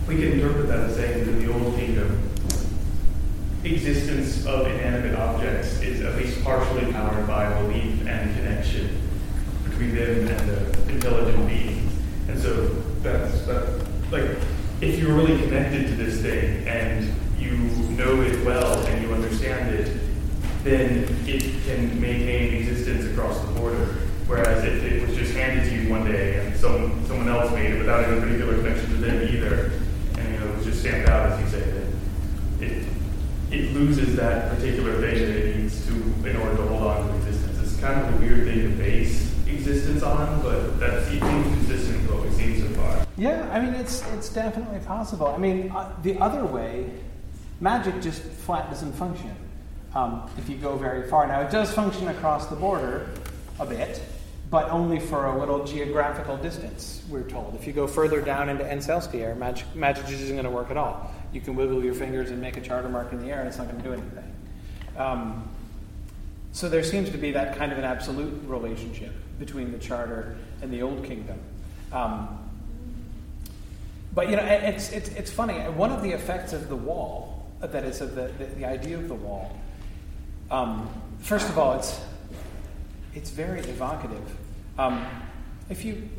we 0.07 0.15
can 0.15 0.31
interpret 0.33 0.67
that 0.67 0.79
as 0.89 0.95
saying 0.95 1.25
that 1.25 1.31
the 1.31 1.53
Old 1.53 1.75
Kingdom, 1.75 2.29
existence 3.63 4.45
of 4.45 4.65
inanimate 4.65 5.15
objects 5.15 5.79
is 5.81 6.01
at 6.01 6.15
least 6.15 6.43
partially 6.43 6.91
powered 6.91 7.27
by 7.27 7.61
belief 7.61 8.07
and 8.07 8.35
connection 8.35 8.99
between 9.63 9.95
them 9.95 10.27
and 10.27 10.49
the 10.49 10.91
intelligent 10.91 11.47
beings. 11.47 11.93
And 12.27 12.39
so 12.39 12.67
that's, 13.01 13.45
that, 13.45 13.85
like, 14.11 14.37
if 14.81 14.99
you're 14.99 15.13
really 15.13 15.39
connected 15.43 15.87
to 15.87 15.95
this 15.95 16.21
thing 16.21 16.67
and 16.67 17.13
you 17.51 17.57
know 17.97 18.21
it 18.21 18.45
well 18.45 18.79
and 18.87 19.01
you 19.01 19.13
understand 19.13 19.75
it, 19.75 19.99
then 20.63 21.03
it 21.27 21.41
can 21.65 21.99
maintain 21.99 22.53
existence 22.53 23.05
across 23.05 23.39
the 23.41 23.51
border. 23.53 23.85
Whereas 24.27 24.63
if 24.63 24.83
it 24.83 25.07
was 25.07 25.17
just 25.17 25.33
handed 25.33 25.69
to 25.69 25.75
you 25.75 25.89
one 25.89 26.09
day 26.09 26.37
and 26.37 26.55
some, 26.55 27.05
someone 27.05 27.27
else 27.27 27.51
made 27.51 27.71
it 27.71 27.79
without 27.79 28.05
any 28.05 28.19
particular 28.21 28.55
connection 28.57 28.89
to 28.91 28.97
them 28.97 29.27
either, 29.27 29.71
and 30.17 30.33
you 30.33 30.39
know, 30.39 30.47
it 30.47 30.55
was 30.57 30.65
just 30.65 30.79
stamped 30.79 31.09
out, 31.09 31.31
as 31.31 31.41
you 31.41 31.59
say, 31.59 31.69
then 31.71 31.99
it, 32.61 32.87
it 33.51 33.73
loses 33.73 34.15
that 34.15 34.55
particular 34.55 35.01
thing 35.01 35.15
that 35.15 35.35
it 35.35 35.57
needs 35.57 35.85
to 35.87 35.93
in 36.29 36.37
order 36.37 36.55
to 36.55 36.63
hold 36.63 36.83
on 36.83 37.07
to 37.07 37.15
existence. 37.17 37.59
It's 37.61 37.81
kind 37.81 37.99
of 37.99 38.15
a 38.15 38.17
weird 38.17 38.45
thing 38.45 38.61
to 38.61 38.69
base 38.77 39.35
existence 39.47 40.03
on, 40.03 40.41
but 40.41 40.79
that 40.79 41.05
seems 41.07 41.21
consistent 41.21 42.03
with 42.03 42.11
what 42.11 42.23
we've 42.23 42.33
seen 42.33 42.61
so 42.61 42.67
far. 42.79 43.05
Yeah, 43.17 43.49
I 43.51 43.59
mean, 43.59 43.73
it's, 43.73 44.07
it's 44.13 44.29
definitely 44.29 44.79
possible. 44.79 45.27
I 45.27 45.37
mean, 45.37 45.71
uh, 45.71 45.93
the 46.03 46.17
other 46.19 46.45
way, 46.45 46.89
magic 47.61 48.01
just 48.01 48.21
flat 48.21 48.69
doesn't 48.69 48.93
function 48.93 49.33
um, 49.95 50.29
if 50.37 50.49
you 50.49 50.57
go 50.57 50.75
very 50.75 51.07
far. 51.07 51.27
Now, 51.27 51.41
it 51.41 51.51
does 51.51 51.71
function 51.71 52.07
across 52.09 52.47
the 52.47 52.55
border 52.55 53.09
a 53.59 53.65
bit, 53.65 54.01
but 54.49 54.69
only 54.69 54.99
for 54.99 55.27
a 55.27 55.39
little 55.39 55.63
geographical 55.63 56.37
distance, 56.37 57.03
we're 57.09 57.29
told. 57.29 57.55
If 57.55 57.67
you 57.67 57.73
go 57.73 57.87
further 57.87 58.19
down 58.21 58.49
into 58.49 58.63
Ancelstierre, 58.63 59.37
magic, 59.37 59.73
magic 59.75 60.09
isn't 60.09 60.35
going 60.35 60.43
to 60.43 60.49
work 60.49 60.71
at 60.71 60.77
all. 60.77 61.13
You 61.31 61.39
can 61.39 61.55
wiggle 61.55 61.83
your 61.83 61.93
fingers 61.93 62.31
and 62.31 62.41
make 62.41 62.57
a 62.57 62.61
charter 62.61 62.89
mark 62.89 63.13
in 63.13 63.19
the 63.19 63.31
air, 63.31 63.39
and 63.39 63.47
it's 63.47 63.57
not 63.57 63.69
going 63.69 63.81
to 63.81 63.87
do 63.87 63.93
anything. 63.93 64.35
Um, 64.97 65.47
so 66.51 66.67
there 66.67 66.83
seems 66.83 67.09
to 67.11 67.17
be 67.17 67.31
that 67.31 67.57
kind 67.57 67.71
of 67.71 67.77
an 67.77 67.85
absolute 67.85 68.43
relationship 68.45 69.13
between 69.39 69.71
the 69.71 69.77
charter 69.77 70.35
and 70.61 70.71
the 70.71 70.81
old 70.81 71.05
kingdom. 71.05 71.39
Um, 71.93 72.37
but 74.13 74.29
you 74.29 74.35
know, 74.35 74.43
it's, 74.43 74.91
it's, 74.91 75.09
it's 75.09 75.31
funny. 75.31 75.53
One 75.53 75.91
of 75.91 76.03
the 76.03 76.11
effects 76.11 76.51
of 76.51 76.67
the 76.67 76.75
wall, 76.75 77.30
that 77.61 77.83
is, 77.83 78.01
of 78.01 78.15
the, 78.15 78.31
the, 78.37 78.45
the 78.45 78.65
idea 78.65 78.97
of 78.97 79.07
the 79.07 79.15
wall, 79.15 79.55
um, 80.49 80.89
first 81.19 81.47
of 81.49 81.57
all, 81.57 81.77
it's 81.77 82.01
it's 83.13 83.29
very 83.29 83.59
evocative. 83.59 84.37
Um, 84.77 85.05
if 85.69 85.85
you 85.85 86.09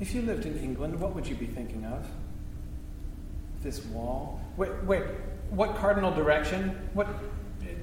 if 0.00 0.14
you 0.14 0.22
lived 0.22 0.46
in 0.46 0.58
England, 0.58 0.98
what 1.00 1.14
would 1.14 1.26
you 1.26 1.34
be 1.34 1.46
thinking 1.46 1.84
of? 1.84 2.06
This 3.62 3.84
wall. 3.86 4.40
Wait, 4.56 4.70
wait. 4.84 5.02
What 5.50 5.76
cardinal 5.76 6.12
direction? 6.12 6.76
What 6.94 7.08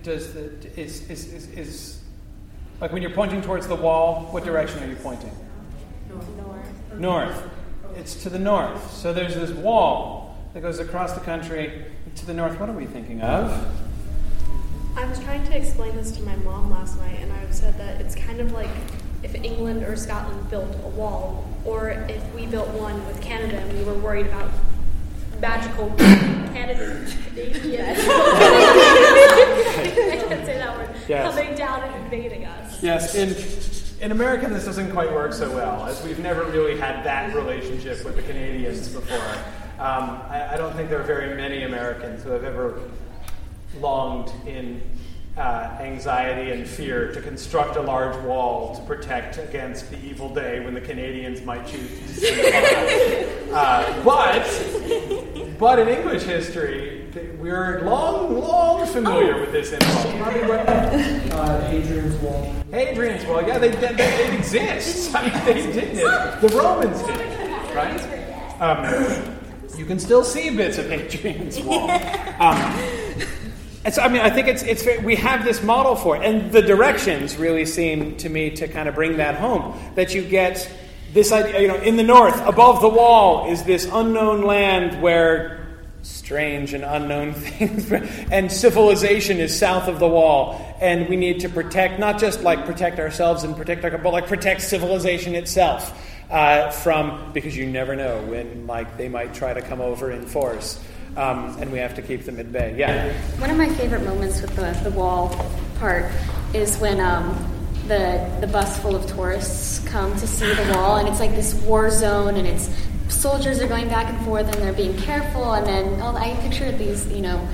does 0.04 0.34
the 0.34 0.50
is 0.80 1.10
is 1.10 1.34
is, 1.34 1.50
is 1.50 2.00
like 2.82 2.94
when 2.94 3.02
you're 3.02 3.12
pointing 3.12 3.42
towards 3.42 3.68
the 3.68 3.76
wall? 3.76 4.28
What 4.32 4.44
direction 4.44 4.82
are 4.84 4.88
you 4.88 4.96
pointing? 4.96 5.32
North. 6.10 6.94
North. 6.94 7.50
It's 7.96 8.24
to 8.24 8.30
the 8.30 8.40
north. 8.40 8.92
So 8.94 9.14
there's 9.14 9.36
this 9.36 9.52
wall 9.52 10.38
that 10.54 10.62
goes 10.62 10.80
across 10.80 11.14
the 11.14 11.20
country 11.20 11.86
to 12.20 12.26
the 12.26 12.34
north. 12.34 12.60
What 12.60 12.70
are 12.70 12.74
we 12.74 12.86
thinking 12.86 13.22
of? 13.22 13.52
I 14.96 15.06
was 15.06 15.20
trying 15.20 15.46
to 15.46 15.56
explain 15.58 15.96
this 15.96 16.12
to 16.12 16.22
my 16.24 16.36
mom 16.38 16.72
last 16.72 16.98
night, 17.00 17.20
and 17.22 17.32
I 17.32 17.50
said 17.52 17.78
that 17.78 18.02
it's 18.02 18.16
kind 18.16 18.40
of 18.42 18.52
like 18.52 18.70
if 19.24 19.34
England 19.36 19.84
or 19.84 19.96
Scotland 19.96 20.50
built 20.50 20.76
a 20.84 20.88
wall, 20.90 21.48
or 21.66 21.90
if 21.90 22.34
we 22.36 22.46
built 22.46 22.68
one 22.70 23.06
with 23.08 23.22
Canada 23.22 23.58
and 23.60 23.78
we 23.78 23.84
were 23.84 23.94
worried 23.96 24.26
about 24.28 24.50
magical 25.40 25.90
Canada, 25.98 27.06
I 27.08 27.50
can't 30.28 30.46
say 30.46 30.58
that 30.58 30.78
word, 30.78 30.90
Yes. 31.08 31.34
coming 31.36 31.56
down 31.56 31.84
and 31.84 32.04
invading 32.04 32.46
us. 32.46 32.84
Yes, 32.84 33.16
in 33.16 33.36
in 34.04 34.12
America, 34.14 34.48
this 34.48 34.64
doesn't 34.66 34.92
quite 34.92 35.12
work 35.12 35.34
so 35.34 35.50
well, 35.54 35.86
as 35.86 36.02
we've 36.04 36.20
never 36.20 36.46
really 36.46 36.78
had 36.78 37.04
that 37.06 37.36
relationship 37.36 38.04
with 38.06 38.16
the 38.16 38.22
Canadians 38.22 38.88
before. 38.90 39.36
Um, 39.80 40.22
I, 40.30 40.56
I 40.56 40.58
don't 40.58 40.76
think 40.76 40.90
there 40.90 41.00
are 41.00 41.04
very 41.04 41.34
many 41.38 41.64
Americans 41.64 42.22
who 42.22 42.32
have 42.32 42.44
ever 42.44 42.82
longed 43.80 44.30
in 44.46 44.82
uh, 45.38 45.78
anxiety 45.80 46.52
and 46.52 46.68
fear 46.68 47.14
to 47.14 47.22
construct 47.22 47.78
a 47.78 47.82
large 47.82 48.22
wall 48.26 48.76
to 48.76 48.82
protect 48.82 49.38
against 49.38 49.90
the 49.90 49.98
evil 50.06 50.34
day 50.34 50.60
when 50.60 50.74
the 50.74 50.82
Canadians 50.82 51.42
might 51.46 51.66
choose 51.66 51.90
to 51.98 52.08
descend 52.08 52.42
upon 53.48 53.64
us. 54.34 54.60
Uh, 54.70 55.48
but, 55.48 55.58
but 55.58 55.80
in 55.80 55.88
English 55.88 56.24
history, 56.24 57.08
we're 57.40 57.82
long, 57.86 58.38
long 58.38 58.86
familiar 58.86 59.40
with 59.40 59.54
this 59.54 59.72
impulse. 59.72 60.06
Uh, 60.06 61.70
Hadrian's 61.70 62.16
Wall. 62.18 62.54
Hadrian's 62.70 63.26
Wall, 63.26 63.42
yeah, 63.48 63.58
they, 63.58 63.70
they, 63.70 63.94
they, 63.94 64.26
it 64.26 64.34
exists. 64.34 65.16
I 65.16 65.22
mean, 65.22 65.46
they 65.46 65.72
did 65.72 65.98
it. 66.00 66.42
The 66.42 66.50
Romans 66.50 67.02
did 67.04 67.22
it, 67.22 67.74
right? 67.74 68.62
Um, 68.62 69.39
you 69.80 69.86
can 69.86 69.98
still 69.98 70.26
see 70.26 70.50
bits 70.56 70.78
of 70.78 70.88
Hadrian's 70.88 71.60
Wall. 71.62 71.90
Um, 72.40 72.56
and 73.84 73.94
so, 73.94 74.02
I 74.02 74.08
mean, 74.08 74.22
I 74.22 74.30
think 74.30 74.48
it's, 74.48 74.64
it's 74.64 74.86
we 75.04 75.18
have 75.18 75.44
this 75.44 75.62
model 75.62 75.98
for 75.98 76.16
it, 76.16 76.24
and 76.24 76.54
the 76.54 76.62
directions 76.62 77.36
really 77.36 77.66
seem 77.66 78.16
to 78.18 78.30
me 78.30 78.50
to 78.52 78.68
kind 78.70 78.88
of 78.88 78.96
bring 78.96 79.18
that 79.18 79.36
home. 79.36 79.78
That 79.96 80.14
you 80.14 80.22
get 80.22 80.72
this 81.12 81.34
idea, 81.34 81.60
you 81.60 81.68
know, 81.68 81.76
in 81.76 81.98
the 81.98 82.04
north, 82.04 82.40
above 82.48 82.80
the 82.80 82.88
wall, 82.88 83.52
is 83.52 83.66
this 83.66 83.90
unknown 83.92 84.44
land 84.44 85.02
where 85.02 85.68
strange 86.02 86.74
and 86.74 86.86
unknown 86.86 87.34
things, 87.36 87.92
and 88.32 88.50
civilization 88.50 89.42
is 89.42 89.58
south 89.58 89.90
of 89.90 90.00
the 90.00 90.08
wall, 90.08 90.78
and 90.80 91.10
we 91.10 91.18
need 91.18 91.42
to 91.42 91.50
protect 91.50 92.00
not 92.00 92.20
just 92.20 92.42
like 92.42 92.66
protect 92.66 93.00
ourselves 93.00 93.44
and 93.44 93.54
protect 93.58 93.84
our, 93.84 93.98
but 93.98 94.14
like 94.14 94.28
protect 94.28 94.62
civilization 94.62 95.36
itself 95.36 96.09
uh, 96.30 96.70
from 96.72 97.32
because 97.34 97.56
you 97.58 97.66
never 97.66 97.96
know 97.96 98.22
when 98.24 98.68
like 98.68 98.98
they 98.98 99.10
might 99.10 99.34
try 99.34 99.54
to 99.54 99.62
come 99.62 99.82
over 99.82 100.12
in 100.12 100.26
force. 100.26 100.80
Um, 101.18 101.58
and 101.60 101.72
we 101.72 101.80
have 101.80 101.96
to 101.96 102.02
keep 102.02 102.24
them 102.24 102.40
at 102.40 102.52
bay. 102.52 102.76
Yeah. 102.78 103.12
One 103.40 103.50
of 103.50 103.58
my 103.58 103.68
favorite 103.70 104.04
moments 104.04 104.42
with 104.42 104.56
the, 104.56 104.80
the 104.88 104.92
wall 104.92 105.36
part 105.80 106.06
is 106.54 106.78
when 106.78 107.00
um, 107.00 107.36
the 107.88 108.32
the 108.42 108.48
bus 108.48 108.80
full 108.80 108.96
of 108.96 109.08
tourists 109.08 109.80
come 109.88 110.16
to 110.18 110.28
see 110.28 110.54
the 110.54 110.74
wall, 110.76 110.98
and 110.98 111.08
it's 111.08 111.20
like 111.20 111.32
this 111.32 111.56
war 111.56 111.90
zone, 111.90 112.36
and 112.36 112.48
it's 112.48 112.70
soldiers 113.10 113.60
are 113.60 113.68
going 113.68 113.88
back 113.90 114.08
and 114.08 114.24
forth, 114.24 114.46
and 114.46 114.62
they're 114.62 114.72
being 114.72 114.96
careful, 114.98 115.54
and 115.54 115.66
then 115.66 116.00
oh, 116.02 116.16
I 116.16 116.36
picture 116.42 116.72
these, 116.72 117.08
you 117.08 117.22
know. 117.22 117.48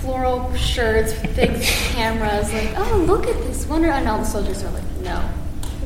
Floral 0.00 0.52
shirts, 0.54 1.12
big 1.36 1.60
cameras, 1.62 2.50
like, 2.54 2.72
oh, 2.78 3.04
look 3.06 3.26
at 3.26 3.36
this 3.42 3.66
wonder. 3.66 3.90
And 3.90 4.08
all 4.08 4.16
the 4.16 4.24
soldiers 4.24 4.64
are 4.64 4.70
like, 4.70 4.82
no, 5.02 5.30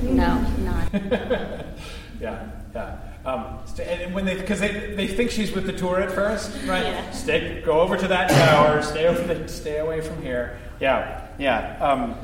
no, 0.03 0.41
not. 0.59 1.65
yeah, 2.21 2.51
yeah. 2.75 2.99
Um, 3.25 3.59
st- 3.67 3.89
and 3.89 4.15
when 4.15 4.25
they, 4.27 4.35
because 4.37 4.61
they, 4.61 4.95
they 4.95 5.07
think 5.07 5.31
she's 5.31 5.53
with 5.53 5.65
the 5.67 5.73
tour 5.73 6.01
at 6.01 6.11
first, 6.13 6.51
right? 6.67 6.85
Yeah. 6.85 7.11
Stay, 7.13 7.63
go 7.65 7.81
over 7.81 7.97
to 7.97 8.07
that 8.09 8.29
tower. 8.31 8.83
Stay 8.83 9.07
over 9.07 9.23
the, 9.35 9.49
stay 9.49 9.79
away 9.79 10.01
from 10.03 10.21
here. 10.23 10.59
Yeah, 10.81 11.27
yeah. 11.39 11.79
Um, 11.81 12.15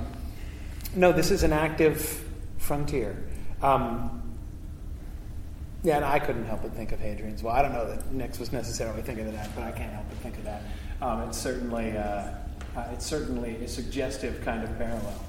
No, 0.95 1.13
this 1.13 1.31
is 1.31 1.43
an 1.43 1.53
active 1.53 2.23
frontier. 2.59 3.17
Um, 3.63 4.17
yeah, 5.83 5.97
and 5.97 6.05
I 6.05 6.19
couldn't 6.19 6.45
help 6.45 6.63
but 6.63 6.75
think 6.75 6.93
of 6.93 7.01
Hadrian's 7.01 7.43
Wall. 7.43 7.55
I 7.55 7.63
don't 7.63 7.73
know 7.73 7.89
that 7.89 8.13
Nix 8.13 8.39
was 8.39 8.53
necessarily 8.53 9.01
thinking 9.03 9.27
of 9.27 9.33
that, 9.33 9.49
but 9.55 9.65
I 9.65 9.71
can't 9.73 9.93
help 9.93 10.05
but 10.11 10.19
think 10.19 10.37
of 10.37 10.45
that. 10.45 10.63
um, 11.01 11.23
it's 11.29 11.39
certainly, 11.39 11.97
uh, 11.97 12.03
uh, 12.77 12.89
it's 12.93 13.07
certainly 13.07 13.57
a 13.65 13.69
suggestive 13.69 14.43
kind 14.45 14.63
of 14.63 14.77
parallel. 14.77 15.25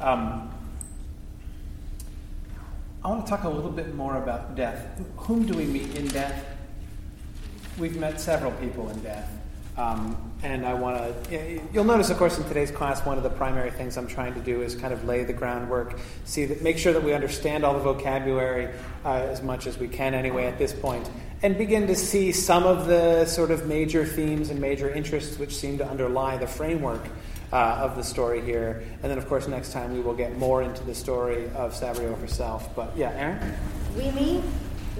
Um, 0.00 0.50
I 3.04 3.08
want 3.08 3.24
to 3.24 3.30
talk 3.30 3.44
a 3.44 3.48
little 3.48 3.70
bit 3.70 3.94
more 3.94 4.16
about 4.16 4.56
death. 4.56 5.00
Whom 5.16 5.46
do 5.46 5.56
we 5.56 5.64
meet 5.64 5.96
in 5.96 6.06
death? 6.08 6.44
We've 7.78 7.96
met 7.96 8.20
several 8.20 8.52
people 8.52 8.88
in 8.90 9.00
death. 9.02 9.30
Um, 9.76 10.32
and 10.42 10.64
I 10.64 10.72
want 10.72 11.24
to, 11.24 11.60
you'll 11.72 11.84
notice, 11.84 12.08
of 12.08 12.16
course, 12.16 12.38
in 12.38 12.44
today's 12.44 12.70
class, 12.70 13.04
one 13.04 13.18
of 13.18 13.22
the 13.22 13.30
primary 13.30 13.70
things 13.70 13.98
I'm 13.98 14.06
trying 14.06 14.32
to 14.32 14.40
do 14.40 14.62
is 14.62 14.74
kind 14.74 14.92
of 14.92 15.04
lay 15.04 15.24
the 15.24 15.34
groundwork, 15.34 15.98
see 16.24 16.46
that, 16.46 16.62
make 16.62 16.78
sure 16.78 16.94
that 16.94 17.02
we 17.02 17.12
understand 17.12 17.62
all 17.62 17.74
the 17.74 17.80
vocabulary 17.80 18.70
uh, 19.04 19.12
as 19.12 19.42
much 19.42 19.66
as 19.66 19.76
we 19.76 19.86
can 19.86 20.14
anyway 20.14 20.46
at 20.46 20.56
this 20.56 20.72
point, 20.72 21.08
and 21.42 21.58
begin 21.58 21.86
to 21.88 21.94
see 21.94 22.32
some 22.32 22.64
of 22.64 22.86
the 22.86 23.26
sort 23.26 23.50
of 23.50 23.66
major 23.66 24.06
themes 24.06 24.48
and 24.48 24.58
major 24.58 24.88
interests 24.88 25.38
which 25.38 25.54
seem 25.54 25.76
to 25.76 25.86
underlie 25.86 26.38
the 26.38 26.46
framework 26.46 27.06
uh, 27.52 27.80
of 27.82 27.96
the 27.96 28.02
story 28.02 28.40
here. 28.40 28.82
And 29.02 29.10
then, 29.10 29.18
of 29.18 29.28
course, 29.28 29.48
next 29.48 29.72
time 29.72 29.94
we 29.94 30.00
will 30.00 30.14
get 30.14 30.36
more 30.36 30.62
into 30.62 30.82
the 30.84 30.94
story 30.94 31.48
of 31.54 31.72
Sabriel 31.74 32.18
herself. 32.20 32.74
But 32.74 32.96
yeah, 32.96 33.10
Aaron? 33.10 33.54
We 33.96 34.10
meet, 34.10 34.42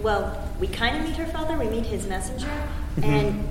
well, 0.03 0.51
we 0.61 0.68
kind 0.68 0.97
of 0.97 1.03
meet 1.05 1.16
her 1.16 1.26
father, 1.26 1.59
we 1.59 1.68
meet 1.68 1.86
his 1.86 2.07
messenger, 2.07 2.51
and 3.03 3.47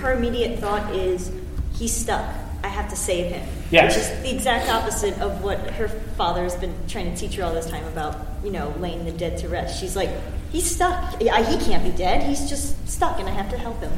her 0.00 0.14
immediate 0.14 0.58
thought 0.58 0.94
is, 0.94 1.30
he's 1.72 1.94
stuck. 1.94 2.28
I 2.64 2.68
have 2.68 2.88
to 2.90 2.96
save 2.96 3.32
him. 3.32 3.48
Yes. 3.72 3.96
Which 3.96 4.04
is 4.04 4.22
the 4.22 4.36
exact 4.36 4.70
opposite 4.70 5.18
of 5.20 5.42
what 5.42 5.58
her 5.72 5.88
father 5.88 6.44
has 6.44 6.54
been 6.54 6.74
trying 6.86 7.12
to 7.12 7.16
teach 7.18 7.34
her 7.34 7.42
all 7.42 7.52
this 7.52 7.68
time 7.68 7.84
about, 7.86 8.16
you 8.44 8.52
know, 8.52 8.72
laying 8.78 9.04
the 9.04 9.10
dead 9.10 9.38
to 9.38 9.48
rest. 9.48 9.80
She's 9.80 9.96
like, 9.96 10.10
he's 10.52 10.70
stuck. 10.70 11.20
He 11.20 11.26
can't 11.26 11.82
be 11.82 11.90
dead. 11.90 12.22
He's 12.22 12.48
just 12.48 12.88
stuck, 12.88 13.18
and 13.18 13.28
I 13.28 13.32
have 13.32 13.50
to 13.50 13.58
help 13.58 13.80
him. 13.80 13.90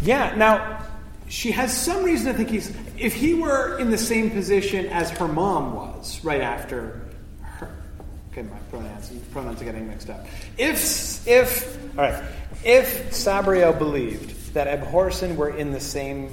Yeah, 0.00 0.34
now 0.36 0.87
she 1.28 1.50
has 1.52 1.76
some 1.76 2.04
reason 2.04 2.32
to 2.32 2.34
think 2.34 2.50
he's. 2.50 2.74
If 2.96 3.14
he 3.14 3.34
were 3.34 3.78
in 3.78 3.90
the 3.90 3.98
same 3.98 4.30
position 4.30 4.86
as 4.86 5.10
her 5.10 5.28
mom 5.28 5.74
was 5.74 6.22
right 6.24 6.40
after 6.40 7.00
her. 7.42 7.70
Okay, 8.32 8.42
my 8.42 8.58
pronouns 8.70 9.10
pronouns 9.32 9.60
are 9.60 9.64
getting 9.64 9.86
mixed 9.86 10.10
up. 10.10 10.26
If 10.56 11.26
if 11.26 11.78
all 11.98 12.04
right, 12.04 12.24
if 12.64 13.10
Sabriel 13.10 13.76
believed 13.76 14.54
that 14.54 14.80
Abhorsen 14.80 15.36
were 15.36 15.50
in 15.50 15.72
the 15.72 15.80
same 15.80 16.30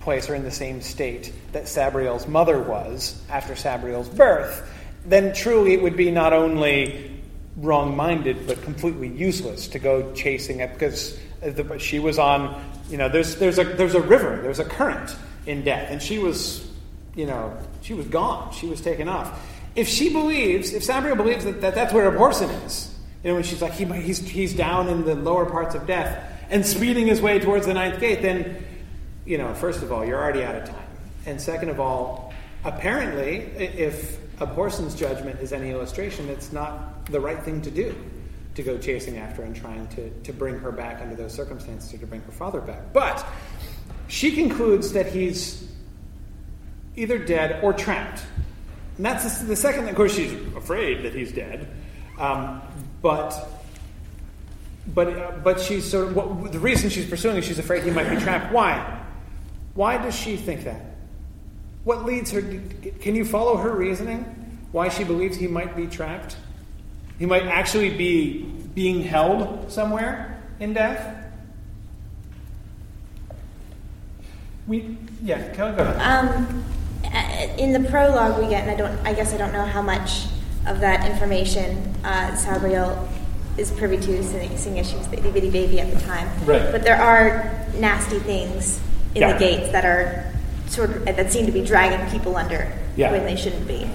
place 0.00 0.28
or 0.28 0.34
in 0.34 0.44
the 0.44 0.50
same 0.50 0.82
state 0.82 1.32
that 1.52 1.64
Sabriel's 1.64 2.28
mother 2.28 2.60
was 2.60 3.20
after 3.30 3.54
Sabriel's 3.54 4.08
birth, 4.08 4.70
then 5.06 5.34
truly 5.34 5.72
it 5.72 5.82
would 5.82 5.96
be 5.96 6.10
not 6.10 6.34
only 6.34 7.10
wrong-minded 7.56 8.46
but 8.46 8.60
completely 8.62 9.08
useless 9.08 9.68
to 9.68 9.78
go 9.78 10.12
chasing 10.12 10.60
it 10.60 10.72
because 10.74 11.18
she 11.78 11.98
was 11.98 12.18
on 12.18 12.62
you 12.88 12.96
know 12.96 13.08
there's 13.08 13.36
there's 13.36 13.58
a 13.58 13.64
there's 13.64 13.94
a 13.94 14.00
river 14.00 14.40
there's 14.42 14.58
a 14.58 14.64
current 14.64 15.16
in 15.46 15.64
death. 15.64 15.90
And 15.90 16.02
she 16.02 16.18
was 16.18 16.68
you 17.14 17.26
know 17.26 17.56
she 17.82 17.94
was 17.94 18.06
gone. 18.06 18.52
She 18.52 18.66
was 18.66 18.80
taken 18.80 19.08
off. 19.08 19.50
If 19.74 19.88
she 19.88 20.12
believes 20.12 20.72
if 20.72 20.82
Sabriel 20.82 21.16
believes 21.16 21.44
that, 21.44 21.60
that 21.60 21.74
that's 21.74 21.92
where 21.92 22.10
Abhorsen 22.10 22.64
is 22.66 22.94
you 23.22 23.30
know 23.30 23.34
when 23.34 23.44
she's 23.44 23.62
like 23.62 23.72
he, 23.72 23.84
he's 23.84 24.18
he's 24.18 24.54
down 24.54 24.88
in 24.88 25.04
the 25.04 25.14
lower 25.14 25.46
parts 25.46 25.74
of 25.74 25.86
death 25.86 26.30
and 26.50 26.64
speeding 26.64 27.06
his 27.06 27.20
way 27.20 27.38
towards 27.38 27.66
the 27.66 27.74
ninth 27.74 28.00
gate 28.00 28.22
then 28.22 28.64
you 29.24 29.38
know 29.38 29.54
first 29.54 29.82
of 29.82 29.92
all 29.92 30.04
you're 30.04 30.22
already 30.22 30.44
out 30.44 30.54
of 30.54 30.68
time. 30.68 30.80
And 31.26 31.40
second 31.40 31.70
of 31.70 31.80
all 31.80 32.32
apparently 32.64 33.38
if 33.38 34.20
Abhorsen's 34.36 34.94
judgment 34.94 35.40
is 35.40 35.52
any 35.52 35.70
illustration 35.70 36.28
it's 36.28 36.52
not 36.52 37.06
the 37.06 37.20
right 37.20 37.42
thing 37.42 37.62
to 37.62 37.70
do 37.70 37.94
to 38.54 38.62
go 38.62 38.78
chasing 38.78 39.18
after 39.18 39.42
and 39.42 39.54
trying 39.54 39.86
to, 39.88 40.10
to 40.22 40.32
bring 40.32 40.58
her 40.58 40.70
back 40.70 41.00
under 41.00 41.14
those 41.14 41.32
circumstances 41.32 41.92
or 41.92 41.98
to 41.98 42.06
bring 42.06 42.20
her 42.22 42.32
father 42.32 42.60
back. 42.60 42.92
But 42.92 43.26
she 44.08 44.32
concludes 44.32 44.92
that 44.92 45.06
he's 45.06 45.68
either 46.96 47.18
dead 47.18 47.62
or 47.62 47.72
trapped. 47.72 48.22
And 48.96 49.04
that's 49.04 49.40
the, 49.40 49.46
the 49.46 49.56
second, 49.56 49.88
of 49.88 49.94
course, 49.96 50.14
she's 50.14 50.32
afraid 50.54 51.02
that 51.02 51.14
he's 51.14 51.32
dead. 51.32 51.68
Um, 52.18 52.62
but 53.02 53.34
but 54.94 55.08
uh, 55.08 55.32
but 55.42 55.60
she's 55.60 55.84
sort 55.84 56.08
of 56.08 56.16
what, 56.16 56.52
the 56.52 56.60
reason 56.60 56.90
she's 56.90 57.08
pursuing 57.08 57.36
is 57.36 57.44
she's 57.44 57.58
afraid 57.58 57.82
he 57.82 57.90
might 57.90 58.08
be 58.08 58.16
trapped. 58.16 58.52
Why? 58.52 59.00
Why 59.74 59.98
does 59.98 60.14
she 60.14 60.36
think 60.36 60.64
that? 60.64 60.80
What 61.82 62.04
leads 62.04 62.30
her? 62.30 62.42
Can 63.00 63.16
you 63.16 63.24
follow 63.24 63.56
her 63.56 63.74
reasoning? 63.74 64.24
Why 64.70 64.88
she 64.88 65.04
believes 65.04 65.36
he 65.36 65.48
might 65.48 65.76
be 65.76 65.86
trapped? 65.86 66.36
He 67.18 67.26
might 67.26 67.44
actually 67.46 67.90
be 67.90 68.42
being 68.74 69.02
held 69.02 69.70
somewhere 69.70 70.42
in 70.60 70.72
death. 70.74 71.16
We, 74.66 74.96
yeah, 75.22 75.52
Kelly, 75.54 75.76
go 75.76 75.82
ahead. 75.84 76.00
Um, 76.00 76.64
uh, 77.04 77.46
in 77.58 77.72
the 77.72 77.88
prologue 77.88 78.42
we 78.42 78.48
get, 78.48 78.62
and 78.66 78.70
I 78.70 78.74
don't, 78.76 78.98
I 79.06 79.12
guess 79.12 79.34
I 79.34 79.36
don't 79.36 79.52
know 79.52 79.64
how 79.64 79.82
much 79.82 80.24
of 80.66 80.80
that 80.80 81.08
information 81.08 81.76
uh, 82.02 82.30
Sabriel 82.34 83.06
is 83.58 83.70
privy 83.70 83.98
to, 83.98 84.22
seeing 84.56 84.78
as 84.80 84.88
she 84.90 84.96
was 84.96 85.06
the 85.08 85.18
itty 85.18 85.30
bitty 85.30 85.50
baby 85.50 85.80
at 85.80 85.92
the 85.92 86.00
time. 86.00 86.28
Right. 86.46 86.72
But 86.72 86.82
there 86.82 86.96
are 87.00 87.52
nasty 87.76 88.18
things 88.18 88.80
in 89.14 89.20
Yeah. 89.22 89.34
the 89.34 89.38
gates 89.38 89.70
that 89.72 89.84
are 89.84 90.32
sort 90.66 90.90
of 90.90 91.04
that 91.04 91.30
seem 91.30 91.46
to 91.46 91.52
be 91.52 91.64
dragging 91.64 92.10
people 92.10 92.34
under 92.36 92.72
Yeah. 92.96 93.12
when 93.12 93.24
they 93.24 93.36
shouldn't 93.36 93.68
be. 93.68 93.88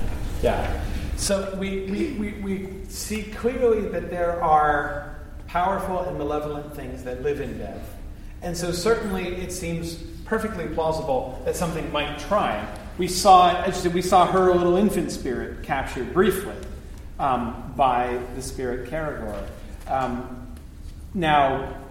Yeah. 0.44 0.80
So 1.20 1.54
we, 1.58 1.82
we, 1.82 2.14
we, 2.14 2.32
we 2.42 2.70
see 2.88 3.24
clearly 3.24 3.82
that 3.90 4.10
there 4.10 4.42
are 4.42 5.20
powerful 5.48 6.00
and 6.00 6.18
malevolent 6.18 6.74
things 6.74 7.04
that 7.04 7.22
live 7.22 7.42
in 7.42 7.58
death. 7.58 7.94
And 8.42 8.56
so 8.56 8.72
certainly 8.72 9.36
it 9.36 9.52
seems 9.52 9.96
perfectly 10.24 10.68
plausible 10.68 11.42
that 11.44 11.58
something 11.58 11.92
might 11.92 12.20
try. 12.20 12.66
We 12.98 13.10
saw, 13.10 13.70
we 13.90 14.02
saw 14.02 14.28
her 14.28 14.56
little 14.56 14.78
infant 14.78 15.12
spirit 15.12 15.62
captured 15.62 16.14
briefly 16.14 16.56
um, 17.20 17.74
by 17.76 18.18
the 18.36 18.42
spirit 18.42 18.90
Kerrigor. 18.90 19.46
Um, 19.88 20.48
now, 21.14 21.82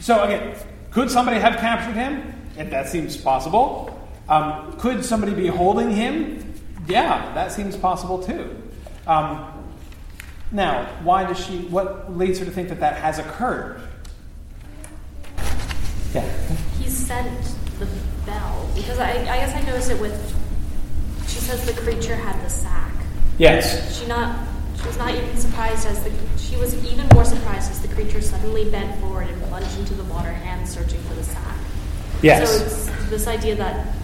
so 0.00 0.24
again, 0.24 0.56
could 0.92 1.10
somebody 1.10 1.38
have 1.38 1.58
captured 1.58 1.94
him? 1.94 2.34
If 2.56 2.70
that 2.70 2.88
seems 2.88 3.18
possible. 3.18 4.08
Um, 4.30 4.72
could 4.78 5.04
somebody 5.04 5.34
be 5.34 5.46
holding 5.46 5.90
him? 5.90 6.54
Yeah, 6.88 7.34
that 7.34 7.52
seems 7.52 7.76
possible 7.76 8.22
too. 8.22 8.62
Um, 9.08 9.50
now, 10.52 10.84
why 11.02 11.24
does 11.24 11.44
she? 11.44 11.58
What 11.58 12.16
leads 12.16 12.38
her 12.38 12.44
to 12.44 12.50
think 12.50 12.68
that 12.68 12.80
that 12.80 12.98
has 12.98 13.18
occurred? 13.18 13.80
Yeah. 16.14 16.30
He 16.78 16.88
sent 16.88 17.42
the 17.78 17.88
bell 18.24 18.68
because 18.74 18.98
I, 18.98 19.12
I 19.12 19.38
guess 19.38 19.54
I 19.54 19.62
noticed 19.62 19.90
it 19.90 20.00
with. 20.00 20.34
She 21.26 21.38
says 21.38 21.64
the 21.66 21.78
creature 21.80 22.14
had 22.14 22.42
the 22.44 22.50
sack. 22.50 22.92
Yes. 23.38 23.98
She 23.98 24.06
not. 24.06 24.46
She 24.78 24.86
was 24.86 24.98
not 24.98 25.14
even 25.14 25.36
surprised 25.36 25.86
as 25.86 26.04
the. 26.04 26.12
She 26.38 26.56
was 26.56 26.74
even 26.90 27.08
more 27.14 27.24
surprised 27.24 27.70
as 27.70 27.80
the 27.80 27.88
creature 27.88 28.20
suddenly 28.20 28.70
bent 28.70 28.98
forward 29.00 29.28
and 29.28 29.42
plunged 29.44 29.78
into 29.78 29.94
the 29.94 30.04
water, 30.04 30.30
hands 30.30 30.70
searching 30.70 31.00
for 31.02 31.14
the 31.14 31.24
sack. 31.24 31.56
Yes. 32.22 32.58
So 32.58 32.64
it's 32.64 33.10
this 33.10 33.26
idea 33.26 33.54
that 33.56 33.94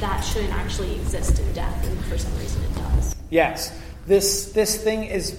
that 0.00 0.20
shouldn't 0.20 0.52
actually 0.52 0.96
exist 0.96 1.38
in 1.38 1.52
death, 1.52 1.86
and 1.86 2.04
for 2.06 2.18
some 2.18 2.36
reason 2.38 2.62
it 2.64 2.74
does. 2.74 3.16
Yes. 3.30 3.72
This 4.08 4.52
this 4.52 4.82
thing 4.82 5.04
is 5.04 5.38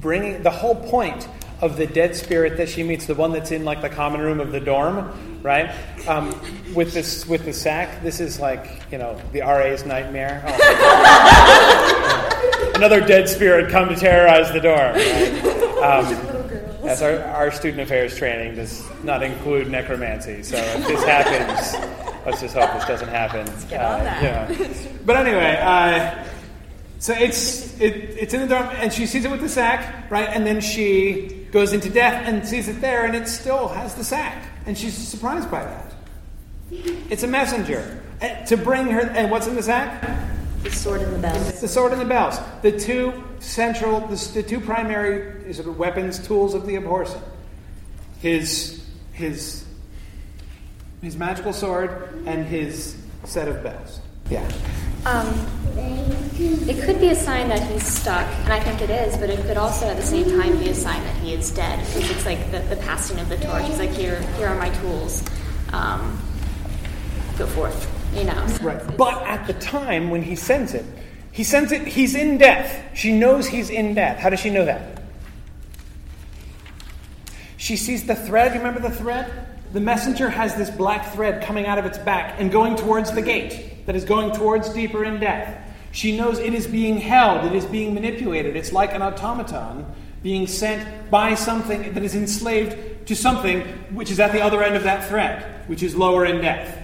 bringing 0.00 0.42
the 0.42 0.50
whole 0.50 0.74
point 0.74 1.28
of 1.60 1.76
the 1.76 1.86
dead 1.86 2.16
spirit 2.16 2.56
that 2.56 2.68
she 2.68 2.82
meets, 2.82 3.06
the 3.06 3.14
one 3.14 3.32
that's 3.32 3.50
in 3.50 3.64
like 3.64 3.80
the 3.82 3.88
common 3.88 4.20
room 4.20 4.40
of 4.40 4.52
the 4.52 4.60
dorm, 4.60 5.40
right? 5.42 5.70
Um, 6.06 6.38
with 6.74 6.92
this 6.92 7.26
with 7.26 7.44
the 7.44 7.52
sack. 7.52 8.02
This 8.02 8.20
is 8.20 8.40
like 8.40 8.82
you 8.90 8.98
know 8.98 9.20
the 9.32 9.40
RA's 9.40 9.84
nightmare. 9.86 10.42
Oh. 10.46 11.12
Another 12.74 13.00
dead 13.00 13.28
spirit 13.28 13.70
come 13.70 13.88
to 13.88 13.96
terrorize 13.96 14.52
the 14.52 14.60
dorm. 14.60 14.94
Right? 14.94 15.42
Um, 15.82 16.06
as 16.88 17.02
our, 17.02 17.22
our 17.24 17.50
student 17.50 17.82
affairs 17.82 18.16
training 18.16 18.54
does 18.54 18.82
not 19.02 19.22
include 19.22 19.68
necromancy, 19.70 20.42
so 20.42 20.56
if 20.56 20.86
this 20.86 21.04
happens, 21.04 21.74
let's 22.24 22.40
just 22.40 22.54
hope 22.54 22.72
this 22.74 22.84
doesn't 22.86 23.08
happen. 23.08 23.44
Let's 23.46 23.64
get 23.64 23.84
on 23.84 24.04
that. 24.04 24.22
Yeah. 24.22 24.68
But 25.04 25.16
anyway, 25.16 25.58
uh, 25.60 26.24
so 27.06 27.12
it's 27.12 27.78
it, 27.80 27.94
it's 28.18 28.34
in 28.34 28.40
the 28.40 28.48
dorm, 28.48 28.66
and 28.66 28.92
she 28.92 29.06
sees 29.06 29.24
it 29.24 29.30
with 29.30 29.40
the 29.40 29.48
sack, 29.48 30.10
right? 30.10 30.28
And 30.28 30.44
then 30.44 30.60
she 30.60 31.46
goes 31.52 31.72
into 31.72 31.88
death 31.88 32.26
and 32.26 32.44
sees 32.44 32.66
it 32.66 32.80
there, 32.80 33.04
and 33.04 33.14
it 33.14 33.28
still 33.28 33.68
has 33.68 33.94
the 33.94 34.02
sack, 34.02 34.44
and 34.66 34.76
she's 34.76 34.94
surprised 34.98 35.48
by 35.48 35.62
that. 35.62 35.94
It's 37.08 37.22
a 37.22 37.28
messenger 37.28 38.02
to 38.48 38.56
bring 38.56 38.88
her. 38.88 39.02
And 39.02 39.30
what's 39.30 39.46
in 39.46 39.54
the 39.54 39.62
sack? 39.62 40.02
The 40.64 40.70
sword 40.72 41.00
and 41.00 41.14
the 41.14 41.20
bells. 41.20 41.60
The 41.60 41.68
sword 41.68 41.92
and 41.92 42.00
the 42.00 42.06
bells. 42.06 42.40
The 42.62 42.76
two 42.76 43.22
central, 43.38 44.00
the, 44.00 44.16
the 44.34 44.42
two 44.42 44.58
primary 44.58 45.54
sort 45.54 45.68
of 45.68 45.78
weapons, 45.78 46.18
tools 46.18 46.54
of 46.54 46.66
the 46.66 46.74
Abhorsen. 46.74 47.22
his 48.18 48.84
his 49.12 49.64
his 51.02 51.16
magical 51.16 51.52
sword 51.52 52.24
and 52.26 52.46
his 52.46 52.96
set 53.22 53.46
of 53.46 53.62
bells. 53.62 54.00
Yeah. 54.30 54.50
Um, 55.04 55.46
it 56.38 56.82
could 56.84 57.00
be 57.00 57.08
a 57.08 57.14
sign 57.14 57.48
that 57.48 57.62
he's 57.70 57.86
stuck, 57.86 58.26
and 58.44 58.52
I 58.52 58.60
think 58.60 58.82
it 58.82 58.90
is, 58.90 59.16
but 59.16 59.30
it 59.30 59.40
could 59.46 59.56
also 59.56 59.86
at 59.86 59.96
the 59.96 60.02
same 60.02 60.24
time 60.38 60.58
be 60.58 60.68
a 60.68 60.74
sign 60.74 61.02
that 61.04 61.16
he 61.16 61.32
is 61.32 61.50
dead, 61.50 61.78
because 61.86 62.10
it's 62.10 62.26
like 62.26 62.50
the, 62.50 62.58
the 62.74 62.76
passing 62.82 63.18
of 63.20 63.28
the 63.28 63.36
torch. 63.36 63.64
He's 63.64 63.78
like, 63.78 63.90
here, 63.90 64.20
here 64.36 64.48
are 64.48 64.58
my 64.58 64.70
tools. 64.80 65.22
Um, 65.72 66.20
go 67.38 67.46
forth, 67.46 67.88
you 68.16 68.24
know. 68.24 68.46
So 68.48 68.64
Right. 68.64 68.96
But 68.96 69.22
at 69.22 69.46
the 69.46 69.54
time 69.54 70.10
when 70.10 70.22
he 70.22 70.34
sends 70.34 70.74
it, 70.74 70.84
he 71.30 71.44
sends 71.44 71.70
it, 71.70 71.86
he's 71.86 72.14
in 72.14 72.38
death. 72.38 72.82
She 72.94 73.16
knows 73.16 73.46
he's 73.46 73.70
in 73.70 73.94
death. 73.94 74.18
How 74.18 74.30
does 74.30 74.40
she 74.40 74.50
know 74.50 74.64
that? 74.64 75.02
She 77.58 77.76
sees 77.76 78.06
the 78.06 78.16
thread. 78.16 78.54
You 78.54 78.58
remember 78.58 78.80
the 78.80 78.94
thread? 78.94 79.30
The 79.72 79.80
messenger 79.80 80.30
has 80.30 80.56
this 80.56 80.70
black 80.70 81.12
thread 81.12 81.44
coming 81.44 81.66
out 81.66 81.78
of 81.78 81.84
its 81.84 81.98
back 81.98 82.40
and 82.40 82.50
going 82.50 82.76
towards 82.76 83.12
the 83.12 83.22
gate 83.22 83.75
that 83.86 83.96
is 83.96 84.04
going 84.04 84.32
towards 84.32 84.68
deeper 84.70 85.04
in 85.04 85.18
death. 85.18 85.62
She 85.92 86.16
knows 86.16 86.38
it 86.38 86.52
is 86.52 86.66
being 86.66 86.98
held, 86.98 87.46
it 87.46 87.54
is 87.54 87.64
being 87.64 87.94
manipulated. 87.94 88.56
It's 88.56 88.72
like 88.72 88.92
an 88.92 89.00
automaton 89.00 89.86
being 90.22 90.46
sent 90.46 91.10
by 91.10 91.34
something 91.34 91.94
that 91.94 92.02
is 92.02 92.14
enslaved 92.14 93.06
to 93.06 93.16
something 93.16 93.62
which 93.94 94.10
is 94.10 94.20
at 94.20 94.32
the 94.32 94.42
other 94.42 94.62
end 94.62 94.76
of 94.76 94.82
that 94.82 95.08
thread, 95.08 95.68
which 95.68 95.82
is 95.82 95.96
lower 95.96 96.26
in 96.26 96.40
death. 96.40 96.82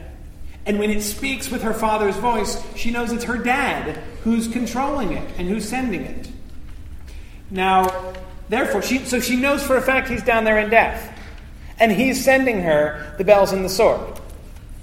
And 0.65 0.79
when 0.79 0.91
it 0.91 1.03
speaks 1.03 1.51
with 1.51 1.63
her 1.63 1.75
father's 1.75 2.17
voice, 2.17 2.63
she 2.77 2.91
knows 2.91 3.11
it's 3.11 3.25
her 3.25 3.37
dad 3.37 3.97
who's 4.23 4.47
controlling 4.47 5.13
it 5.13 5.29
and 5.37 5.49
who's 5.49 5.69
sending 5.69 6.03
it. 6.03 6.31
Now, 7.51 8.15
therefore, 8.49 8.81
she, 8.81 8.99
so 8.99 9.19
she 9.19 9.37
knows 9.37 9.63
for 9.63 9.77
a 9.77 9.83
fact 9.83 10.09
he's 10.09 10.23
down 10.23 10.45
there 10.45 10.59
in 10.59 10.71
death. 10.71 11.19
And 11.81 11.91
he's 11.91 12.25
sending 12.25 12.63
her 12.63 13.15
the 13.19 13.25
bells 13.25 13.53
and 13.53 13.65
the 13.65 13.69
sword, 13.69 14.21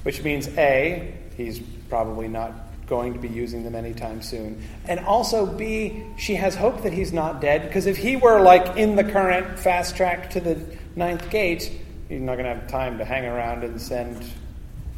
which 0.03 0.21
means 0.21 0.49
A, 0.57 1.15
he's 1.37 1.61
probably 1.89 2.27
not 2.27 2.53
going 2.87 3.13
to 3.13 3.19
be 3.19 3.27
using 3.27 3.63
them 3.63 3.75
anytime 3.75 4.21
soon. 4.21 4.61
And 4.85 4.99
also, 5.01 5.45
B, 5.45 6.03
she 6.17 6.35
has 6.35 6.55
hope 6.55 6.81
that 6.83 6.93
he's 6.93 7.13
not 7.13 7.39
dead, 7.39 7.63
because 7.63 7.85
if 7.85 7.97
he 7.97 8.15
were 8.15 8.41
like 8.41 8.77
in 8.77 8.95
the 8.95 9.03
current 9.03 9.59
fast 9.59 9.95
track 9.95 10.31
to 10.31 10.39
the 10.39 10.59
ninth 10.95 11.29
gate, 11.29 11.71
he's 12.09 12.21
not 12.21 12.35
going 12.35 12.45
to 12.45 12.59
have 12.59 12.67
time 12.67 12.97
to 12.97 13.05
hang 13.05 13.25
around 13.25 13.63
and 13.63 13.79
send 13.79 14.23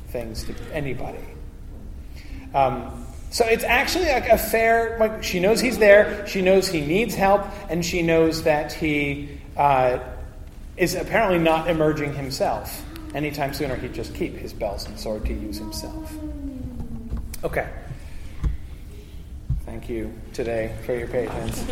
things 0.08 0.46
to 0.46 0.56
anybody. 0.74 1.20
Um, 2.54 3.06
so 3.30 3.46
it's 3.46 3.64
actually 3.64 4.06
like 4.06 4.30
a 4.30 4.38
fair. 4.38 4.98
Like 5.00 5.24
she 5.24 5.40
knows 5.40 5.62
he's 5.62 5.78
there. 5.78 6.26
She 6.28 6.42
knows 6.42 6.68
he 6.68 6.82
needs 6.82 7.16
help, 7.16 7.46
and 7.70 7.86
she 7.86 8.02
knows 8.02 8.44
that 8.44 8.74
he 8.74 9.40
uh, 9.58 10.00
is 10.78 10.96
apparently 10.96 11.40
not 11.40 11.70
emerging 11.70 12.14
himself 12.14 12.86
anytime 13.14 13.54
sooner. 13.54 13.76
He'd 13.76 13.94
just 13.94 14.14
keep 14.16 14.38
his 14.38 14.54
bells 14.54 14.86
and 14.86 15.00
sword 15.00 15.26
to 15.26 15.34
use 15.34 15.58
himself. 15.58 16.14
Okay. 17.44 17.68
Thank 19.66 19.90
you 19.90 20.14
today 20.32 20.76
for 20.86 20.96
your 20.96 21.08
patience. 21.08 21.66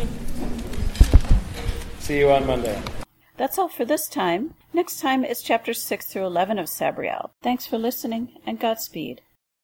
See 2.00 2.18
you 2.18 2.30
on 2.32 2.46
Monday. 2.46 2.82
That's 3.36 3.58
all 3.58 3.68
for 3.68 3.84
this 3.84 4.08
time. 4.08 4.54
Next 4.72 5.00
time 5.00 5.24
is 5.24 5.42
chapters 5.42 5.82
6 5.82 6.06
through 6.06 6.26
11 6.26 6.58
of 6.58 6.66
Sabriel. 6.66 7.30
Thanks 7.42 7.66
for 7.66 7.78
listening 7.78 8.38
and 8.44 8.58
Godspeed. 8.58 9.22